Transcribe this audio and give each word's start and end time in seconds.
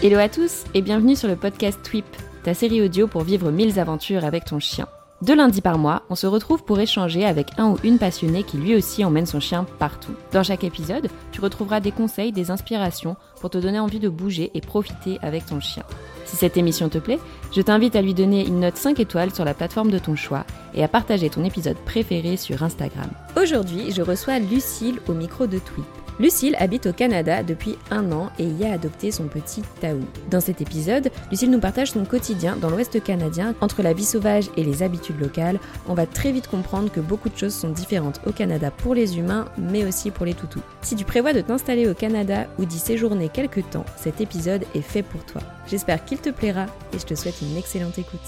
Hello 0.00 0.18
à 0.18 0.28
tous 0.28 0.64
et 0.74 0.80
bienvenue 0.80 1.16
sur 1.16 1.28
le 1.28 1.36
podcast 1.36 1.80
Tweep, 1.82 2.06
ta 2.44 2.54
série 2.54 2.80
audio 2.80 3.06
pour 3.08 3.22
vivre 3.22 3.50
mille 3.50 3.78
aventures 3.80 4.24
avec 4.24 4.44
ton 4.44 4.58
chien. 4.60 4.86
Deux 5.20 5.34
lundis 5.34 5.60
par 5.60 5.76
mois, 5.76 6.04
on 6.08 6.14
se 6.14 6.28
retrouve 6.28 6.62
pour 6.62 6.78
échanger 6.78 7.24
avec 7.24 7.48
un 7.58 7.70
ou 7.70 7.78
une 7.82 7.98
passionnée 7.98 8.44
qui 8.44 8.56
lui 8.56 8.76
aussi 8.76 9.04
emmène 9.04 9.26
son 9.26 9.40
chien 9.40 9.66
partout. 9.80 10.14
Dans 10.32 10.44
chaque 10.44 10.62
épisode, 10.62 11.08
tu 11.32 11.40
retrouveras 11.40 11.80
des 11.80 11.90
conseils, 11.90 12.30
des 12.30 12.52
inspirations 12.52 13.16
pour 13.40 13.50
te 13.50 13.58
donner 13.58 13.80
envie 13.80 13.98
de 13.98 14.08
bouger 14.08 14.52
et 14.54 14.60
profiter 14.60 15.18
avec 15.20 15.44
ton 15.44 15.58
chien. 15.58 15.82
Si 16.24 16.36
cette 16.36 16.56
émission 16.56 16.88
te 16.88 16.98
plaît, 16.98 17.18
je 17.52 17.60
t'invite 17.60 17.96
à 17.96 18.02
lui 18.02 18.14
donner 18.14 18.46
une 18.46 18.60
note 18.60 18.76
5 18.76 19.00
étoiles 19.00 19.34
sur 19.34 19.44
la 19.44 19.54
plateforme 19.54 19.90
de 19.90 19.98
ton 19.98 20.14
choix 20.14 20.46
et 20.72 20.84
à 20.84 20.88
partager 20.88 21.28
ton 21.28 21.44
épisode 21.44 21.78
préféré 21.78 22.36
sur 22.36 22.62
Instagram. 22.62 23.10
Aujourd'hui, 23.36 23.90
je 23.90 24.02
reçois 24.02 24.38
Lucille 24.38 25.00
au 25.08 25.12
micro 25.12 25.48
de 25.48 25.58
Tweep. 25.58 25.84
Lucille 26.20 26.56
habite 26.58 26.86
au 26.86 26.92
Canada 26.92 27.44
depuis 27.44 27.76
un 27.90 28.10
an 28.10 28.30
et 28.40 28.44
y 28.44 28.64
a 28.64 28.72
adopté 28.72 29.12
son 29.12 29.28
petit 29.28 29.62
Taou. 29.80 30.00
Dans 30.30 30.40
cet 30.40 30.60
épisode, 30.60 31.10
Lucille 31.30 31.50
nous 31.50 31.60
partage 31.60 31.92
son 31.92 32.04
quotidien 32.04 32.56
dans 32.56 32.70
l'Ouest 32.70 33.00
canadien. 33.02 33.54
Entre 33.60 33.82
la 33.82 33.92
vie 33.92 34.04
sauvage 34.04 34.50
et 34.56 34.64
les 34.64 34.82
habitudes 34.82 35.20
locales, 35.20 35.60
on 35.86 35.94
va 35.94 36.06
très 36.06 36.32
vite 36.32 36.48
comprendre 36.48 36.90
que 36.90 36.98
beaucoup 36.98 37.28
de 37.28 37.36
choses 37.36 37.54
sont 37.54 37.70
différentes 37.70 38.20
au 38.26 38.32
Canada 38.32 38.72
pour 38.72 38.94
les 38.94 39.18
humains, 39.18 39.44
mais 39.58 39.84
aussi 39.84 40.10
pour 40.10 40.26
les 40.26 40.34
toutous. 40.34 40.62
Si 40.82 40.96
tu 40.96 41.04
prévois 41.04 41.32
de 41.32 41.40
t'installer 41.40 41.88
au 41.88 41.94
Canada 41.94 42.48
ou 42.58 42.64
d'y 42.64 42.78
séjourner 42.78 43.28
quelques 43.28 43.68
temps, 43.70 43.86
cet 43.96 44.20
épisode 44.20 44.64
est 44.74 44.82
fait 44.82 45.04
pour 45.04 45.24
toi. 45.24 45.40
J'espère 45.68 46.04
qu'il 46.04 46.18
te 46.18 46.30
plaira 46.30 46.66
et 46.92 46.98
je 46.98 47.06
te 47.06 47.14
souhaite 47.14 47.40
une 47.42 47.56
excellente 47.56 47.98
écoute. 47.98 48.18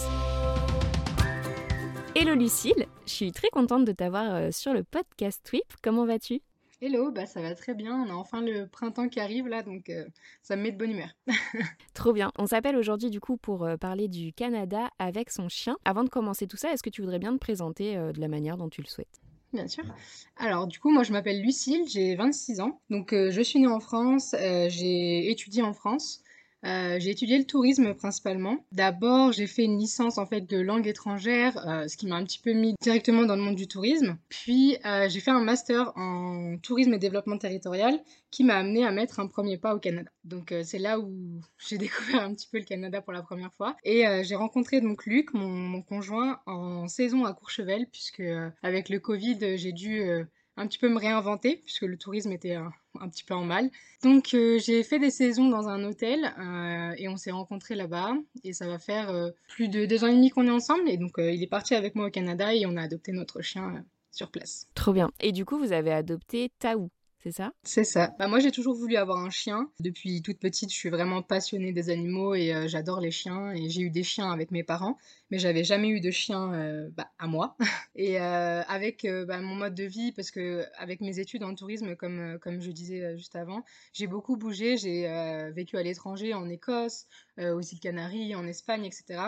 Hello 2.14 2.34
Lucille, 2.34 2.86
je 3.06 3.12
suis 3.12 3.32
très 3.32 3.48
contente 3.48 3.84
de 3.84 3.92
t'avoir 3.92 4.34
euh, 4.34 4.48
sur 4.52 4.74
le 4.74 4.84
podcast 4.84 5.40
Tweep. 5.45 5.64
Comment 5.82 6.06
vas-tu? 6.06 6.40
Hello, 6.82 7.10
bah 7.10 7.26
ça 7.26 7.42
va 7.42 7.54
très 7.54 7.74
bien. 7.74 8.06
On 8.06 8.10
a 8.10 8.14
enfin 8.14 8.40
le 8.40 8.66
printemps 8.66 9.10
qui 9.10 9.20
arrive 9.20 9.46
là, 9.46 9.62
donc 9.62 9.90
euh, 9.90 10.06
ça 10.40 10.56
me 10.56 10.62
met 10.62 10.72
de 10.72 10.78
bonne 10.78 10.92
humeur. 10.92 11.10
Trop 11.92 12.14
bien. 12.14 12.32
On 12.38 12.46
s'appelle 12.46 12.74
aujourd'hui 12.74 13.10
du 13.10 13.20
coup 13.20 13.37
pour 13.37 13.64
euh, 13.64 13.76
parler 13.76 14.09
du 14.09 14.32
Canada 14.32 14.88
avec 14.98 15.28
son 15.28 15.50
chien. 15.50 15.76
Avant 15.84 16.04
de 16.04 16.09
commencer 16.09 16.46
tout 16.46 16.56
ça, 16.56 16.72
est-ce 16.72 16.82
que 16.82 16.88
tu 16.88 17.02
voudrais 17.02 17.18
bien 17.18 17.34
te 17.34 17.38
présenter 17.38 17.98
euh, 17.98 18.12
de 18.12 18.20
la 18.20 18.28
manière 18.28 18.56
dont 18.56 18.70
tu 18.70 18.80
le 18.80 18.87
souhaites? 18.87 19.20
Bien 19.52 19.68
sûr. 19.68 19.84
Alors 20.38 20.66
du 20.66 20.78
coup, 20.78 20.90
moi 20.90 21.02
je 21.02 21.12
m'appelle 21.12 21.42
Lucille, 21.42 21.84
j'ai 21.87 22.14
26 22.14 22.60
ans. 22.60 22.80
Donc 22.88 23.10
je 23.12 23.42
suis 23.42 23.59
née 23.59 23.66
en 23.66 23.80
France, 23.80 24.34
j'ai 24.38 25.30
étudié 25.30 25.60
en 25.60 25.74
France. 25.74 26.22
Euh, 26.64 26.96
j'ai 26.98 27.10
étudié 27.10 27.38
le 27.38 27.44
tourisme 27.44 27.94
principalement. 27.94 28.64
D'abord, 28.72 29.32
j'ai 29.32 29.46
fait 29.46 29.64
une 29.64 29.78
licence 29.78 30.18
en 30.18 30.26
fait 30.26 30.42
de 30.42 30.58
langue 30.58 30.86
étrangère, 30.86 31.56
euh, 31.66 31.88
ce 31.88 31.96
qui 31.96 32.06
m'a 32.06 32.16
un 32.16 32.24
petit 32.24 32.38
peu 32.38 32.52
mis 32.52 32.74
directement 32.82 33.24
dans 33.24 33.36
le 33.36 33.42
monde 33.42 33.56
du 33.56 33.66
tourisme. 33.66 34.18
Puis 34.28 34.76
euh, 34.84 35.08
j'ai 35.08 35.20
fait 35.20 35.30
un 35.30 35.42
master 35.42 35.92
en 35.96 36.56
tourisme 36.62 36.94
et 36.94 36.98
développement 36.98 37.38
territorial 37.38 37.98
qui 38.30 38.44
m'a 38.44 38.56
amené 38.56 38.84
à 38.84 38.92
mettre 38.92 39.20
un 39.20 39.26
premier 39.26 39.56
pas 39.56 39.74
au 39.74 39.78
Canada. 39.78 40.10
Donc 40.24 40.54
c'est 40.62 40.78
là 40.78 41.00
où 41.00 41.40
j'ai 41.68 41.78
découvert 41.78 42.22
un 42.22 42.34
petit 42.34 42.48
peu 42.50 42.58
le 42.58 42.64
Canada 42.64 43.00
pour 43.00 43.12
la 43.12 43.22
première 43.22 43.52
fois. 43.54 43.76
Et 43.84 44.04
j'ai 44.22 44.36
rencontré 44.36 44.80
donc 44.80 45.06
Luc, 45.06 45.32
mon, 45.32 45.48
mon, 45.48 45.82
conjoint, 45.82 46.40
en 46.46 46.88
saison 46.88 47.24
à 47.24 47.32
Courchevel, 47.32 47.86
puisque 47.90 48.22
avec 48.62 48.88
le 48.88 49.00
Covid, 49.00 49.56
j'ai 49.56 49.72
dû 49.72 50.02
un 50.60 50.66
petit 50.66 50.78
peu 50.78 50.88
me 50.88 50.98
réinventer, 50.98 51.56
puisque 51.64 51.82
le 51.82 51.96
tourisme 51.96 52.32
était 52.32 52.54
un, 52.54 52.70
petit 53.08 53.24
peu 53.24 53.34
en 53.34 53.44
mal. 53.44 53.70
Donc 54.02 54.34
euh, 54.34 54.58
j'ai 54.58 54.82
fait 54.82 54.98
des 54.98 55.10
saisons 55.10 55.48
dans 55.48 55.68
un 55.68 55.82
hôtel 55.84 56.34
euh, 56.38 56.94
et 56.98 57.08
on 57.08 57.16
s'est 57.16 57.30
rencontrés 57.30 57.74
là-bas. 57.74 58.14
Et 58.44 58.52
ça 58.52 58.66
va 58.66 58.78
faire 58.78 59.08
euh, 59.10 59.30
plus 59.48 59.68
de 59.68 59.86
deux 59.86 60.04
ans 60.04 60.08
et 60.08 60.14
demi 60.14 60.30
qu'on 60.30 60.46
est 60.46 60.50
ensemble. 60.50 60.88
Et 60.88 60.98
donc 60.98 61.14
il 61.16 61.42
est 61.42 61.50
parti 61.50 61.74
avec 61.74 61.94
moi 61.94 62.06
au 62.06 62.10
Canada 62.10 62.54
et 62.54 62.66
on 62.66 62.76
a 62.76 62.82
adopté 62.82 63.12
notre 63.12 63.40
chien 63.40 63.84
sur 64.12 64.31
place. 64.31 64.69
Trop 64.75 64.92
bien. 64.92 65.10
Et 65.20 65.32
du 65.32 65.44
coup, 65.44 65.58
vous 65.58 65.72
avez 65.72 65.92
adopté 65.92 66.50
Taou 66.58 66.91
c'est 67.22 67.32
ça? 67.32 67.53
C'est 67.65 67.84
ça. 67.84 68.15
Bah, 68.19 68.28
moi, 68.28 68.38
j'ai 68.38 68.50
toujours 68.50 68.75
voulu 68.75 68.97
avoir 68.97 69.19
un 69.19 69.28
chien. 69.28 69.71
Depuis 69.78 70.22
toute 70.22 70.38
petite, 70.38 70.71
je 70.72 70.76
suis 70.76 70.88
vraiment 70.88 71.21
passionnée 71.22 71.71
des 71.71 71.91
animaux 71.91 72.34
et 72.34 72.54
euh, 72.54 72.66
j'adore 72.66 72.99
les 72.99 73.10
chiens. 73.10 73.53
Et 73.53 73.69
j'ai 73.69 73.82
eu 73.82 73.91
des 73.91 74.03
chiens 74.03 74.31
avec 74.32 74.50
mes 74.50 74.62
parents, 74.62 74.97
mais 75.31 75.39
j'avais 75.39 75.62
jamais 75.62 75.89
eu 75.89 76.00
de 76.00 76.11
chien 76.11 76.55
euh, 76.55 76.89
bah, 76.97 77.11
à 77.19 77.27
moi. 77.27 77.59
et 77.94 78.19
euh, 78.19 78.62
avec 78.62 79.06
bah, 79.27 79.39
mon 79.41 79.55
mode 79.55 79.75
de 79.75 79.84
vie, 79.84 80.12
parce 80.12 80.31
que 80.31 80.65
avec 80.78 81.03
mes 81.03 81.19
études 81.19 81.43
en 81.43 81.55
tourisme, 81.55 81.94
comme, 81.94 82.39
comme 82.41 82.62
je 82.62 82.71
disais 82.71 83.15
juste 83.19 83.37
avant, 83.37 83.65
j'ai 83.93 84.06
beaucoup 84.06 84.39
bougé. 84.39 84.78
J'ai 84.78 85.06
vécu 85.55 85.77
à 85.77 85.83
l'étranger, 85.83 86.33
en 86.33 86.49
Écosse, 86.49 87.06
aux 87.39 87.61
îles 87.61 87.81
Canaries, 87.81 88.34
en 88.34 88.47
Espagne, 88.47 88.87
etc. 88.87 89.21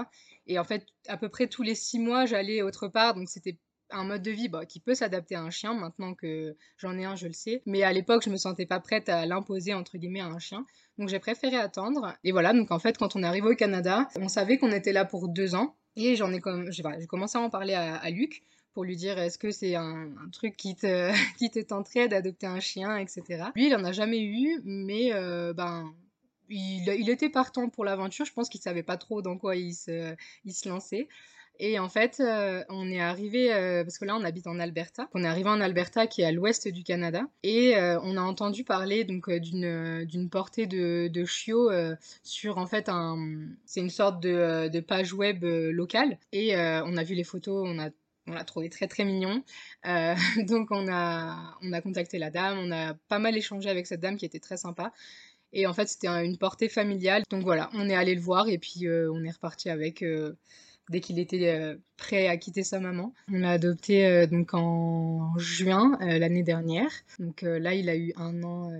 Et 0.47 0.59
en 0.59 0.65
fait, 0.65 0.87
à 1.09 1.19
peu 1.19 1.29
près 1.29 1.47
tous 1.47 1.63
les 1.63 1.75
six 1.75 1.99
mois, 1.99 2.25
j'allais 2.25 2.63
autre 2.63 2.89
part, 2.89 3.15
donc 3.15 3.29
c'était 3.29 3.59
un 3.93 4.05
mode 4.05 4.23
de 4.23 4.31
vie 4.31 4.49
bah, 4.49 4.67
qui 4.67 4.81
peut 4.81 4.95
s'adapter 4.95 5.35
à 5.35 5.43
un 5.43 5.51
chien. 5.51 5.75
Maintenant 5.75 6.15
que 6.15 6.57
j'en 6.79 6.99
ai 6.99 7.05
un, 7.05 7.17
je 7.17 7.27
le 7.27 7.33
sais. 7.33 7.63
Mais 7.67 7.83
à 7.83 7.93
l'époque, 7.93 8.23
je 8.25 8.31
me 8.31 8.37
sentais 8.37 8.67
pas 8.67 8.81
prête 8.81 9.09
à 9.09 9.27
l'imposer 9.27 9.75
entre 9.75 9.99
guillemets 9.99 10.21
à 10.21 10.27
un 10.27 10.39
chien. 10.39 10.67
Donc 10.99 11.09
j'ai 11.09 11.19
préféré 11.19 11.57
attendre. 11.57 12.15
Et 12.25 12.33
voilà, 12.33 12.53
donc 12.53 12.71
en 12.71 12.79
fait, 12.79 12.99
quand 12.99 13.17
on 13.17 13.23
est 13.23 13.27
arrivé 13.27 13.49
au 13.49 13.55
Canada, 13.55 14.09
on 14.17 14.29
savait 14.29 14.59
qu'on 14.59 14.73
était 14.73 14.93
là 14.93 15.05
pour 15.05 15.29
deux 15.29 15.55
ans. 15.55 15.77
Et 15.97 16.17
j'en 16.17 16.33
ai 16.33 16.41
comme, 16.41 16.71
j'ai 16.71 16.83
commencé 17.07 17.39
à 17.39 17.41
en 17.41 17.51
parler 17.51 17.75
à, 17.75 18.09
Luc 18.11 18.43
pour 18.73 18.85
lui 18.85 18.97
dire 18.97 19.19
est-ce 19.19 19.37
que 19.37 19.51
c'est 19.51 19.75
un, 19.75 20.11
truc 20.33 20.57
qui 20.57 20.75
te, 20.75 21.13
qui 21.39 21.51
te 21.51 21.59
tenterait 21.61 22.09
d'adopter 22.09 22.47
un 22.47 22.61
chien, 22.61 22.97
etc. 22.97 23.45
Lui, 23.55 23.67
il 23.67 23.75
en 23.75 23.85
a 23.85 23.93
jamais 23.93 24.23
eu, 24.23 24.61
mais 24.65 25.13
euh, 25.13 25.53
ben 25.53 25.93
il, 26.49 26.89
il, 26.99 27.11
était 27.11 27.29
partant 27.29 27.69
pour 27.69 27.85
l'aventure. 27.85 28.25
Je 28.25 28.33
pense 28.33 28.49
qu'il 28.49 28.61
savait 28.61 28.83
pas 28.83 28.97
trop 28.97 29.23
dans 29.23 29.37
quoi 29.37 29.57
il 29.57 29.75
se, 29.75 30.15
il 30.45 30.55
se 30.55 30.69
lançait. 30.69 31.09
Et 31.65 31.79
en 31.79 31.89
fait, 31.89 32.19
euh, 32.19 32.65
on 32.71 32.91
est 32.91 33.01
arrivé, 33.01 33.55
euh, 33.55 33.85
parce 33.85 33.97
que 33.97 34.05
là 34.05 34.17
on 34.17 34.25
habite 34.25 34.49
en 34.49 34.59
Alberta, 34.59 35.09
on 35.15 35.23
est 35.23 35.29
arrivé 35.29 35.49
en 35.49 35.61
Alberta 35.61 36.09
qui 36.09 36.23
est 36.23 36.25
à 36.25 36.33
l'ouest 36.33 36.67
du 36.67 36.83
Canada, 36.83 37.23
et 37.45 37.77
euh, 37.77 38.01
on 38.03 38.17
a 38.17 38.21
entendu 38.21 38.65
parler 38.65 39.05
donc 39.05 39.31
d'une 39.31 40.05
d'une 40.05 40.29
portée 40.29 40.67
de, 40.67 41.07
de 41.07 41.25
chiots 41.25 41.71
sur 42.25 42.59
en 42.59 42.67
fait 42.67 42.89
un, 42.89 43.17
c'est 43.65 43.79
une 43.79 43.91
sorte 43.91 44.21
de, 44.21 44.71
de 44.71 44.81
page 44.81 45.13
web 45.13 45.45
locale, 45.45 46.19
et 46.33 46.57
on 46.57 46.97
a 46.97 47.05
vu 47.05 47.15
les 47.15 47.23
photos, 47.23 47.65
on 47.65 47.79
a 47.79 47.91
on 48.27 48.33
l'a 48.33 48.45
trouvé 48.45 48.69
très 48.69 48.89
très 48.89 49.05
mignon. 49.05 49.45
donc 50.49 50.73
on 50.73 50.89
a, 50.93 51.57
on 51.63 51.73
a 51.73 51.81
contacté 51.81 52.19
la 52.19 52.31
dame, 52.31 52.59
on 52.59 52.73
a 52.73 52.95
pas 53.07 53.21
mal 53.21 53.37
échangé 53.37 53.71
avec 53.71 53.87
cette 53.87 54.01
dame 54.01 54.17
qui 54.17 54.25
était 54.25 54.41
très 54.41 54.57
sympa. 54.57 54.93
Et 55.53 55.69
en 55.69 55.75
fait 55.75 55.87
c'était 55.87 56.09
une 56.09 56.39
portée 56.39 56.69
familiale. 56.69 57.23
Donc 57.31 57.45
voilà, 57.45 57.71
on 57.75 57.89
est 57.89 57.95
allé 57.95 58.17
le 58.17 58.21
voir 58.21 58.49
et 58.49 58.59
puis 58.59 58.89
on 58.89 59.23
est 59.23 59.31
reparti 59.31 59.71
avec 59.71 60.03
dès 60.91 61.01
qu'il 61.01 61.19
était 61.19 61.49
euh, 61.49 61.77
prêt 61.97 62.27
à 62.29 62.37
quitter 62.37 62.63
sa 62.63 62.81
maman. 62.81 63.13
On 63.31 63.39
l'a 63.39 63.53
adopté 63.53 64.07
euh, 64.07 64.27
donc 64.27 64.55
en 64.55 65.37
juin 65.39 65.99
euh, 66.01 66.19
l'année 66.19 66.43
dernière. 66.43 66.91
Donc 67.19 67.43
là, 67.43 67.75
il 67.75 67.89
a 67.89 67.97
eu 67.97 68.13
un 68.17 68.43
an 68.43 68.71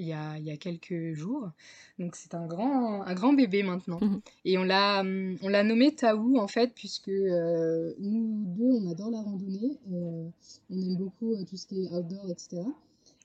il 0.00 0.06
y, 0.06 0.12
a, 0.12 0.38
il 0.38 0.44
y 0.44 0.52
a, 0.52 0.56
quelques 0.56 1.14
jours. 1.14 1.50
Donc 1.98 2.14
c'est 2.14 2.34
un 2.34 2.46
grand, 2.46 3.02
un 3.02 3.14
grand 3.14 3.32
bébé 3.32 3.64
maintenant. 3.64 3.98
Mhm. 4.00 4.20
Et 4.44 4.56
on 4.56 4.62
l'a, 4.62 5.00
hum, 5.00 5.36
on 5.42 5.48
l'a 5.48 5.64
nommé 5.64 5.92
Taou 5.92 6.38
en 6.38 6.46
fait, 6.46 6.72
puisque 6.72 7.08
nous 7.08 8.44
deux, 8.46 8.72
on 8.80 8.90
adore 8.90 9.10
la 9.10 9.22
randonnée. 9.22 9.78
on 9.90 10.32
aime 10.70 10.96
beaucoup 10.96 11.34
tout 11.44 11.56
ce 11.56 11.66
qui 11.66 11.84
est 11.84 11.90
outdoor, 11.90 12.30
etc. 12.30 12.62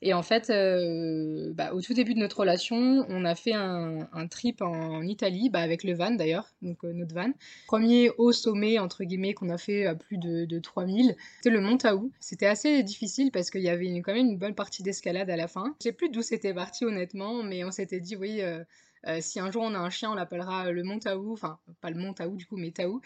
Et 0.05 0.13
en 0.13 0.21
fait, 0.21 0.49
euh, 0.49 1.53
bah, 1.53 1.73
au 1.73 1.81
tout 1.81 1.93
début 1.93 2.13
de 2.13 2.19
notre 2.19 2.41
relation, 2.41 3.05
on 3.07 3.23
a 3.23 3.35
fait 3.35 3.53
un, 3.53 4.27
trip 4.29 4.61
en 4.61 5.01
Italie, 5.01 5.49
bah, 5.49 5.61
avec 5.61 5.85
le 5.85 5.93
van 5.93 6.11
d'ailleurs, 6.11 6.53
donc 6.61 6.83
euh, 6.83 6.91
notre 6.91 7.15
van. 7.15 7.31
Premier 7.67 8.09
haut 8.17 8.33
sommet, 8.33 8.79
entre 8.79 9.05
guillemets, 9.05 9.33
qu'on 9.33 9.47
a 9.47 9.57
fait 9.57 9.85
à 9.85 9.95
plus 9.95 10.17
de, 10.17 10.43
de 10.43 10.59
3000, 10.59 11.15
c'était 11.37 11.51
le 11.51 11.61
Mont 11.61 11.77
Taou. 11.77 12.11
C'était 12.19 12.47
assez 12.47 12.83
difficile 12.83 13.31
parce 13.31 13.49
qu'il 13.49 13.61
y 13.61 13.69
avait 13.69 13.87
quand 14.01 14.13
même 14.13 14.27
une 14.27 14.37
bonne 14.37 14.55
partie 14.55 14.83
d'escalade 14.83 15.29
à 15.29 15.37
la 15.37 15.47
fin. 15.47 15.73
Je 15.79 15.83
sais 15.83 15.93
plus 15.93 16.09
d'où 16.09 16.21
c'était 16.21 16.53
parti 16.53 16.83
honnêtement, 16.83 17.41
mais 17.41 17.63
on 17.63 17.71
s'était 17.71 18.01
dit, 18.01 18.17
oui, 18.17 18.41
euh, 18.41 18.61
si 19.21 19.39
un 19.39 19.51
jour 19.51 19.63
on 19.63 19.73
a 19.73 19.79
un 19.79 19.89
chien, 19.89 20.11
on 20.11 20.15
l'appellera 20.15 20.69
le 20.69 20.83
Mont 20.83 20.99
Taou, 20.99 21.31
enfin 21.31 21.59
pas 21.79 21.91
le 21.91 21.97
Mont 21.97 22.13
Taou 22.13 22.35
du 22.35 22.45
coup, 22.45 22.57
mais 22.57 22.71
Taou, 22.71 22.99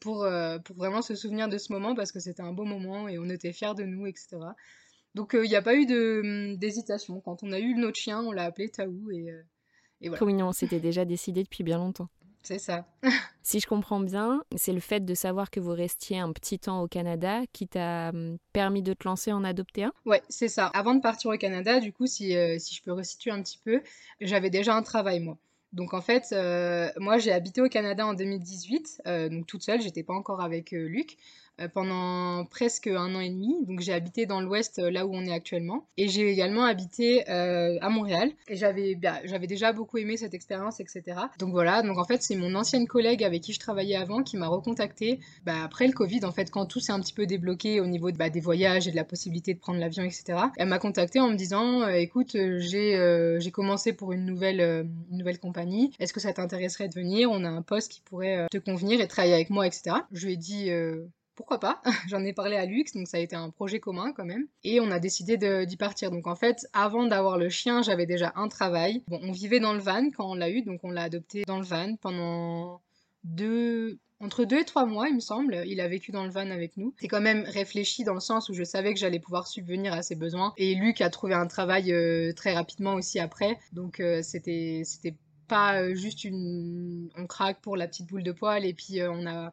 pour, 0.00 0.26
pour 0.64 0.76
vraiment 0.76 1.02
se 1.02 1.14
souvenir 1.14 1.48
de 1.48 1.58
ce 1.58 1.72
moment 1.72 1.94
parce 1.94 2.10
que 2.10 2.18
c'était 2.18 2.42
un 2.42 2.52
beau 2.52 2.64
moment 2.64 3.06
et 3.08 3.20
on 3.20 3.28
était 3.28 3.52
fiers 3.52 3.74
de 3.76 3.84
nous, 3.84 4.08
etc. 4.08 4.38
Donc 5.18 5.30
il 5.32 5.40
euh, 5.40 5.46
n'y 5.46 5.56
a 5.56 5.62
pas 5.62 5.74
eu 5.74 5.84
hum, 5.84 6.56
d'hésitation. 6.56 7.20
Quand 7.20 7.42
on 7.42 7.50
a 7.50 7.58
eu 7.58 7.74
notre 7.74 7.98
chien, 7.98 8.20
on 8.20 8.30
l'a 8.30 8.44
appelé 8.44 8.68
Taou 8.68 9.10
et, 9.10 9.32
euh, 9.32 9.42
et 10.00 10.08
voilà. 10.08 10.16
Trop 10.16 10.26
mignon, 10.26 10.52
c'était 10.52 10.78
déjà 10.78 11.04
décidé 11.04 11.42
depuis 11.42 11.64
bien 11.64 11.78
longtemps. 11.78 12.08
C'est 12.44 12.60
ça. 12.60 12.86
si 13.42 13.58
je 13.58 13.66
comprends 13.66 13.98
bien, 13.98 14.44
c'est 14.54 14.72
le 14.72 14.78
fait 14.78 15.04
de 15.04 15.14
savoir 15.14 15.50
que 15.50 15.58
vous 15.58 15.72
restiez 15.72 16.20
un 16.20 16.32
petit 16.32 16.60
temps 16.60 16.80
au 16.82 16.86
Canada 16.86 17.40
qui 17.52 17.66
t'a 17.66 18.10
hum, 18.10 18.38
permis 18.52 18.80
de 18.80 18.94
te 18.94 19.08
lancer 19.08 19.32
en 19.32 19.42
adopter 19.42 19.82
un? 19.82 19.92
Ouais, 20.06 20.22
c'est 20.28 20.46
ça. 20.46 20.66
Avant 20.68 20.94
de 20.94 21.00
partir 21.00 21.32
au 21.32 21.36
Canada, 21.36 21.80
du 21.80 21.92
coup, 21.92 22.06
si, 22.06 22.36
euh, 22.36 22.56
si 22.60 22.76
je 22.76 22.82
peux 22.84 22.92
resituer 22.92 23.32
un 23.32 23.42
petit 23.42 23.58
peu, 23.62 23.82
j'avais 24.20 24.50
déjà 24.50 24.76
un 24.76 24.82
travail, 24.82 25.18
moi. 25.18 25.36
Donc 25.72 25.92
en 25.92 26.00
fait, 26.00 26.34
moi 26.96 27.18
j'ai 27.18 27.30
habité 27.30 27.60
au 27.60 27.68
Canada 27.68 28.06
en 28.06 28.14
2018, 28.14 29.02
donc 29.30 29.46
toute 29.46 29.62
seule, 29.62 29.82
j'étais 29.82 30.02
pas 30.02 30.14
encore 30.14 30.40
avec 30.40 30.70
Luc. 30.70 31.18
Pendant 31.74 32.44
presque 32.46 32.86
un 32.86 33.14
an 33.14 33.20
et 33.20 33.30
demi. 33.30 33.54
Donc 33.66 33.80
j'ai 33.80 33.92
habité 33.92 34.26
dans 34.26 34.40
l'ouest, 34.40 34.78
là 34.78 35.06
où 35.06 35.14
on 35.14 35.24
est 35.24 35.32
actuellement. 35.32 35.86
Et 35.96 36.08
j'ai 36.08 36.30
également 36.30 36.64
habité 36.64 37.26
à 37.28 37.88
Montréal. 37.88 38.30
Et 38.48 38.56
j'avais 38.56 38.94
bah, 38.94 39.20
j'avais 39.24 39.46
déjà 39.46 39.72
beaucoup 39.72 39.98
aimé 39.98 40.16
cette 40.16 40.34
expérience, 40.34 40.80
etc. 40.80 41.02
Donc 41.38 41.50
voilà, 41.50 41.82
donc 41.82 41.98
en 41.98 42.04
fait 42.04 42.22
c'est 42.22 42.36
mon 42.36 42.54
ancienne 42.54 42.86
collègue 42.86 43.24
avec 43.24 43.42
qui 43.42 43.52
je 43.52 43.60
travaillais 43.60 43.96
avant 43.96 44.22
qui 44.22 44.36
m'a 44.36 44.48
recontacté 44.48 45.20
bah, 45.44 45.62
après 45.64 45.86
le 45.86 45.92
Covid, 45.92 46.24
en 46.24 46.32
fait, 46.32 46.50
quand 46.50 46.66
tout 46.66 46.80
s'est 46.80 46.92
un 46.92 47.00
petit 47.00 47.12
peu 47.12 47.26
débloqué 47.26 47.80
au 47.80 47.86
niveau 47.86 48.10
bah, 48.12 48.30
des 48.30 48.40
voyages 48.40 48.88
et 48.88 48.90
de 48.90 48.96
la 48.96 49.04
possibilité 49.04 49.54
de 49.54 49.58
prendre 49.58 49.78
l'avion, 49.78 50.02
etc. 50.04 50.38
Elle 50.56 50.68
m'a 50.68 50.78
contacté 50.78 51.20
en 51.20 51.30
me 51.30 51.36
disant, 51.36 51.86
écoute, 51.88 52.36
j'ai 52.58 53.38
j'ai 53.38 53.50
commencé 53.50 53.92
pour 53.92 54.12
une 54.12 54.24
nouvelle, 54.24 54.60
une 55.10 55.18
nouvelle 55.18 55.38
compagnie, 55.38 55.92
est-ce 55.98 56.12
que 56.12 56.20
ça 56.20 56.32
t'intéresserait 56.32 56.88
de 56.88 56.94
venir? 56.94 57.30
On 57.30 57.44
a 57.44 57.48
un 57.48 57.62
poste 57.62 57.92
qui 57.92 58.00
pourrait 58.00 58.46
te 58.50 58.58
convenir 58.58 59.00
et 59.00 59.08
travailler 59.08 59.34
avec 59.34 59.50
moi, 59.50 59.66
etc. 59.66 59.96
Je 60.12 60.26
lui 60.26 60.34
ai 60.34 60.36
dit 60.36 60.70
pourquoi 61.38 61.60
pas 61.60 61.80
J'en 62.08 62.24
ai 62.24 62.32
parlé 62.32 62.56
à 62.56 62.66
Lux, 62.66 62.92
donc 62.94 63.06
ça 63.06 63.18
a 63.18 63.20
été 63.20 63.36
un 63.36 63.50
projet 63.50 63.78
commun 63.78 64.12
quand 64.12 64.24
même. 64.24 64.48
Et 64.64 64.80
on 64.80 64.90
a 64.90 64.98
décidé 64.98 65.38
d'y 65.64 65.76
partir. 65.76 66.10
Donc 66.10 66.26
en 66.26 66.34
fait, 66.34 66.66
avant 66.72 67.06
d'avoir 67.06 67.38
le 67.38 67.48
chien, 67.48 67.80
j'avais 67.80 68.06
déjà 68.06 68.32
un 68.34 68.48
travail. 68.48 69.04
On 69.08 69.30
vivait 69.30 69.60
dans 69.60 69.72
le 69.72 69.78
van 69.78 70.10
quand 70.10 70.28
on 70.28 70.34
l'a 70.34 70.50
eu, 70.50 70.62
donc 70.62 70.80
on 70.82 70.90
l'a 70.90 71.02
adopté 71.02 71.44
dans 71.46 71.58
le 71.58 71.64
van 71.64 71.94
pendant 71.94 72.80
deux, 73.22 74.00
entre 74.18 74.44
deux 74.44 74.58
et 74.58 74.64
trois 74.64 74.84
mois, 74.84 75.08
il 75.08 75.14
me 75.14 75.20
semble, 75.20 75.62
il 75.64 75.80
a 75.80 75.86
vécu 75.86 76.10
dans 76.10 76.24
le 76.24 76.30
van 76.30 76.50
avec 76.50 76.76
nous. 76.76 76.92
C'est 76.98 77.06
quand 77.06 77.20
même 77.20 77.44
réfléchi 77.44 78.02
dans 78.02 78.14
le 78.14 78.20
sens 78.20 78.48
où 78.48 78.52
je 78.52 78.64
savais 78.64 78.92
que 78.92 78.98
j'allais 78.98 79.20
pouvoir 79.20 79.46
subvenir 79.46 79.92
à 79.92 80.02
ses 80.02 80.16
besoins. 80.16 80.54
Et 80.56 80.74
Luc 80.74 81.00
a 81.00 81.08
trouvé 81.08 81.34
un 81.34 81.46
travail 81.46 81.92
euh, 81.92 82.32
très 82.32 82.52
rapidement 82.52 82.94
aussi 82.94 83.20
après. 83.20 83.60
Donc 83.72 84.00
euh, 84.00 84.22
c'était 84.24 84.82
c'était 84.84 85.14
pas 85.46 85.80
euh, 85.80 85.94
juste 85.94 86.24
une 86.24 87.10
on 87.16 87.28
craque 87.28 87.60
pour 87.60 87.76
la 87.76 87.86
petite 87.86 88.08
boule 88.08 88.24
de 88.24 88.32
poil 88.32 88.66
et 88.66 88.74
puis 88.74 89.00
on 89.02 89.24
a 89.24 89.52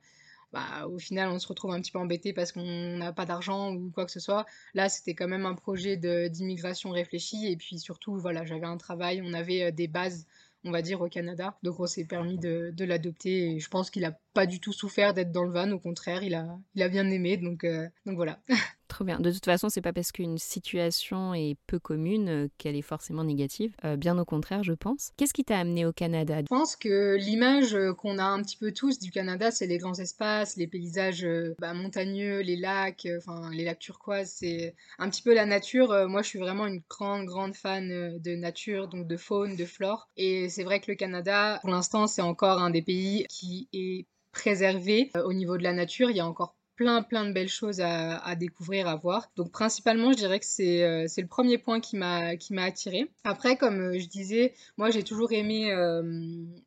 bah, 0.56 0.88
au 0.88 0.98
final, 0.98 1.28
on 1.32 1.38
se 1.38 1.50
retrouve 1.50 1.72
un 1.72 1.82
petit 1.82 1.92
peu 1.92 2.00
embêté 2.00 2.32
parce 2.32 2.54
qu'on 2.54 2.98
n'a 2.98 3.12
pas 3.12 3.26
d'argent 3.26 3.74
ou 3.74 3.92
quoi 3.92 4.06
que 4.06 4.12
ce 4.12 4.22
soit. 4.22 4.46
Là, 4.74 4.88
c'était 4.88 5.14
quand 5.14 5.28
même 5.28 5.46
un 5.46 5.54
projet 5.54 5.98
d'immigration 6.30 6.92
réfléchi. 6.92 7.48
Et 7.52 7.58
puis 7.58 7.78
surtout, 7.78 8.16
voilà, 8.16 8.46
j'avais 8.46 8.66
un 8.66 8.78
travail, 8.78 9.22
on 9.22 9.34
avait 9.34 9.74
des 9.74 9.90
bases, 9.90 10.26
on 10.64 10.72
va 10.72 10.82
dire, 10.82 11.02
au 11.02 11.10
Canada. 11.10 11.58
Donc 11.62 11.82
on 11.82 11.88
s'est 11.88 12.06
permis 12.06 12.40
de, 12.40 12.72
de 12.74 12.86
l'adopter. 12.86 13.52
Et 13.52 13.60
je 13.60 13.70
pense 13.70 13.90
qu'il 13.90 14.06
a 14.06 14.18
pas 14.36 14.46
du 14.46 14.60
tout 14.60 14.74
souffert 14.74 15.16
d'être 15.16 15.32
dans 15.32 15.44
le 15.44 15.52
van, 15.52 15.72
au 15.72 15.80
contraire, 15.80 16.22
il 16.22 16.36
a, 16.36 16.60
il 16.76 16.84
a 16.84 16.90
bien 16.90 17.10
aimé. 17.10 17.38
Donc, 17.38 17.66
donc 18.06 18.16
voilà. 18.16 18.40
Trop 18.88 19.04
bien. 19.04 19.20
De 19.20 19.32
toute 19.32 19.46
façon, 19.46 19.70
c'est 19.70 19.82
pas 19.82 19.94
parce 19.94 20.12
qu'une 20.12 20.38
situation 20.38 21.34
est 21.34 21.58
peu 21.68 21.80
commune 21.80 22.30
euh, 22.30 22.48
qu'elle 22.58 22.76
est 22.76 22.82
forcément 22.82 23.24
négative. 23.24 23.76
Euh, 23.84 23.98
bien 23.98 24.18
au 24.18 24.26
contraire, 24.26 24.64
je 24.64 24.74
pense. 24.74 25.12
Qu'est-ce 25.18 25.34
qui 25.34 25.44
t'a 25.44 25.60
amené 25.60 25.86
au 25.86 25.92
Canada? 25.92 26.40
Je 26.40 26.46
pense 26.46 26.76
que 26.76 27.16
l'image 27.16 27.74
euh, 27.74 27.94
qu'on 27.94 28.20
a 28.20 28.24
un 28.24 28.42
petit 28.42 28.58
peu 28.58 28.72
tous 28.72 29.00
du 29.00 29.12
Canada, 29.12 29.50
c'est 29.52 29.68
les 29.68 29.80
grands 29.80 30.00
espaces, 30.00 30.56
les 30.56 30.68
paysages 30.68 31.28
bah, 31.60 31.74
montagneux, 31.74 32.40
les 32.42 32.56
lacs, 32.56 33.08
enfin 33.18 33.50
les 33.52 33.64
lacs 33.64 33.80
turquoises. 33.80 34.32
C'est 34.38 34.76
un 35.00 35.10
petit 35.10 35.24
peu 35.24 35.34
la 35.34 35.46
nature. 35.46 36.08
Moi, 36.08 36.22
je 36.22 36.30
suis 36.30 36.40
vraiment 36.40 36.68
une 36.68 36.82
grande, 36.88 37.26
grande 37.26 37.56
fan 37.56 38.20
de 38.20 38.36
nature, 38.36 38.88
donc 38.88 39.08
de 39.08 39.18
faune, 39.18 39.56
de 39.56 39.66
flore. 39.66 40.08
Et 40.16 40.48
c'est 40.50 40.64
vrai 40.64 40.80
que 40.80 40.92
le 40.92 40.96
Canada, 40.96 41.60
pour 41.62 41.72
l'instant, 41.72 42.08
c'est 42.08 42.22
encore 42.22 42.62
un 42.62 42.70
des 42.70 42.82
pays 42.82 43.26
qui 43.30 43.68
est 43.74 44.06
préservé 44.36 45.10
au 45.24 45.34
niveau 45.34 45.58
de 45.58 45.64
la 45.64 45.74
nature. 45.74 46.12
Il 46.12 46.18
y 46.18 46.20
a 46.20 46.28
encore 46.28 46.56
plein 46.76 47.02
plein 47.04 47.26
de 47.26 47.32
belles 47.32 47.50
choses 47.50 47.80
à, 47.82 48.36
découvrir, 48.36 48.88
à 48.88 48.96
voir. 48.96 49.30
Donc 49.36 49.52
principalement, 49.52 50.12
je 50.12 50.18
dirais 50.18 50.40
que 50.40 50.46
c'est 50.46 50.84
euh, 50.84 51.08
le 51.18 51.28
premier 51.28 51.58
point 51.58 51.80
qui 51.80 51.96
m'a 51.96 52.36
qui 52.36 52.56
attiré. 52.58 53.10
Après, 53.24 53.58
comme 53.58 53.80
euh, 53.80 54.00
je 54.00 54.08
disais, 54.08 54.54
moi 54.78 54.90
j'ai 54.90 55.04
toujours 55.04 55.32
aimé 55.32 55.72
euh, 55.72 56.04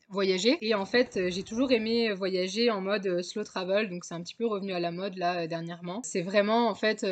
voyager 0.08 0.58
et 0.60 0.74
en 0.74 0.86
fait 0.86 1.18
j'ai 1.28 1.42
toujours 1.42 1.72
aimé 1.72 2.12
voyager 2.12 2.70
en 2.70 2.80
mode 2.80 3.22
slow 3.22 3.44
travel. 3.44 3.90
Donc 3.90 4.04
c'est 4.04 4.14
un 4.14 4.22
petit 4.22 4.34
peu 4.34 4.46
revenu 4.46 4.72
à 4.72 4.80
la 4.80 4.90
mode 4.90 5.16
là 5.16 5.46
dernièrement. 5.46 6.00
C'est 6.04 6.22
vraiment 6.22 6.68
en 6.68 6.74
fait 6.74 7.06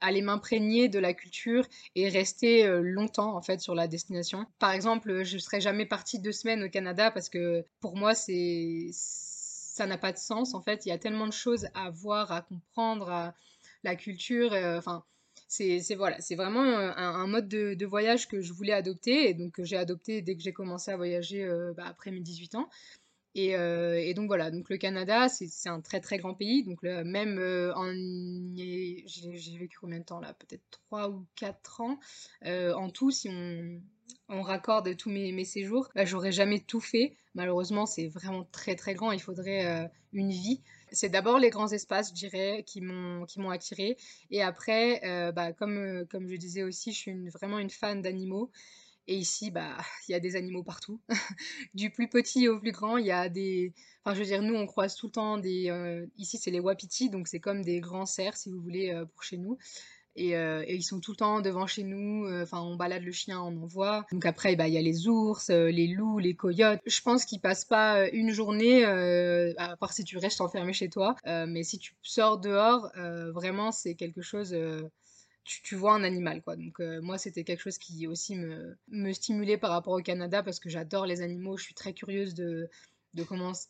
aller 0.00 0.22
m'imprégner 0.22 0.88
de 0.88 0.98
la 0.98 1.12
culture 1.12 1.66
et 1.94 2.08
rester 2.08 2.66
longtemps 2.82 3.36
en 3.36 3.42
fait 3.42 3.60
sur 3.60 3.74
la 3.74 3.86
destination. 3.86 4.46
Par 4.58 4.72
exemple, 4.72 5.24
je 5.24 5.38
serais 5.38 5.60
jamais 5.60 5.86
partie 5.86 6.20
deux 6.20 6.32
semaines 6.32 6.62
au 6.64 6.68
Canada 6.68 7.10
parce 7.10 7.28
que 7.28 7.64
pour 7.80 7.96
moi 7.96 8.14
c'est 8.14 8.88
ça 9.80 9.86
n'a 9.86 9.96
pas 9.96 10.12
de 10.12 10.18
sens. 10.18 10.52
En 10.52 10.60
fait, 10.60 10.84
il 10.84 10.90
y 10.90 10.92
a 10.92 10.98
tellement 10.98 11.26
de 11.26 11.32
choses 11.32 11.66
à 11.72 11.88
voir, 11.88 12.32
à 12.32 12.42
comprendre, 12.42 13.08
à 13.08 13.34
la 13.82 13.96
culture. 13.96 14.52
Euh, 14.52 14.76
enfin, 14.76 15.04
c'est 15.48 15.80
voilà, 15.94 16.20
c'est 16.20 16.34
vraiment 16.34 16.64
euh, 16.64 16.92
un, 16.94 17.26
mode 17.26 17.48
de, 17.48 17.86
voyage 17.86 18.28
que 18.28 18.42
je 18.42 18.52
voulais 18.52 18.74
adopter 18.74 19.30
et 19.30 19.32
donc 19.32 19.52
que 19.52 19.64
j'ai 19.64 19.78
adopté 19.78 20.20
dès 20.20 20.36
que 20.36 20.42
j'ai 20.42 20.52
commencé 20.52 20.90
à 20.90 20.98
voyager 20.98 21.44
euh, 21.44 21.72
bah, 21.74 21.84
après 21.86 22.10
mes 22.10 22.20
18 22.20 22.56
ans. 22.56 22.68
Et, 23.34 24.12
donc 24.12 24.26
voilà, 24.26 24.50
donc 24.50 24.68
le 24.68 24.76
Canada, 24.76 25.30
c'est 25.30 25.68
un 25.70 25.80
très 25.80 26.00
très 26.00 26.18
grand 26.18 26.34
pays. 26.34 26.62
Donc 26.62 26.82
même 26.82 27.38
en 27.74 27.90
j'ai 28.56 29.56
vécu 29.58 29.78
combien 29.80 30.00
de 30.00 30.04
temps 30.04 30.20
là? 30.20 30.34
Peut-être 30.34 30.64
3 30.88 31.08
ou 31.08 31.24
4 31.36 31.80
ans 31.80 31.98
en 32.44 32.90
tout 32.90 33.10
si 33.10 33.30
on, 33.30 33.80
on 34.28 34.42
raccorde 34.42 34.96
tous 34.96 35.10
mes, 35.10 35.32
mes 35.32 35.44
séjours. 35.44 35.88
Bah, 35.94 36.04
J'aurais 36.04 36.32
jamais 36.32 36.60
tout 36.60 36.80
fait. 36.80 37.16
Malheureusement, 37.34 37.86
c'est 37.86 38.08
vraiment 38.08 38.44
très 38.50 38.74
très 38.74 38.94
grand. 38.94 39.12
Il 39.12 39.20
faudrait 39.20 39.66
euh, 39.66 39.88
une 40.12 40.30
vie. 40.30 40.62
C'est 40.90 41.08
d'abord 41.08 41.38
les 41.38 41.50
grands 41.50 41.68
espaces, 41.68 42.08
je 42.10 42.14
dirais, 42.14 42.64
qui 42.66 42.80
m'ont 42.80 43.24
qui 43.26 43.40
m'ont 43.40 43.50
attiré. 43.50 43.96
Et 44.30 44.42
après, 44.42 45.00
euh, 45.04 45.30
bah, 45.32 45.52
comme 45.52 45.78
euh, 45.78 46.04
comme 46.10 46.28
je 46.28 46.36
disais 46.36 46.62
aussi, 46.64 46.92
je 46.92 46.98
suis 46.98 47.28
vraiment 47.28 47.58
une 47.58 47.70
fan 47.70 48.02
d'animaux. 48.02 48.50
Et 49.06 49.16
ici, 49.16 49.50
bah, 49.50 49.76
il 50.08 50.12
y 50.12 50.14
a 50.14 50.20
des 50.20 50.36
animaux 50.36 50.64
partout. 50.64 51.00
du 51.74 51.90
plus 51.90 52.08
petit 52.08 52.48
au 52.48 52.58
plus 52.58 52.72
grand, 52.72 52.96
il 52.96 53.06
y 53.06 53.12
a 53.12 53.28
des. 53.28 53.72
Enfin, 54.04 54.14
je 54.14 54.20
veux 54.20 54.26
dire, 54.26 54.42
nous, 54.42 54.54
on 54.54 54.66
croise 54.66 54.96
tout 54.96 55.06
le 55.06 55.12
temps 55.12 55.38
des. 55.38 55.70
Ici, 56.16 56.38
c'est 56.38 56.50
les 56.50 56.60
wapitis, 56.60 57.10
donc 57.10 57.28
c'est 57.28 57.40
comme 57.40 57.62
des 57.62 57.80
grands 57.80 58.06
cerfs, 58.06 58.36
si 58.36 58.50
vous 58.50 58.60
voulez, 58.60 58.92
pour 59.14 59.22
chez 59.22 59.36
nous. 59.36 59.56
Euh, 60.20 60.64
et, 60.66 60.76
ils 60.76 60.82
sont 60.82 61.00
tout 61.00 61.12
le 61.12 61.16
temps 61.16 61.40
devant 61.40 61.66
chez 61.66 61.82
nous. 61.82 62.26
Euh, 62.26 62.42
enfin, 62.42 62.60
on 62.60 62.76
balade 62.76 63.02
le 63.02 63.12
chien, 63.12 63.40
on 63.40 63.56
en 63.62 63.66
voit. 63.66 64.06
Donc 64.12 64.26
après, 64.26 64.56
bah, 64.56 64.68
il 64.68 64.74
y 64.74 64.78
a 64.78 64.82
les 64.82 65.08
ours, 65.08 65.50
euh, 65.50 65.70
les 65.70 65.86
loups, 65.88 66.18
les 66.18 66.34
coyotes. 66.34 66.80
Je 66.86 67.00
pense 67.00 67.24
qu'ils 67.24 67.40
passent 67.40 67.64
pas 67.64 68.08
une 68.10 68.32
journée, 68.32 68.84
à 68.84 69.76
part 69.76 69.92
si 69.92 70.04
tu 70.04 70.18
restes 70.18 70.40
enfermé 70.40 70.72
chez 70.72 70.88
toi. 70.88 71.16
mais 71.24 71.62
si 71.62 71.78
tu 71.78 71.94
sors 72.02 72.38
dehors, 72.38 72.90
vraiment, 73.32 73.72
c'est 73.72 73.94
quelque 73.94 74.22
chose. 74.22 74.56
Tu, 75.44 75.74
vois 75.74 75.94
un 75.94 76.04
animal, 76.04 76.42
quoi. 76.42 76.56
Donc 76.56 76.78
moi, 77.02 77.18
c'était 77.18 77.44
quelque 77.44 77.60
chose 77.60 77.78
qui 77.78 78.06
aussi 78.06 78.36
me, 78.36 79.12
stimulait 79.12 79.58
par 79.58 79.70
rapport 79.70 79.94
au 79.94 80.02
Canada 80.02 80.42
parce 80.42 80.60
que 80.60 80.68
j'adore 80.68 81.06
les 81.06 81.22
animaux. 81.22 81.56
Je 81.56 81.64
suis 81.64 81.74
très 81.74 81.92
curieuse 81.92 82.34
de, 82.34 82.68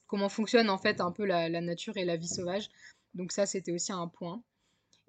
comment, 0.06 0.28
fonctionne 0.28 0.70
en 0.70 0.78
fait 0.78 1.00
un 1.00 1.12
peu 1.12 1.24
la 1.24 1.60
nature 1.60 1.96
et 1.96 2.04
la 2.04 2.16
vie 2.16 2.28
sauvage. 2.28 2.68
Donc 3.14 3.32
ça, 3.32 3.46
c'était 3.46 3.72
aussi 3.72 3.92
un 3.92 4.08
point. 4.08 4.42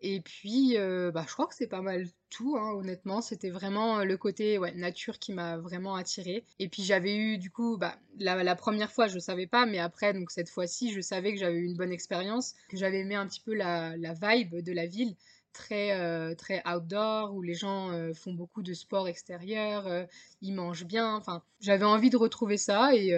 Et 0.02 0.20
puis, 0.22 0.78
euh, 0.78 1.12
bah, 1.12 1.26
je 1.28 1.34
crois 1.34 1.48
que 1.48 1.54
c'est 1.54 1.68
pas 1.68 1.82
mal 1.82 2.08
tout, 2.30 2.58
hein, 2.58 2.72
honnêtement. 2.74 3.22
C'était 3.22 3.52
vraiment 3.52 4.00
euh, 4.00 4.04
le 4.04 4.18
côté 4.18 4.60
nature 4.76 5.20
qui 5.20 5.32
m'a 5.32 5.58
vraiment 5.58 5.96
attirée. 5.96 6.44
Et 6.60 6.68
puis 6.70 6.84
j'avais 6.84 7.16
eu, 7.16 7.38
du 7.38 7.52
coup, 7.52 7.78
bah, 7.78 7.96
la, 8.20 8.56
première 8.56 8.92
fois, 8.92 9.08
je 9.08 9.20
savais 9.20 9.48
pas, 9.48 9.66
mais 9.66 9.78
après, 9.80 10.14
donc 10.14 10.32
cette 10.32 10.50
fois-ci, 10.50 10.92
je 10.92 11.02
savais 11.02 11.34
que 11.34 11.40
j'avais 11.40 11.58
eu 11.58 11.66
une 11.66 11.78
bonne 11.78 11.92
expérience, 11.92 12.56
que 12.70 12.78
j'avais 12.78 13.00
aimé 13.00 13.16
un 13.16 13.28
petit 13.28 13.42
peu 13.42 13.54
la, 13.54 13.96
vibe 13.96 14.56
de 14.64 14.74
la 14.74 14.88
ville 14.88 15.16
très 15.54 16.00
euh, 16.00 16.34
très 16.34 16.64
outdoor 16.66 17.34
où 17.36 17.42
les 17.42 17.56
gens 17.56 17.92
font 18.14 18.34
beaucoup 18.34 18.64
de 18.64 18.74
sport 18.74 19.10
extérieur, 19.10 20.08
ils 20.42 20.54
mangent 20.54 20.86
bien. 20.86 21.16
Enfin, 21.16 21.44
j'avais 21.60 21.86
envie 21.86 22.10
de 22.10 22.18
retrouver 22.18 22.58
ça 22.58 22.96
et, 22.96 23.14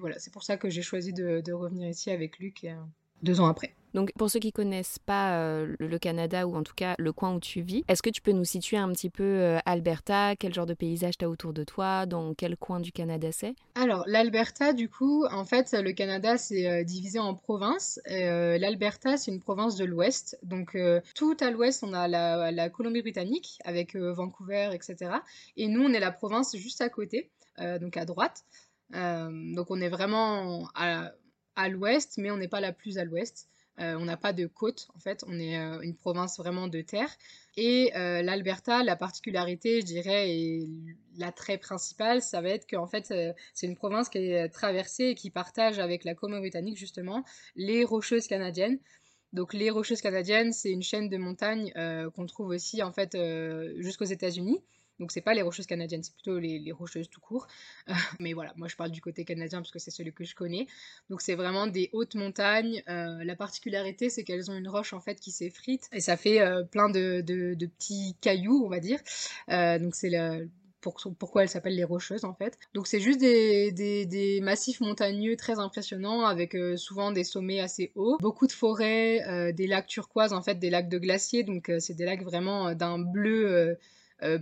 voilà, 0.00 0.18
c'est 0.18 0.32
pour 0.32 0.44
ça 0.44 0.56
que 0.56 0.70
j'ai 0.70 0.82
choisi 0.82 1.12
de, 1.12 1.52
revenir 1.52 1.88
ici 1.88 2.10
avec 2.10 2.38
Luc 2.38 2.66
deux 3.22 3.40
ans 3.40 3.46
après. 3.46 3.74
Donc 3.96 4.12
pour 4.18 4.28
ceux 4.30 4.40
qui 4.40 4.52
connaissent 4.52 4.98
pas 4.98 5.38
euh, 5.38 5.74
le 5.78 5.98
Canada 5.98 6.46
ou 6.46 6.54
en 6.54 6.62
tout 6.62 6.74
cas 6.74 6.96
le 6.98 7.14
coin 7.14 7.34
où 7.34 7.40
tu 7.40 7.62
vis, 7.62 7.82
est-ce 7.88 8.02
que 8.02 8.10
tu 8.10 8.20
peux 8.20 8.32
nous 8.32 8.44
situer 8.44 8.76
un 8.76 8.92
petit 8.92 9.08
peu 9.08 9.24
euh, 9.24 9.58
Alberta? 9.64 10.36
Quel 10.36 10.52
genre 10.52 10.66
de 10.66 10.74
paysage 10.74 11.16
tu 11.16 11.24
as 11.24 11.30
autour 11.30 11.54
de 11.54 11.64
toi? 11.64 12.04
Dans 12.04 12.34
quel 12.34 12.58
coin 12.58 12.78
du 12.78 12.92
Canada 12.92 13.32
c'est? 13.32 13.54
Alors 13.74 14.04
l'Alberta 14.06 14.74
du 14.74 14.90
coup, 14.90 15.24
en 15.24 15.46
fait 15.46 15.72
le 15.72 15.92
Canada 15.92 16.36
c'est 16.36 16.68
euh, 16.68 16.84
divisé 16.84 17.18
en 17.18 17.34
provinces. 17.34 17.98
L'Alberta 18.06 19.16
c'est 19.16 19.30
une 19.30 19.40
province 19.40 19.76
de 19.76 19.86
l'ouest. 19.86 20.38
Donc 20.42 20.76
tout 21.14 21.36
à 21.40 21.50
l'ouest 21.50 21.82
on 21.82 21.94
a 21.94 22.06
la, 22.06 22.68
Colombie-Britannique 22.68 23.60
avec 23.64 23.96
Vancouver 23.96 24.72
etc. 24.74 25.10
Et 25.56 25.68
nous 25.68 25.82
on 25.82 25.94
est 25.94 26.00
la 26.00 26.12
province 26.12 26.54
juste 26.54 26.82
à 26.82 26.90
côté, 26.90 27.30
donc 27.80 27.96
à 27.96 28.04
droite. 28.04 28.44
donc 28.90 29.70
on 29.70 29.80
est 29.80 29.88
vraiment 29.88 30.68
à, 30.74 31.12
à 31.54 31.68
l'ouest 31.70 32.18
mais 32.18 32.30
on 32.30 32.36
n'est 32.36 32.46
pas 32.46 32.60
la 32.60 32.74
plus 32.74 32.98
à 32.98 33.04
l'ouest. 33.04 33.48
Euh, 33.78 33.94
on 33.98 34.06
n'a 34.06 34.16
pas 34.16 34.32
de 34.32 34.46
côte, 34.46 34.88
en 34.94 34.98
fait, 34.98 35.22
on 35.28 35.38
est 35.38 35.58
euh, 35.58 35.80
une 35.80 35.94
province 35.94 36.38
vraiment 36.38 36.66
de 36.66 36.80
terre. 36.80 37.10
Et 37.56 37.92
euh, 37.94 38.22
l'Alberta, 38.22 38.82
la 38.82 38.96
particularité, 38.96 39.80
je 39.80 39.86
dirais, 39.86 40.30
et 40.30 40.66
l'attrait 41.18 41.58
principal, 41.58 42.22
ça 42.22 42.40
va 42.40 42.50
être 42.50 42.66
qu'en 42.68 42.86
fait, 42.86 43.12
c'est 43.54 43.66
une 43.66 43.76
province 43.76 44.08
qui 44.08 44.18
est 44.18 44.48
traversée 44.48 45.04
et 45.08 45.14
qui 45.14 45.30
partage 45.30 45.78
avec 45.78 46.04
la 46.04 46.14
Colombie-Britannique, 46.14 46.76
justement, 46.76 47.24
les 47.54 47.84
Rocheuses 47.84 48.26
canadiennes. 48.26 48.78
Donc 49.32 49.52
les 49.52 49.70
Rocheuses 49.70 50.00
canadiennes, 50.00 50.52
c'est 50.52 50.70
une 50.70 50.82
chaîne 50.82 51.08
de 51.08 51.16
montagnes 51.18 51.72
qu'on 52.14 52.26
trouve 52.26 52.48
aussi 52.48 52.82
en 52.82 52.92
fait 52.92 53.16
jusqu'aux 53.78 54.04
États-Unis. 54.04 54.62
Donc 54.98 55.12
c'est 55.12 55.20
pas 55.20 55.34
les 55.34 55.42
rocheuses 55.42 55.66
canadiennes, 55.66 56.02
c'est 56.02 56.14
plutôt 56.14 56.38
les, 56.38 56.72
rocheuses 56.72 57.08
tout 57.10 57.20
court. 57.20 57.46
mais 58.20 58.32
voilà, 58.32 58.52
moi 58.56 58.68
je 58.68 58.76
parle 58.76 58.90
du 58.90 59.00
côté 59.00 59.24
canadien 59.24 59.60
parce 59.60 59.70
que 59.70 59.78
c'est 59.78 59.90
celui 59.90 60.12
que 60.12 60.24
je 60.24 60.34
connais. 60.34 60.66
Donc 61.10 61.20
c'est 61.20 61.34
vraiment 61.34 61.66
des 61.66 61.90
hautes 61.92 62.14
montagnes. 62.14 62.82
Euh, 62.88 63.22
la 63.24 63.36
particularité 63.36 64.10
c'est 64.10 64.24
qu'elles 64.24 64.50
ont 64.50 64.56
une 64.56 64.68
roche 64.68 64.92
en 64.92 65.00
fait 65.00 65.20
qui 65.20 65.32
s'effrite 65.32 65.88
et 65.92 66.00
ça 66.00 66.16
fait 66.16 66.40
euh, 66.40 66.64
plein 66.64 66.88
de, 66.88 67.22
petits 67.22 68.16
cailloux, 68.20 68.62
on 68.64 68.68
va 68.68 68.80
dire. 68.80 69.00
Euh, 69.50 69.78
donc 69.78 69.94
c'est 69.94 70.10
le 70.10 70.48
pourquoi 71.18 71.42
elles 71.42 71.48
s'appellent 71.48 71.76
les 71.76 71.84
rocheuses 71.84 72.24
en 72.24 72.34
fait. 72.34 72.58
Donc 72.74 72.86
c'est 72.86 73.00
juste 73.00 73.20
des, 73.20 74.40
massifs 74.42 74.80
montagneux 74.80 75.36
très 75.36 75.58
impressionnants 75.58 76.24
avec 76.24 76.54
euh, 76.54 76.76
souvent 76.76 77.12
des 77.12 77.24
sommets 77.24 77.60
assez 77.60 77.92
hauts, 77.94 78.16
beaucoup 78.20 78.46
de 78.46 78.52
forêts, 78.52 79.22
euh, 79.28 79.52
des 79.52 79.66
lacs 79.66 79.86
turquoises 79.86 80.32
en 80.32 80.42
fait, 80.42 80.56
des 80.56 80.70
lacs 80.70 80.88
de 80.88 80.98
glaciers, 80.98 81.42
donc 81.42 81.68
euh, 81.68 81.78
c'est 81.80 81.94
des 81.94 82.04
lacs 82.04 82.22
vraiment 82.22 82.74
d'un 82.74 82.98
bleu 82.98 83.76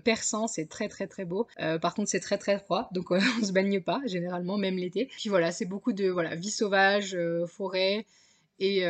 perçant, 0.04 0.46
c'est 0.46 0.66
très 0.66 0.88
très 0.88 1.06
très 1.06 1.24
beau. 1.24 1.46
par 1.80 1.94
contre 1.94 2.08
c'est 2.08 2.20
très 2.20 2.38
très 2.38 2.58
froid, 2.58 2.88
donc 2.92 3.10
on 3.10 3.44
se 3.44 3.52
baigne 3.52 3.80
pas 3.80 4.00
généralement, 4.06 4.56
même 4.56 4.76
l'été. 4.76 5.06
Puis 5.06 5.28
voilà, 5.28 5.52
c'est 5.52 5.64
beaucoup 5.64 5.92
de 5.92 6.08
voilà 6.08 6.34
vie 6.34 6.50
sauvage, 6.50 7.16
forêt. 7.46 8.06
Et, 8.60 8.84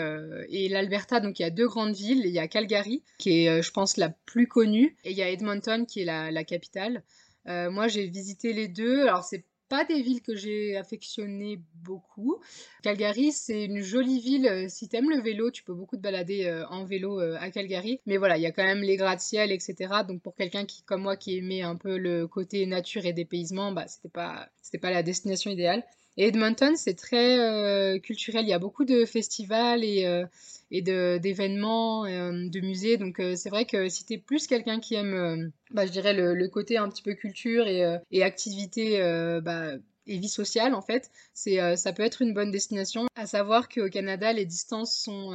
et 0.48 0.68
l'Alberta, 0.68 1.20
donc 1.20 1.38
il 1.38 1.42
y 1.42 1.46
a 1.46 1.50
deux 1.50 1.66
grandes 1.66 1.94
villes. 1.94 2.22
Il 2.24 2.32
y 2.32 2.38
a 2.38 2.48
Calgary, 2.48 3.02
qui 3.18 3.46
est, 3.46 3.62
je 3.62 3.70
pense, 3.70 3.96
la 3.96 4.10
plus 4.10 4.46
connue, 4.46 4.96
et 5.04 5.10
il 5.12 5.16
y 5.16 5.22
a 5.22 5.30
Edmonton, 5.30 5.86
qui 5.86 6.02
est 6.02 6.04
la, 6.04 6.30
la 6.30 6.44
capitale. 6.44 7.02
Euh, 7.48 7.70
moi, 7.70 7.88
j'ai 7.88 8.06
visité 8.06 8.52
les 8.52 8.68
deux. 8.68 9.02
Alors, 9.02 9.24
c'est 9.24 9.44
pas 9.68 9.84
des 9.84 10.02
villes 10.02 10.22
que 10.22 10.34
j'ai 10.34 10.76
affectionnées 10.76 11.60
beaucoup. 11.82 12.40
Calgary, 12.82 13.32
c'est 13.32 13.64
une 13.64 13.80
jolie 13.80 14.20
ville. 14.20 14.46
Euh, 14.46 14.66
si 14.68 14.88
t'aimes 14.88 15.10
le 15.10 15.20
vélo, 15.20 15.50
tu 15.50 15.62
peux 15.62 15.74
beaucoup 15.74 15.96
te 15.96 16.02
balader 16.02 16.46
euh, 16.46 16.66
en 16.68 16.84
vélo 16.84 17.18
à 17.18 17.50
Calgary. 17.50 18.00
Mais 18.06 18.16
voilà, 18.16 18.36
il 18.36 18.42
y 18.42 18.46
a 18.46 18.52
quand 18.52 18.64
même 18.64 18.82
les 18.82 18.96
gratte-ciel, 18.96 19.52
etc. 19.52 20.02
Donc 20.06 20.22
pour 20.22 20.34
quelqu'un 20.34 20.66
comme 20.86 21.02
moi, 21.02 21.16
qui 21.16 21.36
aimait 21.38 21.62
un 21.62 21.76
peu 21.76 21.96
le 21.98 22.26
côté 22.26 22.66
nature 22.66 23.06
et 23.06 23.12
dépaysement, 23.12 23.72
bah 23.72 23.86
c'était 23.88 24.08
pas, 24.08 24.48
c'était 24.62 24.78
pas 24.78 24.90
la 24.90 25.02
destination 25.02 25.50
idéale. 25.50 25.84
Edmonton, 26.16 26.76
c'est 26.76 26.94
très 26.94 28.00
culturel. 28.02 28.44
Il 28.44 28.48
y 28.48 28.52
a 28.52 28.58
beaucoup 28.58 28.84
de 28.84 29.04
festivals 29.04 29.84
et 29.84 30.24
et 30.74 30.82
d'événements, 30.82 32.04
euh, 32.04 32.48
de 32.48 32.60
musées. 32.60 32.96
Donc 32.96 33.20
euh, 33.20 33.36
c'est 33.36 33.50
vrai 33.50 33.64
que 33.64 33.88
si 33.88 34.04
tu 34.04 34.14
es 34.14 34.18
plus 34.18 34.46
quelqu'un 34.46 34.80
qui 34.80 34.94
aime, 34.94 35.14
euh, 35.14 35.48
bah, 35.70 35.86
je 35.86 35.92
dirais, 35.92 36.14
le, 36.14 36.48
côté 36.48 36.76
un 36.78 36.88
petit 36.88 37.02
peu 37.02 37.14
culture 37.14 37.66
et, 37.66 37.82
et 38.10 38.22
activité 38.22 39.00
bah, 39.42 39.72
et 40.06 40.18
vie 40.18 40.28
sociale 40.28 40.74
en 40.74 40.82
fait, 40.82 41.10
c'est 41.32 41.76
ça 41.76 41.92
peut 41.92 42.02
être 42.02 42.20
une 42.22 42.34
bonne 42.34 42.50
destination. 42.50 43.06
À 43.16 43.26
savoir 43.26 43.68
qu'au 43.68 43.88
Canada, 43.88 44.32
les 44.32 44.44
distances 44.44 44.94
sont, 44.94 45.32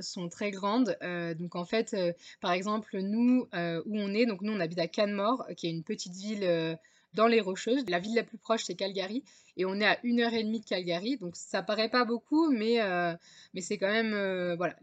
sont 0.00 0.28
très 0.28 0.50
grandes. 0.50 0.96
donc 1.38 1.54
en 1.54 1.64
fait, 1.64 1.94
par 2.40 2.52
exemple, 2.52 2.98
nous 3.00 3.46
où 3.52 3.98
on 3.98 4.14
est, 4.14 4.26
donc 4.26 4.40
nous 4.40 4.52
on 4.52 4.60
habite 4.60 4.80
à 4.80 4.88
Canmore, 4.88 5.46
qui 5.56 5.68
est 5.68 5.70
une 5.70 5.84
petite 5.84 6.14
ville 6.14 6.78
dans 7.14 7.26
les 7.26 7.40
Rocheuses. 7.40 7.84
La 7.88 7.98
ville 7.98 8.14
la 8.14 8.22
plus 8.22 8.38
proche, 8.38 8.64
c'est 8.64 8.74
Calgary. 8.74 9.24
Et 9.56 9.64
on 9.64 9.74
est 9.80 9.86
à 9.86 9.98
une 10.04 10.20
heure 10.20 10.32
et 10.32 10.44
demie 10.44 10.60
de 10.60 10.64
Calgary. 10.64 11.16
Donc 11.16 11.36
ça 11.36 11.62
paraît 11.62 11.88
pas 11.88 12.04
beaucoup, 12.04 12.50
mais, 12.50 12.80
euh, 12.80 13.14
mais 13.54 13.60
c'est 13.60 13.78
quand 13.78 13.90
même. 13.90 14.14
Euh, 14.14 14.56
voilà. 14.56 14.76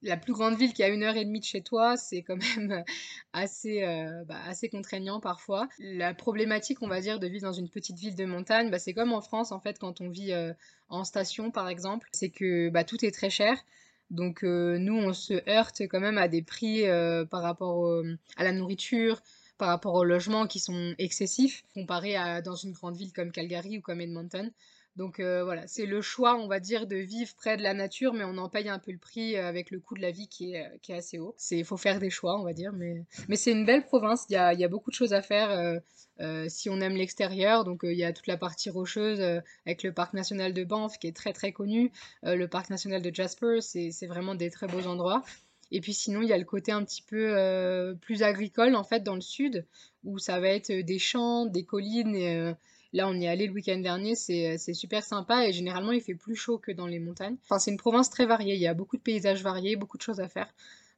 La, 0.00 0.16
plus 0.16 0.32
grande 0.32 0.56
ville 0.56 0.72
qui 0.72 0.84
a 0.84 0.88
une 0.88 1.02
heure 1.02 1.16
et 1.16 1.24
demie 1.24 1.40
de 1.40 1.44
chez 1.44 1.60
toi, 1.60 1.96
c'est 1.96 2.22
quand 2.22 2.36
même 2.36 2.84
assez, 3.32 3.82
euh, 3.82 4.24
bah, 4.26 4.38
assez 4.46 4.68
contraignant 4.68 5.18
parfois. 5.18 5.68
La 5.80 6.14
problématique, 6.14 6.82
on 6.82 6.88
va 6.88 7.00
dire, 7.00 7.18
de 7.18 7.26
vivre 7.26 7.42
dans 7.42 7.52
une 7.52 7.68
petite 7.68 7.98
ville 7.98 8.14
de 8.14 8.24
montagne, 8.24 8.70
bah, 8.70 8.78
c'est 8.78 8.94
comme 8.94 9.12
en 9.12 9.20
France, 9.20 9.50
en 9.50 9.58
fait, 9.58 9.78
quand 9.78 10.00
on 10.00 10.08
vit 10.08 10.32
en 10.88 11.02
station, 11.02 11.50
par 11.50 11.68
exemple, 11.68 12.08
c'est 12.12 12.30
que 12.30 12.68
bah, 12.68 12.84
tout 12.84 13.04
est 13.04 13.10
très 13.10 13.28
cher. 13.28 13.58
Donc 14.10 14.42
nous, 14.44 14.96
on 14.96 15.12
se 15.12 15.34
heurte 15.50 15.82
quand 15.88 16.00
même 16.00 16.16
à 16.16 16.28
des 16.28 16.42
prix 16.42 16.84
par 17.28 17.42
rapport 17.42 17.92
à 18.36 18.44
la 18.44 18.52
nourriture, 18.52 19.20
par 19.58 19.68
rapport 19.68 19.94
aux 19.94 20.04
logements 20.04 20.46
qui 20.46 20.60
sont 20.60 20.94
excessifs 20.98 21.64
comparé 21.74 22.16
à 22.16 22.40
dans 22.42 22.54
une 22.54 22.72
grande 22.72 22.96
ville 22.96 23.12
comme 23.12 23.32
Calgary 23.32 23.78
ou 23.78 23.80
comme 23.80 24.00
Edmonton. 24.00 24.50
Donc 24.98 25.20
euh, 25.20 25.44
voilà, 25.44 25.64
c'est 25.68 25.86
le 25.86 26.02
choix, 26.02 26.36
on 26.36 26.48
va 26.48 26.58
dire, 26.58 26.88
de 26.88 26.96
vivre 26.96 27.32
près 27.36 27.56
de 27.56 27.62
la 27.62 27.72
nature, 27.72 28.12
mais 28.14 28.24
on 28.24 28.36
en 28.36 28.48
paye 28.48 28.68
un 28.68 28.80
peu 28.80 28.90
le 28.90 28.98
prix 28.98 29.36
euh, 29.36 29.46
avec 29.46 29.70
le 29.70 29.78
coût 29.78 29.94
de 29.94 30.02
la 30.02 30.10
vie 30.10 30.26
qui 30.26 30.54
est, 30.54 30.80
qui 30.82 30.90
est 30.90 30.96
assez 30.96 31.20
haut. 31.20 31.36
Il 31.52 31.64
faut 31.64 31.76
faire 31.76 32.00
des 32.00 32.10
choix, 32.10 32.36
on 32.40 32.42
va 32.42 32.52
dire, 32.52 32.72
mais, 32.72 33.04
mais 33.28 33.36
c'est 33.36 33.52
une 33.52 33.64
belle 33.64 33.84
province, 33.84 34.26
il 34.28 34.32
y 34.32 34.36
a, 34.36 34.52
y 34.54 34.64
a, 34.64 34.68
beaucoup 34.68 34.90
de 34.90 34.96
choses 34.96 35.12
à 35.12 35.22
faire 35.22 35.80
euh, 36.20 36.48
si 36.48 36.68
on 36.68 36.80
aime 36.80 36.96
l'extérieur. 36.96 37.62
Donc 37.62 37.82
il 37.84 37.96
y 37.96 38.02
a 38.02 38.12
toute 38.12 38.26
la 38.26 38.36
partie 38.36 38.70
rocheuse 38.70 39.20
avec 39.66 39.84
le 39.84 39.92
parc 39.92 40.14
national 40.14 40.52
de 40.52 40.64
Banff 40.64 40.98
qui 40.98 41.06
est 41.06 41.16
très 41.16 41.32
très 41.32 41.52
connu, 41.52 41.92
le 42.24 42.46
parc 42.46 42.68
national 42.68 43.00
de 43.00 43.14
Jasper, 43.14 43.60
c'est 43.60 44.06
vraiment 44.08 44.34
des 44.34 44.50
très 44.50 44.66
beaux 44.66 44.88
endroits. 44.88 45.22
Et 45.70 45.80
puis 45.80 45.92
sinon, 45.92 46.22
il 46.22 46.28
y 46.28 46.32
a 46.32 46.38
le 46.38 46.44
côté 46.44 46.72
un 46.72 46.84
petit 46.84 47.02
peu 47.02 47.36
euh, 47.36 47.94
plus 47.94 48.22
agricole, 48.22 48.74
en 48.74 48.84
fait, 48.84 49.00
dans 49.00 49.14
le 49.14 49.20
sud, 49.20 49.66
où 50.04 50.18
ça 50.18 50.40
va 50.40 50.48
être 50.48 50.72
des 50.72 50.98
champs, 50.98 51.46
des 51.46 51.64
collines. 51.64 52.16
Euh, 52.16 52.54
là, 52.92 53.08
on 53.08 53.14
y 53.14 53.24
est 53.24 53.28
allé 53.28 53.46
le 53.46 53.52
week-end 53.52 53.78
dernier, 53.78 54.14
c'est 54.14 54.74
super 54.74 55.02
sympa 55.04 55.46
et 55.46 55.52
généralement, 55.52 55.92
il 55.92 56.00
fait 56.00 56.14
plus 56.14 56.36
chaud 56.36 56.58
que 56.58 56.72
dans 56.72 56.86
les 56.86 56.98
montagnes. 56.98 57.36
Enfin, 57.44 57.58
c'est 57.58 57.70
une 57.70 57.76
province 57.76 58.10
très 58.10 58.26
variée, 58.26 58.54
il 58.54 58.60
y 58.60 58.66
a 58.66 58.74
beaucoup 58.74 58.96
de 58.96 59.02
paysages 59.02 59.42
variés, 59.42 59.76
beaucoup 59.76 59.98
de 59.98 60.02
choses 60.02 60.20
à 60.20 60.28
faire. 60.28 60.52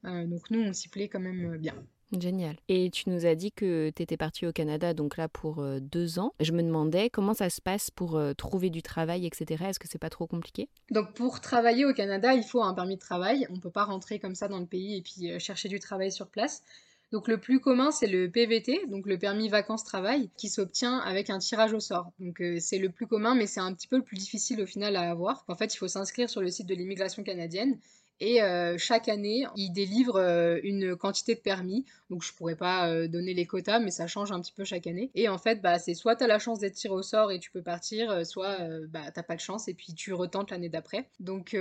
Euh, 0.04 0.26
donc 0.26 0.50
nous, 0.50 0.60
on 0.60 0.72
s'y 0.72 0.88
plaît 0.88 1.08
quand 1.08 1.20
même 1.20 1.56
bien. 1.58 1.74
Génial. 2.18 2.56
Et 2.68 2.90
tu 2.90 3.08
nous 3.08 3.24
as 3.24 3.34
dit 3.36 3.52
que 3.52 3.90
tu 3.94 4.02
étais 4.02 4.16
partie 4.16 4.46
au 4.46 4.52
Canada, 4.52 4.94
donc 4.94 5.16
là 5.16 5.28
pour 5.28 5.60
euh, 5.60 5.78
deux 5.80 6.18
ans. 6.18 6.32
Je 6.40 6.52
me 6.52 6.62
demandais 6.62 7.08
comment 7.08 7.34
ça 7.34 7.50
se 7.50 7.60
passe 7.60 7.90
pour 7.90 8.16
euh, 8.16 8.32
trouver 8.32 8.68
du 8.68 8.82
travail, 8.82 9.26
etc. 9.26 9.64
Est-ce 9.68 9.78
que 9.78 9.86
c'est 9.88 9.98
pas 9.98 10.10
trop 10.10 10.26
compliqué? 10.26 10.68
Donc 10.90 11.12
pour 11.14 11.40
travailler 11.40 11.84
au 11.84 11.94
Canada, 11.94 12.34
il 12.34 12.42
faut 12.42 12.62
un 12.62 12.74
permis 12.74 12.96
de 12.96 13.00
travail. 13.00 13.46
On 13.50 13.60
peut 13.60 13.70
pas 13.70 13.84
rentrer 13.84 14.18
comme 14.18 14.34
ça 14.34 14.48
dans 14.48 14.58
le 14.58 14.66
pays 14.66 14.96
et 14.96 15.02
puis 15.02 15.30
euh, 15.30 15.38
chercher 15.38 15.68
du 15.68 15.78
travail 15.78 16.10
sur 16.10 16.26
place. 16.26 16.64
Donc 17.12 17.28
le 17.28 17.38
plus 17.38 17.60
commun, 17.60 17.90
c'est 17.90 18.06
le 18.06 18.30
PVT, 18.30 18.86
donc 18.86 19.06
le 19.06 19.18
permis 19.18 19.48
vacances-travail, 19.48 20.30
qui 20.36 20.48
s'obtient 20.48 20.98
avec 20.98 21.28
un 21.28 21.38
tirage 21.38 21.72
au 21.72 21.80
sort. 21.80 22.12
Donc 22.20 22.40
c'est 22.60 22.78
le 22.78 22.88
plus 22.88 23.08
commun, 23.08 23.34
mais 23.34 23.48
c'est 23.48 23.58
un 23.58 23.74
petit 23.74 23.88
peu 23.88 23.96
le 23.96 24.04
plus 24.04 24.16
difficile 24.16 24.62
au 24.62 24.66
final 24.66 24.94
à 24.94 25.10
avoir. 25.10 25.44
En 25.48 25.56
fait, 25.56 25.74
il 25.74 25.76
faut 25.76 25.88
s'inscrire 25.88 26.30
sur 26.30 26.40
le 26.40 26.50
site 26.50 26.68
de 26.68 26.74
l'immigration 26.76 27.24
canadienne 27.24 27.80
et 28.20 28.42
euh, 28.42 28.76
chaque 28.76 29.08
année, 29.08 29.46
ils 29.56 29.70
délivrent 29.70 30.16
euh, 30.16 30.60
une 30.62 30.94
quantité 30.94 31.34
de 31.34 31.40
permis. 31.40 31.86
Donc 32.10 32.22
je 32.22 32.32
pourrais 32.34 32.54
pas 32.54 32.88
euh, 32.88 33.08
donner 33.08 33.32
les 33.32 33.46
quotas, 33.46 33.80
mais 33.80 33.90
ça 33.90 34.06
change 34.06 34.30
un 34.30 34.40
petit 34.40 34.52
peu 34.52 34.64
chaque 34.64 34.86
année. 34.86 35.10
Et 35.14 35.28
en 35.28 35.38
fait, 35.38 35.62
bah, 35.62 35.78
c'est 35.78 35.94
soit 35.94 36.16
tu 36.16 36.24
as 36.24 36.26
la 36.26 36.38
chance 36.38 36.58
d'être 36.58 36.74
tiré 36.74 36.92
au 36.92 37.02
sort 37.02 37.32
et 37.32 37.38
tu 37.38 37.50
peux 37.50 37.62
partir, 37.62 38.26
soit 38.26 38.58
bah, 38.88 39.10
t'as 39.12 39.22
pas 39.22 39.36
de 39.36 39.40
chance 39.40 39.68
et 39.68 39.74
puis 39.74 39.94
tu 39.94 40.12
retentes 40.12 40.50
l'année 40.50 40.68
d'après. 40.68 41.08
Donc 41.18 41.56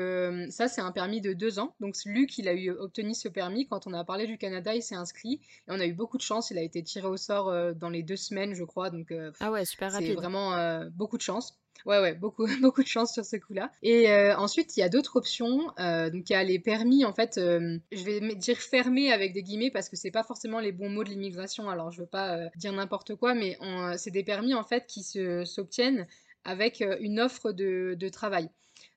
ça, 0.50 0.68
c'est 0.68 0.82
un 0.82 0.92
permis 0.92 1.22
de 1.22 1.34
deux 1.34 1.60
ans. 1.60 1.74
Donc 1.80 1.96
Luc, 2.06 2.38
il 2.38 2.48
a 2.48 2.54
eu 2.54 2.72
obtenu 2.72 3.14
ce 3.14 3.30
permis. 3.30 3.68
Quand 3.68 3.88
on 3.88 3.94
a 3.94 4.04
parlé 4.04 4.28
du 4.28 4.38
Canada, 4.38 4.76
il 4.76 4.84
s'est 4.84 4.96
inscrit. 4.96 5.40
Et 5.68 5.70
on 5.70 5.80
a 5.80 5.86
eu 5.86 5.94
beaucoup 5.94 6.18
de 6.18 6.24
chance. 6.24 6.52
Il 6.52 6.58
a 6.58 6.62
été 6.62 6.84
tiré 6.84 7.08
au 7.08 7.18
sort 7.18 7.74
dans 7.76 7.90
les 7.90 8.04
deux 8.04 8.18
semaines, 8.18 8.54
je 8.54 8.64
crois. 8.64 8.90
Donc 8.90 9.14
ah 9.40 9.52
ouais, 9.52 9.64
super 9.66 9.92
rapide. 9.92 10.08
C'est 10.08 10.14
vraiment 10.14 10.84
beaucoup 10.92 11.18
de 11.18 11.24
chance. 11.24 11.58
Ouais, 11.86 12.00
ouais, 12.00 12.14
beaucoup, 12.14 12.46
beaucoup 12.62 12.84
de 12.84 12.88
chance 12.88 13.14
sur 13.14 13.26
ce 13.26 13.38
coup-là. 13.38 13.72
Et 13.82 14.10
euh, 14.12 14.36
ensuite, 14.38 14.76
il 14.78 14.82
y 14.82 14.84
a 14.84 14.90
d'autres 14.90 15.16
options. 15.16 15.72
Euh, 15.80 16.10
donc, 16.10 16.30
il 16.30 16.34
y 16.34 16.36
a 16.36 16.44
les 16.44 16.60
permis, 16.60 17.06
en 17.06 17.14
fait, 17.14 17.38
euh, 17.38 17.78
je 17.92 18.04
vais 18.04 18.36
dire 18.36 18.58
fermés 18.58 19.12
avec 19.12 19.34
des 19.34 19.44
guillemets 19.44 19.72
parce 19.72 19.90
que 19.90 19.96
c'est 19.96 20.12
pas 20.12 20.24
forcément 20.24 20.60
les 20.60 20.72
bons 20.72 20.90
mots 20.90 21.04
de 21.04 21.10
l'immigration. 21.10 21.70
Alors, 21.70 21.92
je 21.92 22.02
veux 22.02 22.08
pas 22.08 22.50
dire 22.56 22.74
n'importe 22.74 23.16
quoi, 23.16 23.34
mais 23.34 23.58
c'est 23.98 24.12
des 24.12 24.24
permis, 24.24 24.54
en 24.54 24.64
fait, 24.64 24.86
qui 24.88 25.04
s'obtiennent 25.46 26.08
avec 26.46 26.84
une 27.00 27.20
offre 27.20 27.52
de, 27.52 27.96
de 27.98 28.10
travail. 28.10 28.50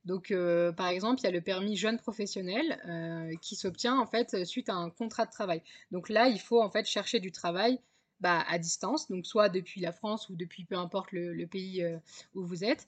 Donc, 0.05 0.33
par 0.77 0.89
exemple, 0.89 1.21
il 1.21 1.25
y 1.25 1.29
a 1.29 1.31
le 1.31 1.41
permis 1.41 1.77
jeune 1.77 1.99
professionnel 1.99 3.39
qui 3.41 3.57
s'obtient 3.57 3.99
en 3.99 4.07
fait 4.07 4.45
suite 4.45 4.69
à 4.69 4.75
un 4.75 4.91
contrat 4.91 5.27
de 5.27 5.31
travail. 5.31 5.63
Donc 5.91 6.09
là, 6.09 6.29
il 6.29 6.41
faut 6.41 6.61
en 6.61 6.71
fait 6.71 6.87
chercher 6.87 7.21
du 7.21 7.33
travail 7.33 7.79
bah, 8.23 8.45
à 8.49 8.59
distance, 8.59 9.11
donc 9.11 9.27
soit 9.27 9.49
depuis 9.49 9.81
la 9.81 9.91
France 9.91 10.29
ou 10.29 10.37
depuis 10.37 10.65
peu 10.65 10.77
importe 10.77 11.11
le, 11.11 11.45
pays 11.47 11.83
euh, 11.83 11.99
où 12.35 12.45
vous 12.45 12.65
êtes. 12.65 12.87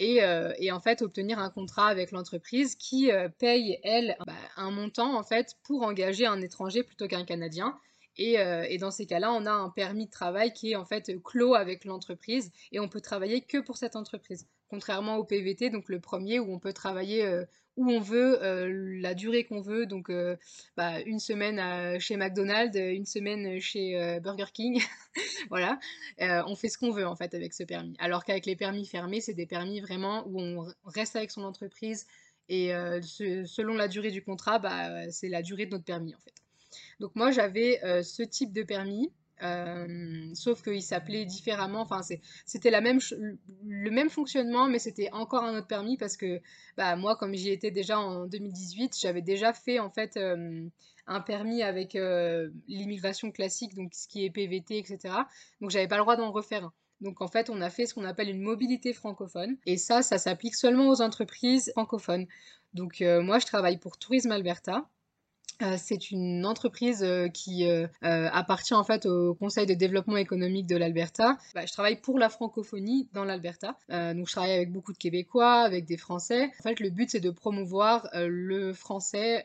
Euh, 0.00 0.52
et, 0.58 0.72
en 0.72 0.80
fait 0.80 1.02
obtenir 1.02 1.38
un 1.38 1.50
contrat 1.50 1.86
avec 1.86 2.10
l'entreprise 2.10 2.74
qui 2.74 3.10
euh, 3.10 3.28
paye, 3.28 3.78
elle, 3.82 4.16
bah, 4.26 4.34
un 4.56 4.70
montant 4.70 5.16
en 5.16 5.22
fait 5.22 5.56
pour 5.62 5.82
engager 5.84 6.26
un 6.26 6.40
étranger 6.42 6.82
plutôt 6.82 7.08
qu'un 7.08 7.24
Canadien. 7.24 7.78
Et, 8.16 8.34
et, 8.34 8.78
dans 8.78 8.92
ces 8.92 9.06
cas-là, 9.06 9.32
on 9.32 9.44
a 9.44 9.50
un 9.50 9.70
permis 9.70 10.06
de 10.06 10.10
travail 10.10 10.52
qui 10.52 10.70
est 10.70 10.76
en 10.76 10.84
fait 10.84 11.20
clos 11.24 11.56
avec 11.56 11.84
l'entreprise 11.84 12.52
et 12.70 12.78
on 12.78 12.88
peut 12.88 13.00
travailler 13.00 13.40
que 13.40 13.58
pour 13.58 13.76
cette 13.76 13.96
entreprise. 13.96 14.46
Contrairement 14.68 15.16
au 15.16 15.24
PVT, 15.24 15.70
donc 15.70 15.88
le 15.88 15.98
premier 15.98 16.38
où 16.38 16.52
on 16.52 16.60
peut 16.60 16.72
travailler 16.72 17.44
où 17.76 17.90
on 17.90 18.00
veut, 18.00 18.42
euh, 18.42 19.00
la 19.00 19.14
durée 19.14 19.44
qu'on 19.44 19.60
veut. 19.60 19.86
Donc, 19.86 20.10
euh, 20.10 20.36
bah, 20.76 21.00
une 21.00 21.18
semaine 21.18 21.98
chez 22.00 22.16
McDonald's, 22.16 22.76
une 22.76 23.06
semaine 23.06 23.60
chez 23.60 24.00
euh, 24.00 24.20
Burger 24.20 24.52
King. 24.52 24.82
voilà. 25.50 25.78
on 26.18 26.54
fait 26.54 26.68
ce 26.68 26.78
qu'on 26.78 26.92
veut, 26.92 27.06
en 27.06 27.16
fait, 27.16 27.34
avec 27.34 27.52
ce 27.52 27.64
permis. 27.64 27.96
Alors 27.98 28.24
qu'avec 28.24 28.46
les 28.46 28.56
permis 28.56 28.86
fermés, 28.86 29.20
c'est 29.20 29.34
des 29.34 29.46
permis 29.46 29.80
vraiment 29.80 30.24
où 30.26 30.40
on 30.40 30.66
reste 30.84 31.16
avec 31.16 31.30
son 31.30 31.42
entreprise. 31.42 32.06
Et 32.48 32.68
selon 33.00 33.74
la 33.74 33.88
durée 33.88 34.10
du 34.10 34.22
contrat, 34.22 34.58
bah, 34.58 35.10
c'est 35.10 35.28
la 35.28 35.42
durée 35.42 35.66
de 35.66 35.72
notre 35.72 35.84
permis, 35.84 36.14
en 36.14 36.20
fait. 36.20 36.34
Donc, 37.00 37.14
moi, 37.14 37.30
j'avais 37.30 37.80
ce 38.02 38.22
type 38.22 38.52
de 38.52 38.62
permis. 38.62 39.12
Euh, 39.42 40.30
sauf 40.34 40.62
qu'il 40.62 40.82
s'appelait 40.82 41.24
différemment. 41.24 41.80
Enfin, 41.80 42.00
c'était 42.46 42.70
le 42.70 43.90
même 43.90 44.10
fonctionnement, 44.10 44.68
mais 44.68 44.78
c'était 44.78 45.10
encore 45.12 45.44
un 45.44 45.56
autre 45.58 45.66
permis 45.66 45.96
parce 45.96 46.16
que 46.16 46.40
bah, 46.76 46.96
moi, 46.96 47.16
comme 47.16 47.34
j'y 47.34 47.50
étais 47.50 47.70
déjà 47.70 47.98
en 47.98 48.26
2018, 48.26 48.96
j'avais 49.00 49.22
déjà 49.22 49.52
fait 49.52 49.78
en 49.78 49.90
fait 49.90 50.16
euh, 50.16 50.66
un 51.06 51.20
permis 51.20 51.62
avec 51.62 51.94
l'immigration 52.68 53.30
classique, 53.30 53.74
donc 53.74 53.94
ce 53.94 54.08
qui 54.08 54.24
est 54.24 54.30
PVT, 54.30 54.78
etc. 54.78 55.14
Donc 55.60 55.70
j'avais 55.70 55.88
pas 55.88 55.96
le 55.96 56.02
droit 56.02 56.16
d'en 56.16 56.30
refaire. 56.30 56.70
Donc 57.00 57.20
en 57.20 57.28
fait, 57.28 57.50
on 57.50 57.60
a 57.60 57.70
fait 57.70 57.86
ce 57.86 57.94
qu'on 57.94 58.04
appelle 58.04 58.30
une 58.30 58.40
mobilité 58.40 58.92
francophone. 58.92 59.56
Et 59.66 59.76
ça, 59.76 60.02
ça 60.02 60.16
s'applique 60.16 60.54
seulement 60.54 60.88
aux 60.88 61.02
entreprises 61.02 61.70
francophones. 61.72 62.26
Donc 62.72 63.00
moi, 63.00 63.38
je 63.38 63.46
travaille 63.46 63.78
pour 63.78 63.98
Tourisme 63.98 64.30
Alberta. 64.30 64.88
Euh, 65.62 65.76
c'est 65.78 66.10
une 66.10 66.44
entreprise 66.46 67.02
euh, 67.02 67.28
qui 67.28 67.68
euh, 67.68 67.86
appartient 68.00 68.74
en 68.74 68.84
fait 68.84 69.06
au 69.06 69.34
Conseil 69.34 69.66
de 69.66 69.74
développement 69.74 70.16
économique 70.16 70.66
de 70.66 70.76
l'Alberta. 70.76 71.36
Bah, 71.54 71.64
je 71.66 71.72
travaille 71.72 72.00
pour 72.00 72.18
la 72.18 72.28
francophonie 72.28 73.08
dans 73.12 73.24
l'Alberta. 73.24 73.76
donc 73.88 74.26
je 74.26 74.32
travaille 74.32 74.52
avec 74.52 74.72
beaucoup 74.72 74.92
de 74.92 74.98
Québécois, 74.98 75.60
avec 75.62 75.84
des 75.84 75.96
Français. 75.96 76.50
En 76.60 76.62
fait, 76.62 76.80
le 76.80 76.90
but 76.90 77.10
c'est 77.10 77.20
de 77.20 77.30
promouvoir 77.30 78.08
le 78.14 78.72
français 78.72 79.44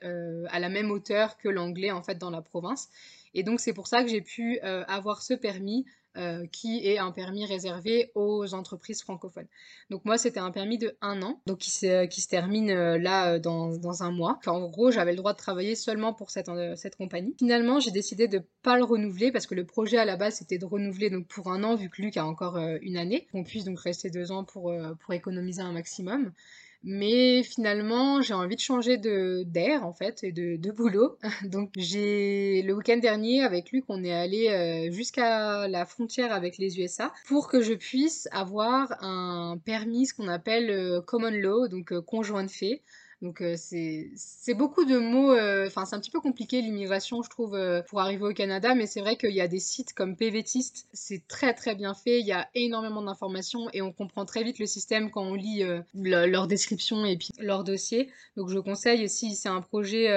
à 0.50 0.60
la 0.60 0.70
même 0.70 0.92
hauteur 0.92 1.38
que 1.38 1.50
l'anglais 1.50 1.92
en 1.92 2.02
fait 2.02 2.18
dans 2.18 2.30
la 2.30 2.42
province. 2.42 2.90
Et 3.34 3.44
donc 3.44 3.60
c'est 3.60 3.74
pour 3.74 3.88
ça 3.88 4.04
que 4.04 4.10
j'ai 4.10 4.22
pu 4.22 4.60
avoir 4.60 5.22
ce 5.22 5.34
permis 5.34 5.86
euh, 6.18 6.48
qui 6.52 6.88
est 6.88 6.98
un 6.98 7.12
permis 7.12 7.46
réservé 7.46 8.12
aux 8.16 8.56
entreprises 8.56 9.04
francophones. 9.04 9.48
Donc 9.92 10.06
moi, 10.06 10.18
c'était 10.18 10.40
un 10.40 10.50
permis 10.50 10.80
de 10.80 10.98
un 11.02 11.22
an, 11.22 11.40
donc 11.46 11.60
qui 11.60 11.70
se, 11.70 12.08
qui 12.08 12.22
se 12.22 12.28
termine 12.28 12.72
euh, 12.72 12.98
là 12.98 13.34
euh, 13.34 13.40
dans, 13.40 13.78
dans, 13.78 14.02
un 14.02 14.10
mois. 14.10 14.40
En 14.48 14.68
gros, 14.68 14.90
j'avais 14.90 15.12
le 15.12 15.18
droit 15.18 15.34
de 15.34 15.38
travailler 15.38 15.76
seulement 15.76 16.14
pour 16.14 16.32
cette, 16.32 16.50
cette 16.78 16.96
compagnie. 16.96 17.36
Finalement, 17.38 17.80
j'ai 17.80 17.92
décidé 17.92 18.28
de 18.28 18.42
pas 18.64 18.76
le 18.76 18.86
renouveler 18.86 19.32
parce 19.32 19.46
que 19.46 19.54
le 19.54 19.66
projet 19.66 19.98
à 19.98 20.06
la 20.06 20.16
base, 20.16 20.38
c'était 20.38 20.58
de 20.58 20.66
renouveler 20.66 21.12
donc 21.12 21.28
pour 21.28 21.52
un 21.52 21.64
an, 21.64 21.76
vu 21.76 21.90
que 21.90 22.02
Luc 22.02 22.18
a 22.18 22.26
encore 22.26 22.58
une 22.58 22.98
année. 22.98 23.28
qu'on 23.32 23.44
puisse 23.44 23.66
donc 23.66 23.80
rester 23.80 24.10
deux 24.10 24.32
ans 24.32 24.44
pour, 24.44 24.74
pour 25.00 25.14
économiser 25.14 25.62
un 25.62 25.74
maximum. 25.74 26.32
Mais 26.84 27.44
finalement, 27.44 28.22
j'ai 28.22 28.34
envie 28.34 28.56
de 28.56 28.62
changer 28.62 28.98
de 28.98 29.44
d'air 29.44 29.86
en 29.86 29.94
fait 29.94 30.24
et 30.24 30.32
de, 30.32 30.72
boulot. 30.72 31.18
Donc 31.44 31.72
j'ai 31.76 32.62
le 32.62 32.74
week-end 32.74 32.98
dernier 32.98 33.44
avec 33.44 33.72
Luc, 33.72 33.84
on 33.90 34.04
est 34.04 34.14
allé 34.14 34.48
euh, 34.48 34.92
jusqu'à 34.92 35.68
la 35.68 35.86
frontière 35.86 36.32
avec 36.32 36.58
les 36.58 36.80
USA 36.80 37.12
pour 37.28 37.50
que 37.50 37.62
je 37.62 37.74
puisse 37.74 38.30
avoir 38.32 38.94
un 39.04 39.58
permis, 39.66 40.06
ce 40.06 40.14
qu'on 40.14 40.30
appelle 40.30 40.70
euh, 40.70 41.02
common 41.02 41.32
law, 41.32 41.68
donc 41.68 41.92
euh, 41.92 42.02
conjoint 42.02 42.44
de 42.46 42.52
fait. 42.52 42.82
Donc 43.22 43.42
euh, 43.42 43.56
c'est 43.58 44.54
beaucoup 44.54 44.86
de 44.86 44.98
mots, 44.98 45.34
euh, 45.34 45.68
enfin 45.68 45.84
c'est 45.84 45.94
un 45.94 46.00
petit 46.00 46.10
peu 46.10 46.22
compliqué 46.22 46.62
l'immigration 46.62 47.22
je 47.22 47.30
trouve 47.30 47.54
euh, 47.54 47.82
pour 47.82 48.00
arriver 48.00 48.24
au 48.24 48.34
Canada, 48.34 48.76
mais 48.76 48.88
c'est 48.88 49.02
vrai 49.02 49.18
qu'il 49.18 49.34
y 49.34 49.42
a 49.42 49.50
des 49.50 49.60
sites 49.60 49.94
comme 49.94 50.16
PVTist, 50.16 50.88
c'est 50.94 51.28
très 51.28 51.54
très 51.54 51.76
bien 51.76 51.94
fait, 51.94 52.22
il 52.22 52.26
y 52.26 52.32
a 52.32 52.48
énormément 52.56 53.02
d'informations 53.02 53.70
et 53.74 53.82
on 53.82 53.92
comprend 53.92 54.24
très 54.24 54.44
vite 54.46 54.58
le 54.60 54.66
système 54.66 55.12
quand 55.12 55.24
on 55.24 55.34
lit 55.34 55.66
leur 55.94 56.48
description 56.48 57.04
et 57.04 57.18
puis 57.18 57.32
leur 57.40 57.66
dossier. 57.66 58.10
Donc 58.38 58.48
je 58.48 58.60
conseille 58.60 59.10
si 59.10 59.36
c'est 59.36 59.50
un 59.50 59.62
projet 59.62 60.08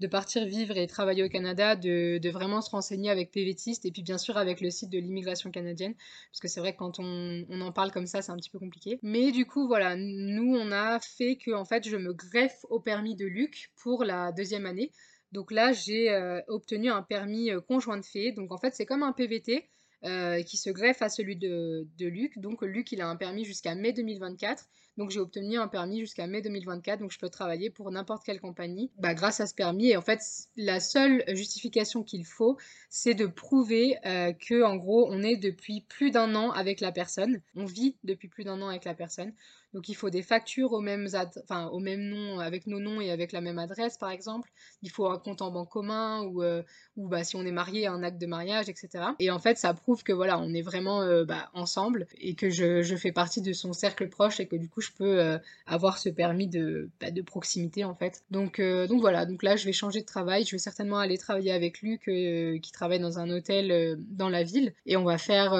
de 0.00 0.06
partir 0.06 0.44
vivre 0.44 0.76
et 0.76 0.86
travailler 0.86 1.22
au 1.22 1.28
Canada, 1.28 1.76
de, 1.76 2.30
vraiment 2.30 2.60
se 2.60 2.70
renseigner 2.70 3.10
avec 3.10 3.30
PVTist 3.30 3.84
et 3.84 3.92
puis 3.92 4.02
bien 4.02 4.18
sûr 4.18 4.36
avec 4.36 4.60
le 4.60 4.70
site 4.70 4.90
de 4.90 4.98
l'immigration 4.98 5.50
canadienne, 5.50 5.94
parce 6.30 6.40
que 6.40 6.48
c'est 6.48 6.60
vrai 6.60 6.72
que 6.72 6.78
quand 6.78 6.98
on, 6.98 7.60
en 7.60 7.72
parle 7.72 7.92
comme 7.92 8.06
ça, 8.06 8.20
c'est 8.20 8.32
un 8.32 8.36
petit 8.36 8.50
peu 8.50 8.58
compliqué. 8.58 8.98
Mais 9.02 9.30
du 9.30 9.46
coup, 9.46 9.66
voilà, 9.68 9.94
nous, 9.96 10.56
on 10.56 10.72
a 10.72 10.98
fait 11.00 11.36
que 11.36 11.52
en 11.52 11.64
fait, 11.64 11.88
je 11.88 11.96
me 11.96 12.12
greffe 12.12 12.64
au 12.70 12.80
permis 12.80 13.14
de 13.14 13.26
Luc 13.26 13.70
pour 13.76 14.04
la 14.04 14.32
deuxième 14.32 14.66
année. 14.66 14.90
Donc 15.32 15.50
là, 15.50 15.72
j'ai 15.72 16.10
euh, 16.10 16.40
obtenu 16.48 16.90
un 16.90 17.02
permis 17.02 17.50
euh, 17.50 17.60
conjoint 17.60 17.98
de 17.98 18.04
fait. 18.04 18.32
Donc 18.32 18.52
en 18.52 18.58
fait, 18.58 18.74
c'est 18.74 18.86
comme 18.86 19.02
un 19.02 19.12
PVT. 19.12 19.68
Euh, 20.04 20.42
qui 20.42 20.58
se 20.58 20.68
greffe 20.68 21.00
à 21.00 21.08
celui 21.08 21.34
de, 21.34 21.88
de 21.96 22.06
Luc. 22.06 22.38
Donc 22.38 22.60
Luc, 22.60 22.92
il 22.92 23.00
a 23.00 23.08
un 23.08 23.16
permis 23.16 23.46
jusqu'à 23.46 23.74
mai 23.74 23.94
2024 23.94 24.66
donc 24.96 25.10
j'ai 25.10 25.20
obtenu 25.20 25.58
un 25.58 25.68
permis 25.68 26.00
jusqu'à 26.00 26.26
mai 26.26 26.40
2024, 26.42 27.00
donc 27.00 27.12
je 27.12 27.18
peux 27.18 27.28
travailler 27.28 27.70
pour 27.70 27.90
n'importe 27.90 28.24
quelle 28.24 28.40
compagnie 28.40 28.90
bah, 28.98 29.14
grâce 29.14 29.40
à 29.40 29.46
ce 29.46 29.54
permis. 29.54 29.90
Et 29.90 29.96
en 29.96 30.02
fait, 30.02 30.20
la 30.56 30.80
seule 30.80 31.24
justification 31.28 32.02
qu'il 32.02 32.24
faut, 32.24 32.56
c'est 32.88 33.14
de 33.14 33.26
prouver 33.26 33.96
euh, 34.06 34.32
que 34.32 34.62
en 34.62 34.76
gros, 34.76 35.08
on 35.10 35.22
est 35.22 35.36
depuis 35.36 35.80
plus 35.80 36.10
d'un 36.10 36.34
an 36.34 36.50
avec 36.50 36.80
la 36.80 36.92
personne, 36.92 37.40
on 37.56 37.64
vit 37.64 37.96
depuis 38.04 38.28
plus 38.28 38.44
d'un 38.44 38.60
an 38.62 38.68
avec 38.68 38.84
la 38.84 38.94
personne. 38.94 39.32
Donc 39.74 39.88
il 39.88 39.94
faut 39.94 40.08
des 40.08 40.22
factures 40.22 40.72
au 40.72 40.80
même, 40.80 41.08
nom, 41.08 42.38
avec 42.38 42.68
nos 42.68 42.78
noms 42.78 43.00
et 43.00 43.10
avec 43.10 43.32
la 43.32 43.40
même 43.40 43.58
adresse 43.58 43.98
par 43.98 44.10
exemple. 44.10 44.50
Il 44.82 44.90
faut 44.90 45.08
un 45.08 45.18
compte 45.18 45.42
en 45.42 45.50
banque 45.50 45.68
commun 45.68 46.22
ou, 46.22 46.44
euh, 46.44 46.62
ou 46.96 47.08
bah, 47.08 47.24
si 47.24 47.34
on 47.34 47.44
est 47.44 47.50
marié, 47.50 47.88
un 47.88 48.04
acte 48.04 48.20
de 48.20 48.26
mariage, 48.26 48.68
etc. 48.68 48.88
Et 49.18 49.32
en 49.32 49.40
fait, 49.40 49.58
ça 49.58 49.74
prouve 49.74 50.04
que 50.04 50.12
voilà, 50.12 50.38
on 50.38 50.54
est 50.54 50.62
vraiment 50.62 51.02
euh, 51.02 51.24
bah, 51.24 51.50
ensemble 51.54 52.06
et 52.18 52.36
que 52.36 52.50
je, 52.50 52.94
fais 52.94 53.10
partie 53.10 53.42
de 53.42 53.52
son 53.52 53.72
cercle 53.72 54.08
proche 54.08 54.38
et 54.38 54.46
que 54.46 54.54
du 54.54 54.68
coup, 54.68 54.80
je 54.84 54.92
peux 54.96 55.20
euh, 55.20 55.38
avoir 55.66 55.98
ce 55.98 56.08
permis 56.08 56.48
de, 56.48 56.90
bah, 57.00 57.10
de 57.10 57.22
proximité 57.22 57.84
en 57.84 57.94
fait. 57.94 58.22
Donc, 58.30 58.60
donc 58.60 59.00
voilà, 59.00 59.26
donc 59.26 59.42
là, 59.42 59.56
je 59.56 59.64
vais 59.64 59.72
changer 59.72 60.00
de 60.00 60.06
travail. 60.06 60.44
Je 60.44 60.52
vais 60.52 60.58
certainement 60.58 60.98
aller 60.98 61.18
travailler 61.18 61.52
avec 61.52 61.82
Luc 61.82 62.02
qui 62.04 62.72
travaille 62.72 63.00
dans 63.00 63.18
un 63.18 63.30
hôtel 63.30 63.98
dans 64.10 64.28
la 64.28 64.42
ville 64.42 64.74
et 64.86 64.96
on 64.96 65.04
va 65.04 65.18
faire 65.18 65.52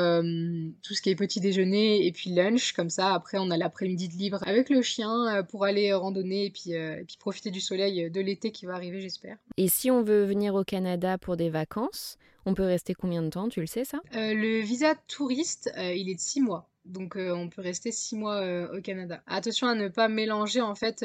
tout 0.83 0.95
ce 0.95 1.03
qui 1.03 1.11
est 1.11 1.15
petit 1.15 1.41
déjeuner 1.41 2.07
et 2.07 2.13
puis 2.13 2.31
lunch. 2.31 2.73
Comme 2.73 2.91
ça, 2.91 3.15
après, 3.15 3.39
on 3.39 3.51
a 3.51 3.57
l'après-midi 3.57 4.09
de 4.09 4.15
libre 4.15 4.41
avec 4.47 4.71
le 4.71 4.83
chien 4.83 5.37
euh, 5.37 5.43
pour 5.43 5.65
aller 5.65 5.93
randonner 5.93 6.47
et 6.47 6.51
puis, 6.51 6.75
euh, 6.75 7.01
et 7.01 7.05
puis 7.05 7.17
profiter 7.19 7.51
du 7.51 7.61
soleil 7.61 8.11
de 8.11 8.21
l'été 8.21 8.51
qui 8.51 8.67
va 8.67 8.75
arriver, 8.75 9.01
j'espère. 9.01 9.37
Et 9.57 9.69
si 9.69 9.91
on 9.91 10.03
veut 10.03 10.25
venir 10.25 10.55
au 10.55 10.65
Canada 10.65 11.19
pour 11.19 11.37
des 11.37 11.51
vacances, 11.51 12.19
on 12.47 12.55
peut 12.55 12.65
rester 12.65 12.95
combien 12.95 13.23
de 13.23 13.31
temps? 13.31 13.49
Tu 13.49 13.61
le 13.61 13.67
sais 13.67 13.85
ça? 13.85 14.01
Euh, 14.15 14.35
Le 14.35 14.61
visa 14.61 14.95
touriste, 15.09 15.73
il 15.77 16.11
est 16.11 16.15
de 16.15 16.21
six 16.21 16.41
mois. 16.41 16.69
Donc 16.85 17.17
on 17.17 17.49
peut 17.49 17.63
rester 17.63 17.93
six 17.93 18.17
mois 18.17 18.43
au 18.73 18.81
Canada. 18.81 19.23
Attention 19.27 19.69
à 19.69 19.75
ne 19.75 19.89
pas 19.89 20.09
mélanger 20.09 20.61
en 20.61 20.75
fait 20.75 21.05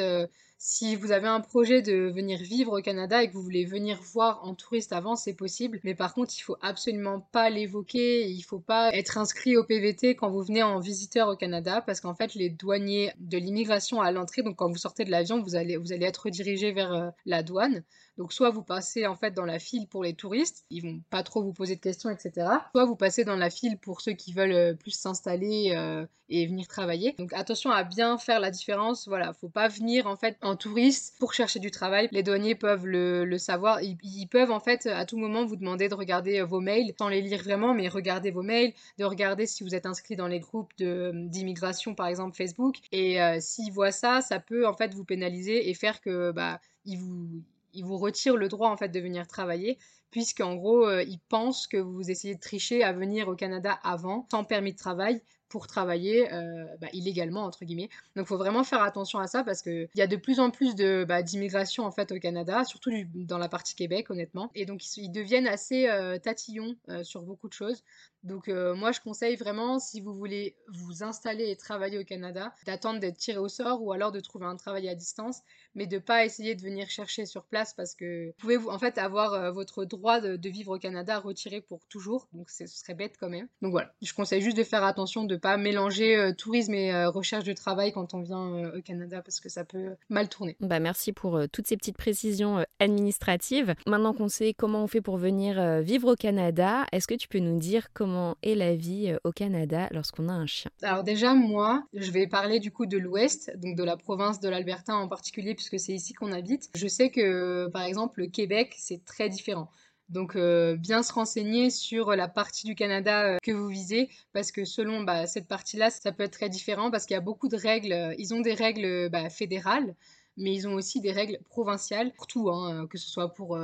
si 0.61 0.97
vous 0.97 1.13
avez 1.13 1.29
un 1.29 1.39
projet 1.39 1.81
de 1.81 2.11
venir 2.11 2.37
vivre 2.37 2.77
au 2.77 2.81
Canada 2.81 3.23
et 3.23 3.29
que 3.29 3.33
vous 3.33 3.41
voulez 3.41 3.63
venir 3.63 3.97
voir 4.13 4.43
en 4.43 4.53
touriste 4.53 4.91
avant, 4.91 5.15
c'est 5.15 5.33
possible. 5.33 5.79
Mais 5.85 5.95
par 5.95 6.13
contre, 6.13 6.33
il 6.37 6.41
faut 6.41 6.57
absolument 6.61 7.21
pas 7.31 7.49
l'évoquer. 7.49 8.29
Il 8.29 8.41
faut 8.41 8.59
pas 8.59 8.91
être 8.93 9.17
inscrit 9.17 9.55
au 9.55 9.63
PVT 9.63 10.15
quand 10.15 10.29
vous 10.29 10.43
venez 10.43 10.61
en 10.61 10.79
visiteur 10.79 11.29
au 11.29 11.37
Canada 11.37 11.81
parce 11.81 12.01
qu'en 12.01 12.13
fait, 12.13 12.35
les 12.35 12.49
douaniers 12.49 13.13
de 13.19 13.37
l'immigration 13.37 14.01
à 14.01 14.11
l'entrée, 14.11 14.41
donc 14.43 14.57
quand 14.57 14.67
vous 14.67 14.75
sortez 14.75 15.05
de 15.05 15.11
l'avion, 15.11 15.41
vous 15.41 15.55
allez, 15.55 15.77
vous 15.77 15.93
allez 15.93 16.05
être 16.05 16.25
redirigé 16.25 16.73
vers 16.73 16.91
euh, 16.91 17.09
la 17.25 17.41
douane. 17.41 17.81
Donc 18.19 18.34
soit 18.34 18.49
vous 18.49 18.63
passez 18.63 19.08
en 19.08 19.15
fait 19.15 19.32
dans 19.32 19.45
la 19.45 19.60
file 19.60 19.88
pour 19.88 20.03
les 20.03 20.13
touristes, 20.13 20.65
ils 20.69 20.84
vont 20.84 20.99
pas 21.10 21.23
trop 21.23 21.41
vous 21.41 21.53
poser 21.53 21.77
de 21.77 21.79
questions, 21.79 22.10
etc. 22.10 22.47
Soit 22.71 22.84
vous 22.84 22.97
passez 22.97 23.23
dans 23.23 23.38
la 23.38 23.49
file 23.49 23.77
pour 23.77 24.01
ceux 24.01 24.12
qui 24.12 24.34
veulent 24.34 24.51
euh, 24.51 24.73
plus 24.73 24.91
s'installer 24.91 25.71
euh, 25.73 26.05
et 26.27 26.45
venir 26.45 26.67
travailler. 26.67 27.15
Donc 27.17 27.32
attention 27.32 27.71
à 27.71 27.86
bien 27.86 28.17
faire 28.17 28.41
la 28.41 28.51
différence. 28.51 29.08
Voilà, 29.08 29.32
faut 29.32 29.47
pas 29.47 29.69
venir 29.69 30.05
en 30.05 30.17
fait 30.17 30.36
en 30.41 30.58
touriste 30.58 31.15
pour 31.17 31.34
chercher 31.34 31.60
du 31.60 31.71
travail. 31.71 32.10
Les 32.12 32.21
douaniers 32.21 32.55
peuvent 32.55 32.86
le, 32.86 33.38
savoir. 33.38 33.82
Ils, 33.82 34.27
peuvent 34.27 34.51
en 34.51 34.60
fait 34.60 34.86
à 34.88 35.05
tout 35.05 35.17
moment 35.17 35.45
vous 35.45 35.55
demander 35.55 35.88
de 35.88 35.95
regarder 35.95 36.41
euh, 36.41 36.45
vos 36.45 36.60
mails, 36.60 36.93
sans 36.97 37.08
les 37.08 37.21
lire 37.21 37.41
vraiment, 37.41 37.73
mais 37.73 37.88
regarder 37.88 38.32
vos 38.32 38.43
mails, 38.43 38.73
de 38.97 39.05
regarder 39.05 39.45
si 39.45 39.63
vous 39.63 39.75
êtes 39.75 39.86
inscrit 39.86 40.17
dans 40.17 40.27
les 40.27 40.41
groupes 40.41 40.73
d'immigration 40.77 41.95
par 41.95 42.08
exemple 42.08 42.36
Facebook. 42.36 42.79
Et 42.91 43.17
s'ils 43.39 43.71
voient 43.71 43.93
ça, 43.93 44.19
ça 44.19 44.41
peut 44.41 44.67
en 44.67 44.73
fait 44.73 44.93
vous 44.93 45.05
pénaliser 45.05 45.69
et 45.69 45.73
faire 45.73 46.01
que 46.01 46.32
bah 46.32 46.60
ils 46.84 46.97
vous 46.97 47.43
il 47.73 47.86
vous 47.86 47.97
retire 47.97 48.38
le 48.38 48.47
droit 48.47 48.69
en 48.69 48.77
fait 48.77 48.89
de 48.89 48.99
venir 48.99 49.27
travailler 49.27 49.77
puisqu'en 50.12 50.55
gros 50.55 50.88
euh, 50.88 51.03
il 51.03 51.19
pense 51.29 51.67
que 51.67 51.77
vous 51.77 52.10
essayez 52.10 52.36
de 52.36 52.39
tricher 52.39 52.84
à 52.84 52.93
venir 52.93 53.27
au 53.27 53.36
Canada 53.36 53.79
avant 53.84 54.27
sans 54.32 54.43
permis 54.43 54.73
de 54.73 54.77
travail 54.77 55.21
pour 55.49 55.67
travailler 55.67 56.31
euh, 56.31 56.65
bah, 56.79 56.88
illégalement 56.93 57.43
entre 57.43 57.65
guillemets. 57.65 57.89
Donc 58.15 58.25
il 58.25 58.27
faut 58.27 58.38
vraiment 58.38 58.63
faire 58.63 58.81
attention 58.81 59.19
à 59.19 59.27
ça 59.27 59.43
parce 59.43 59.62
que 59.62 59.89
il 59.93 59.99
y 59.99 60.01
a 60.01 60.07
de 60.07 60.15
plus 60.15 60.39
en 60.39 60.51
plus 60.51 60.75
de 60.75 61.05
bah, 61.07 61.23
d'immigration 61.23 61.85
en 61.85 61.91
fait 61.91 62.12
au 62.12 62.19
Canada, 62.19 62.63
surtout 62.63 62.91
dans 63.15 63.39
la 63.39 63.49
partie 63.49 63.75
Québec 63.75 64.09
honnêtement, 64.12 64.51
et 64.55 64.65
donc 64.65 64.85
ils, 64.97 65.09
deviennent 65.09 65.47
assez 65.47 65.89
euh, 65.89 66.19
tatillons 66.19 66.75
sur 67.03 67.23
beaucoup 67.23 67.47
de 67.47 67.53
choses. 67.53 67.83
Donc 68.23 68.49
moi 68.49 68.91
je 68.91 68.99
conseille 68.99 69.38
vraiment 69.38 69.79
si 69.79 70.01
vous 70.01 70.13
voulez 70.13 70.55
vous 70.67 71.03
installer 71.03 71.49
et 71.49 71.55
travailler 71.55 71.97
au 71.97 72.03
Canada, 72.03 72.53
d'attendre 72.65 72.99
d'être 72.99 73.17
tiré 73.17 73.38
au 73.38 73.47
sort 73.47 73.81
ou 73.81 73.93
alors 73.93 74.12
de 74.12 74.19
trouver 74.19 74.45
un 74.45 74.57
travail 74.57 74.89
à 74.89 74.95
distance, 74.95 75.39
mais 75.73 75.88
de 75.88 75.99
pas 75.99 76.25
essayer 76.25 76.53
de 76.53 76.62
venir 76.62 76.89
chercher 76.89 77.25
sur 77.25 77.45
place 77.45 77.73
parce 77.73 77.95
que 77.95 78.27
vous 78.27 78.33
pouvez 78.38 78.57
en 78.57 78.77
fait 78.77 78.97
avoir 78.97 79.53
votre 79.53 79.85
droit 79.85 80.19
de, 80.19 80.49
vivre 80.49 80.75
au 80.75 80.79
Canada 80.79 81.17
retiré 81.17 81.62
pour 81.62 81.85
toujours, 81.88 82.27
donc 82.33 82.49
ce 82.49 82.67
serait 82.67 82.93
bête 82.93 83.15
quand 83.17 83.29
même. 83.29 83.47
Donc 83.62 83.71
voilà, 83.71 83.93
je 84.01 84.13
conseille 84.13 84.41
juste 84.41 84.57
de 84.57 84.63
faire 84.63 84.83
attention 84.83 85.23
de 85.23 85.38
pas 85.39 85.58
mélanger 85.58 86.34
tourisme 86.38 86.73
et 86.73 87.06
recherche 87.06 87.43
de 87.43 87.54
travail 87.54 87.91
quand 87.91 88.13
on 88.13 88.21
vient 88.21 88.71
au 88.75 88.82
Canada 88.82 89.21
parce 89.23 89.39
que 89.39 89.49
ça 89.49 89.63
peut 89.63 89.95
mal 90.10 90.30
tourner. 90.30 90.56
Bah 90.60 90.80
merci 90.80 91.13
pour 91.13 91.39
toutes 91.52 91.67
ces 91.67 91.78
petites 91.78 91.97
précisions 91.97 92.65
administratives. 92.80 93.75
Maintenant 93.88 94.13
qu'on 94.13 94.28
sait 94.28 94.54
comment 94.54 94.84
on 94.84 94.88
fait 94.88 95.02
pour 95.02 95.17
venir 95.17 95.82
vivre 95.82 96.13
au 96.13 96.15
Canada, 96.15 96.86
est-ce 96.91 97.08
que 97.08 97.15
tu 97.15 97.28
peux 97.28 97.39
nous 97.39 97.58
dire 97.58 97.88
comment 97.93 98.36
est 98.43 98.56
la 98.56 98.75
vie 98.75 99.10
euh, 99.10 99.17
au 99.23 99.32
Canada 99.32 99.88
lorsqu'on 99.91 100.30
a 100.30 100.34
un 100.34 100.45
chien? 100.45 100.71
Alors 100.82 101.04
déjà, 101.04 101.34
moi, 101.34 101.84
je 101.93 102.12
vais 102.12 102.28
parler 102.28 102.60
du 102.60 102.71
coup 102.71 102.86
de 102.86 102.97
l'Ouest, 102.97 103.52
donc 103.58 103.75
de 103.75 103.84
la 103.84 103.97
province 103.97 104.39
de 104.39 104.49
l'Alberta 104.49 104.95
en 104.95 105.08
particulier, 105.08 105.56
puisque 105.56 105.80
c'est 105.80 105.93
ici 105.93 106.13
qu'on 106.13 106.32
habite. 106.32 106.69
Je 106.75 106.88
sais 106.88 107.10
que, 107.10 107.67
par 107.69 107.84
exemple, 107.84 108.21
le 108.21 108.28
Québec, 108.28 108.75
c'est 108.78 109.04
très 109.06 109.30
différent. 109.30 109.69
Donc 110.10 110.36
euh, 110.36 110.76
bien 110.76 111.04
se 111.04 111.13
renseigner 111.13 111.69
sur 111.69 112.15
la 112.15 112.28
partie 112.28 112.65
du 112.65 112.74
Canada 112.74 113.26
euh, 113.26 113.38
que 113.43 113.52
vous 113.52 113.67
visez 113.67 114.10
parce 114.34 114.52
que 114.52 114.65
selon 114.65 115.04
bah, 115.04 115.28
cette 115.28 115.48
partie-là, 115.48 115.91
ça 115.91 116.12
peut 116.12 116.24
être 116.24 116.34
très 116.34 116.50
différent 116.50 116.89
parce 116.89 117.06
qu'il 117.06 117.13
y 117.13 117.17
a 117.17 117.22
beaucoup 117.22 117.48
de 117.48 117.58
règles. 117.58 118.15
Ils 118.17 118.34
ont 118.34 118.41
des 118.41 118.56
règles 118.56 119.10
bah, 119.10 119.30
fédérales, 119.30 119.95
mais 120.39 120.54
ils 120.54 120.67
ont 120.67 120.73
aussi 120.73 121.02
des 121.02 121.12
règles 121.12 121.38
provinciales 121.49 122.12
pour 122.13 122.25
tout, 122.25 122.49
hein, 122.49 122.88
que 122.88 122.97
ce 122.97 123.10
soit 123.10 123.34
pour 123.34 123.58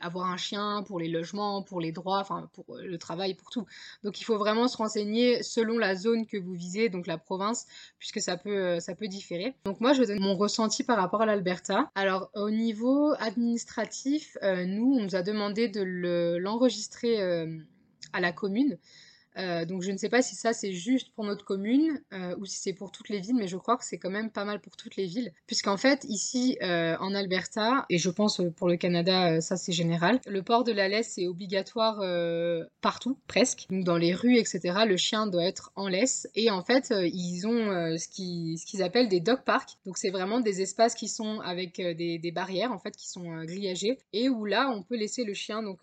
avoir 0.00 0.30
un 0.30 0.36
chien, 0.36 0.84
pour 0.86 0.98
les 0.98 1.08
logements, 1.08 1.62
pour 1.62 1.80
les 1.80 1.92
droits, 1.92 2.18
enfin 2.18 2.50
pour 2.52 2.76
le 2.76 2.98
travail, 2.98 3.34
pour 3.34 3.48
tout. 3.50 3.64
Donc 4.04 4.20
il 4.20 4.24
faut 4.24 4.36
vraiment 4.36 4.68
se 4.68 4.76
renseigner 4.76 5.42
selon 5.42 5.78
la 5.78 5.94
zone 5.94 6.26
que 6.26 6.36
vous 6.36 6.52
visez, 6.52 6.88
donc 6.88 7.06
la 7.06 7.16
province, 7.16 7.66
puisque 7.98 8.20
ça 8.20 8.36
peut, 8.36 8.80
ça 8.80 8.94
peut 8.94 9.08
différer. 9.08 9.54
Donc 9.64 9.80
moi, 9.80 9.92
je 9.92 10.02
donne 10.02 10.20
mon 10.20 10.36
ressenti 10.36 10.84
par 10.84 10.98
rapport 10.98 11.22
à 11.22 11.26
l'Alberta. 11.26 11.90
Alors 11.94 12.30
au 12.34 12.50
niveau 12.50 13.14
administratif, 13.18 14.36
nous, 14.42 14.98
on 14.98 15.04
nous 15.04 15.16
a 15.16 15.22
demandé 15.22 15.68
de 15.68 16.36
l'enregistrer 16.38 17.20
à 18.12 18.20
la 18.20 18.32
commune. 18.32 18.78
Euh, 19.38 19.64
donc 19.64 19.82
je 19.82 19.90
ne 19.90 19.96
sais 19.96 20.08
pas 20.08 20.22
si 20.22 20.34
ça 20.34 20.52
c'est 20.52 20.72
juste 20.72 21.10
pour 21.14 21.24
notre 21.24 21.44
commune 21.44 22.00
euh, 22.12 22.34
ou 22.38 22.46
si 22.46 22.58
c'est 22.58 22.72
pour 22.72 22.90
toutes 22.90 23.08
les 23.08 23.20
villes, 23.20 23.36
mais 23.36 23.48
je 23.48 23.56
crois 23.56 23.76
que 23.76 23.84
c'est 23.84 23.98
quand 23.98 24.10
même 24.10 24.30
pas 24.30 24.44
mal 24.44 24.60
pour 24.60 24.76
toutes 24.76 24.96
les 24.96 25.06
villes. 25.06 25.32
Puisqu'en 25.46 25.76
fait, 25.76 26.04
ici 26.04 26.56
euh, 26.62 26.96
en 27.00 27.14
Alberta, 27.14 27.84
et 27.90 27.98
je 27.98 28.10
pense 28.10 28.40
pour 28.56 28.68
le 28.68 28.76
Canada, 28.76 29.40
ça 29.40 29.56
c'est 29.56 29.72
général, 29.72 30.20
le 30.26 30.42
port 30.42 30.64
de 30.64 30.72
la 30.72 30.88
laisse 30.88 31.18
est 31.18 31.26
obligatoire 31.26 31.96
partout, 32.80 33.18
presque. 33.26 33.66
Donc 33.70 33.84
dans 33.84 33.96
les 33.96 34.14
rues, 34.14 34.36
etc., 34.36 34.60
le 34.86 34.96
chien 34.96 35.26
doit 35.26 35.44
être 35.44 35.72
en 35.76 35.88
laisse. 35.88 36.28
Et 36.34 36.50
en 36.50 36.62
fait, 36.62 36.92
ils 37.12 37.46
ont 37.46 37.96
ce 37.96 38.08
qu'ils 38.08 38.82
appellent 38.82 39.08
des 39.08 39.20
dog 39.20 39.40
parks. 39.44 39.76
Donc 39.84 39.98
c'est 39.98 40.10
vraiment 40.10 40.40
des 40.40 40.62
espaces 40.62 40.94
qui 40.94 41.08
sont 41.08 41.40
avec 41.40 41.76
des, 41.76 42.32
barrières, 42.32 42.72
en 42.72 42.78
fait, 42.78 42.96
qui 42.96 43.08
sont 43.08 43.44
grillagées. 43.44 43.98
Et 44.12 44.28
où 44.28 44.44
là, 44.44 44.70
on 44.74 44.82
peut 44.82 44.96
laisser 44.96 45.24
le 45.24 45.34
chien 45.34 45.62
donc 45.62 45.80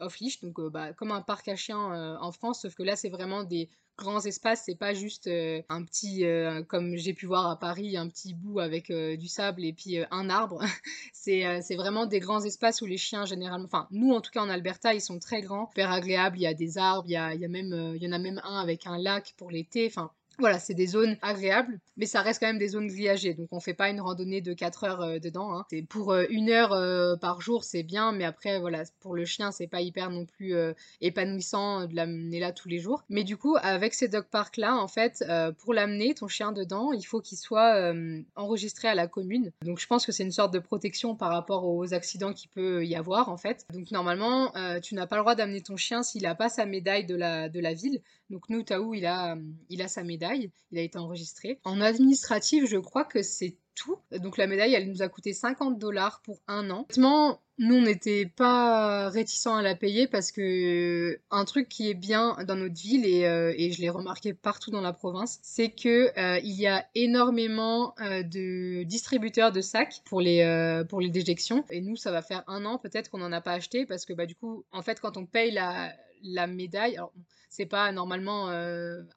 off-leash, 0.00 0.40
donc 0.40 0.60
bah, 0.72 0.92
comme 0.92 1.12
un 1.12 1.22
parc 1.22 1.48
à 1.48 1.56
chiens 1.56 2.18
en 2.20 2.32
France, 2.32 2.66
que 2.78 2.84
là, 2.84 2.96
c'est 2.96 3.08
vraiment 3.08 3.42
des 3.42 3.68
grands 3.98 4.24
espaces, 4.24 4.62
c'est 4.64 4.76
pas 4.76 4.94
juste 4.94 5.26
euh, 5.26 5.60
un 5.68 5.82
petit, 5.82 6.24
euh, 6.24 6.62
comme 6.62 6.96
j'ai 6.96 7.12
pu 7.12 7.26
voir 7.26 7.50
à 7.50 7.58
Paris, 7.58 7.96
un 7.96 8.08
petit 8.08 8.32
bout 8.32 8.60
avec 8.60 8.90
euh, 8.90 9.16
du 9.16 9.26
sable 9.26 9.64
et 9.64 9.72
puis 9.72 9.98
un 10.12 10.30
arbre. 10.30 10.62
c'est 11.12 11.74
vraiment 11.74 12.06
des 12.06 12.20
grands 12.20 12.44
espaces 12.44 12.80
où 12.80 12.86
les 12.86 12.96
chiens, 12.96 13.26
généralement, 13.26 13.66
enfin, 13.66 13.88
nous 13.90 14.12
en 14.12 14.20
tout 14.20 14.30
cas 14.30 14.40
en 14.40 14.48
Alberta, 14.48 14.94
ils 14.94 15.00
sont 15.00 15.18
très 15.18 15.40
grands, 15.42 15.66
super 15.66 15.90
agréables. 15.90 16.38
Il 16.38 16.42
y 16.42 16.46
a 16.46 16.54
des 16.54 16.78
arbres, 16.78 17.08
il 17.08 17.12
y, 17.12 17.16
a, 17.16 17.34
y, 17.34 17.44
a 17.44 17.48
même, 17.48 17.92
il 17.96 18.02
y 18.02 18.08
en 18.08 18.12
a 18.12 18.18
même 18.18 18.40
un 18.44 18.60
avec 18.60 18.86
un 18.86 18.98
lac 18.98 19.34
pour 19.36 19.50
l'été. 19.50 19.86
Enfin, 19.88 20.12
voilà, 20.38 20.58
c'est 20.58 20.74
des 20.74 20.86
zones 20.86 21.16
agréables, 21.20 21.80
mais 21.96 22.06
ça 22.06 22.22
reste 22.22 22.40
quand 22.40 22.46
même 22.46 22.58
des 22.58 22.68
zones 22.68 22.86
grillagées. 22.86 23.34
Donc 23.34 23.48
on 23.50 23.60
fait 23.60 23.74
pas 23.74 23.90
une 23.90 24.00
randonnée 24.00 24.40
de 24.40 24.52
4 24.52 24.84
heures 24.84 25.00
euh, 25.02 25.18
dedans. 25.18 25.52
Hein. 25.52 25.64
C'est 25.70 25.82
pour 25.82 26.12
euh, 26.12 26.24
une 26.30 26.48
heure 26.50 26.72
euh, 26.72 27.16
par 27.16 27.40
jour, 27.40 27.64
c'est 27.64 27.82
bien, 27.82 28.12
mais 28.12 28.24
après 28.24 28.60
voilà, 28.60 28.84
pour 29.00 29.14
le 29.14 29.24
chien, 29.24 29.50
c'est 29.50 29.66
pas 29.66 29.80
hyper 29.80 30.10
non 30.10 30.26
plus 30.26 30.54
épanouissant 31.00 31.86
de 31.86 31.94
l'amener 31.94 32.40
là 32.40 32.52
tous 32.52 32.68
les 32.68 32.78
jours. 32.78 33.02
Mais 33.08 33.24
du 33.24 33.36
coup, 33.36 33.56
avec 33.60 33.94
ces 33.94 34.08
dog 34.08 34.24
parks 34.30 34.56
là, 34.56 34.76
en 34.76 34.88
fait, 34.88 35.24
pour 35.58 35.74
l'amener 35.74 36.14
ton 36.14 36.28
chien 36.28 36.52
dedans, 36.52 36.92
il 36.92 37.02
faut 37.02 37.20
qu'il 37.20 37.38
soit 37.38 37.92
enregistré 38.36 38.88
à 38.88 38.94
la 38.94 39.06
commune. 39.06 39.50
Donc 39.64 39.78
je 39.78 39.86
pense 39.86 40.06
que 40.06 40.12
c'est 40.12 40.22
une 40.22 40.32
sorte 40.32 40.52
de 40.52 40.58
protection 40.58 41.16
par 41.16 41.30
rapport 41.30 41.66
aux 41.66 41.94
accidents 41.94 42.32
qu'il 42.32 42.50
peut 42.50 42.84
y 42.86 42.94
avoir 42.94 43.28
en 43.28 43.36
fait. 43.36 43.66
Donc 43.72 43.90
normalement, 43.90 44.52
tu 44.82 44.94
n'as 44.94 45.06
pas 45.06 45.16
le 45.16 45.22
droit 45.22 45.34
d'amener 45.34 45.60
ton 45.60 45.76
chien 45.76 46.02
s'il 46.02 46.26
a 46.26 46.34
pas 46.34 46.48
sa 46.48 46.66
médaille 46.66 47.06
de 47.06 47.16
la 47.16 47.48
de 47.48 47.60
la 47.60 47.74
ville. 47.74 48.00
Donc 48.30 48.48
nous, 48.48 48.62
Taou, 48.62 48.94
il 48.94 49.06
a, 49.06 49.36
il 49.70 49.82
a 49.82 49.88
sa 49.88 50.04
médaille, 50.04 50.50
il 50.70 50.78
a 50.78 50.82
été 50.82 50.98
enregistré. 50.98 51.60
En 51.64 51.80
administratif, 51.80 52.66
je 52.66 52.76
crois 52.76 53.04
que 53.04 53.22
c'est 53.22 53.56
tout. 53.74 53.98
Donc 54.10 54.36
la 54.36 54.46
médaille, 54.46 54.74
elle 54.74 54.88
nous 54.88 55.02
a 55.02 55.08
coûté 55.08 55.32
50 55.32 55.78
dollars 55.78 56.20
pour 56.22 56.40
un 56.46 56.68
an. 56.70 56.86
Honnêtement, 56.90 57.40
nous, 57.58 57.76
on 57.76 57.82
n'était 57.82 58.26
pas 58.26 59.08
réticents 59.08 59.56
à 59.56 59.62
la 59.62 59.74
payer 59.74 60.06
parce 60.06 60.30
que 60.30 61.18
un 61.30 61.44
truc 61.44 61.68
qui 61.68 61.88
est 61.88 61.94
bien 61.94 62.36
dans 62.46 62.56
notre 62.56 62.74
ville, 62.74 63.06
et, 63.06 63.24
euh, 63.26 63.54
et 63.56 63.72
je 63.72 63.80
l'ai 63.80 63.88
remarqué 63.88 64.34
partout 64.34 64.70
dans 64.70 64.80
la 64.80 64.92
province, 64.92 65.38
c'est 65.42 65.70
que 65.70 66.12
euh, 66.18 66.38
il 66.44 66.54
y 66.54 66.66
a 66.66 66.86
énormément 66.94 67.94
euh, 68.00 68.22
de 68.22 68.82
distributeurs 68.84 69.52
de 69.52 69.60
sacs 69.60 70.02
pour 70.04 70.20
les, 70.20 70.84
pour 70.88 71.00
les 71.00 71.10
déjections. 71.10 71.64
Et 71.70 71.80
nous, 71.80 71.96
ça 71.96 72.10
va 72.10 72.22
faire 72.22 72.44
un 72.46 72.64
an 72.64 72.78
peut-être 72.78 73.10
qu'on 73.10 73.18
n'en 73.18 73.32
a 73.32 73.40
pas 73.40 73.52
acheté 73.52 73.86
parce 73.86 74.04
que 74.04 74.12
bah, 74.12 74.26
du 74.26 74.34
coup, 74.34 74.64
en 74.72 74.82
fait, 74.82 75.00
quand 75.00 75.16
on 75.16 75.26
paye 75.26 75.50
la, 75.50 75.92
la 76.22 76.46
médaille, 76.46 76.98
c'est 77.48 77.66
pas 77.66 77.92
normalement 77.92 78.50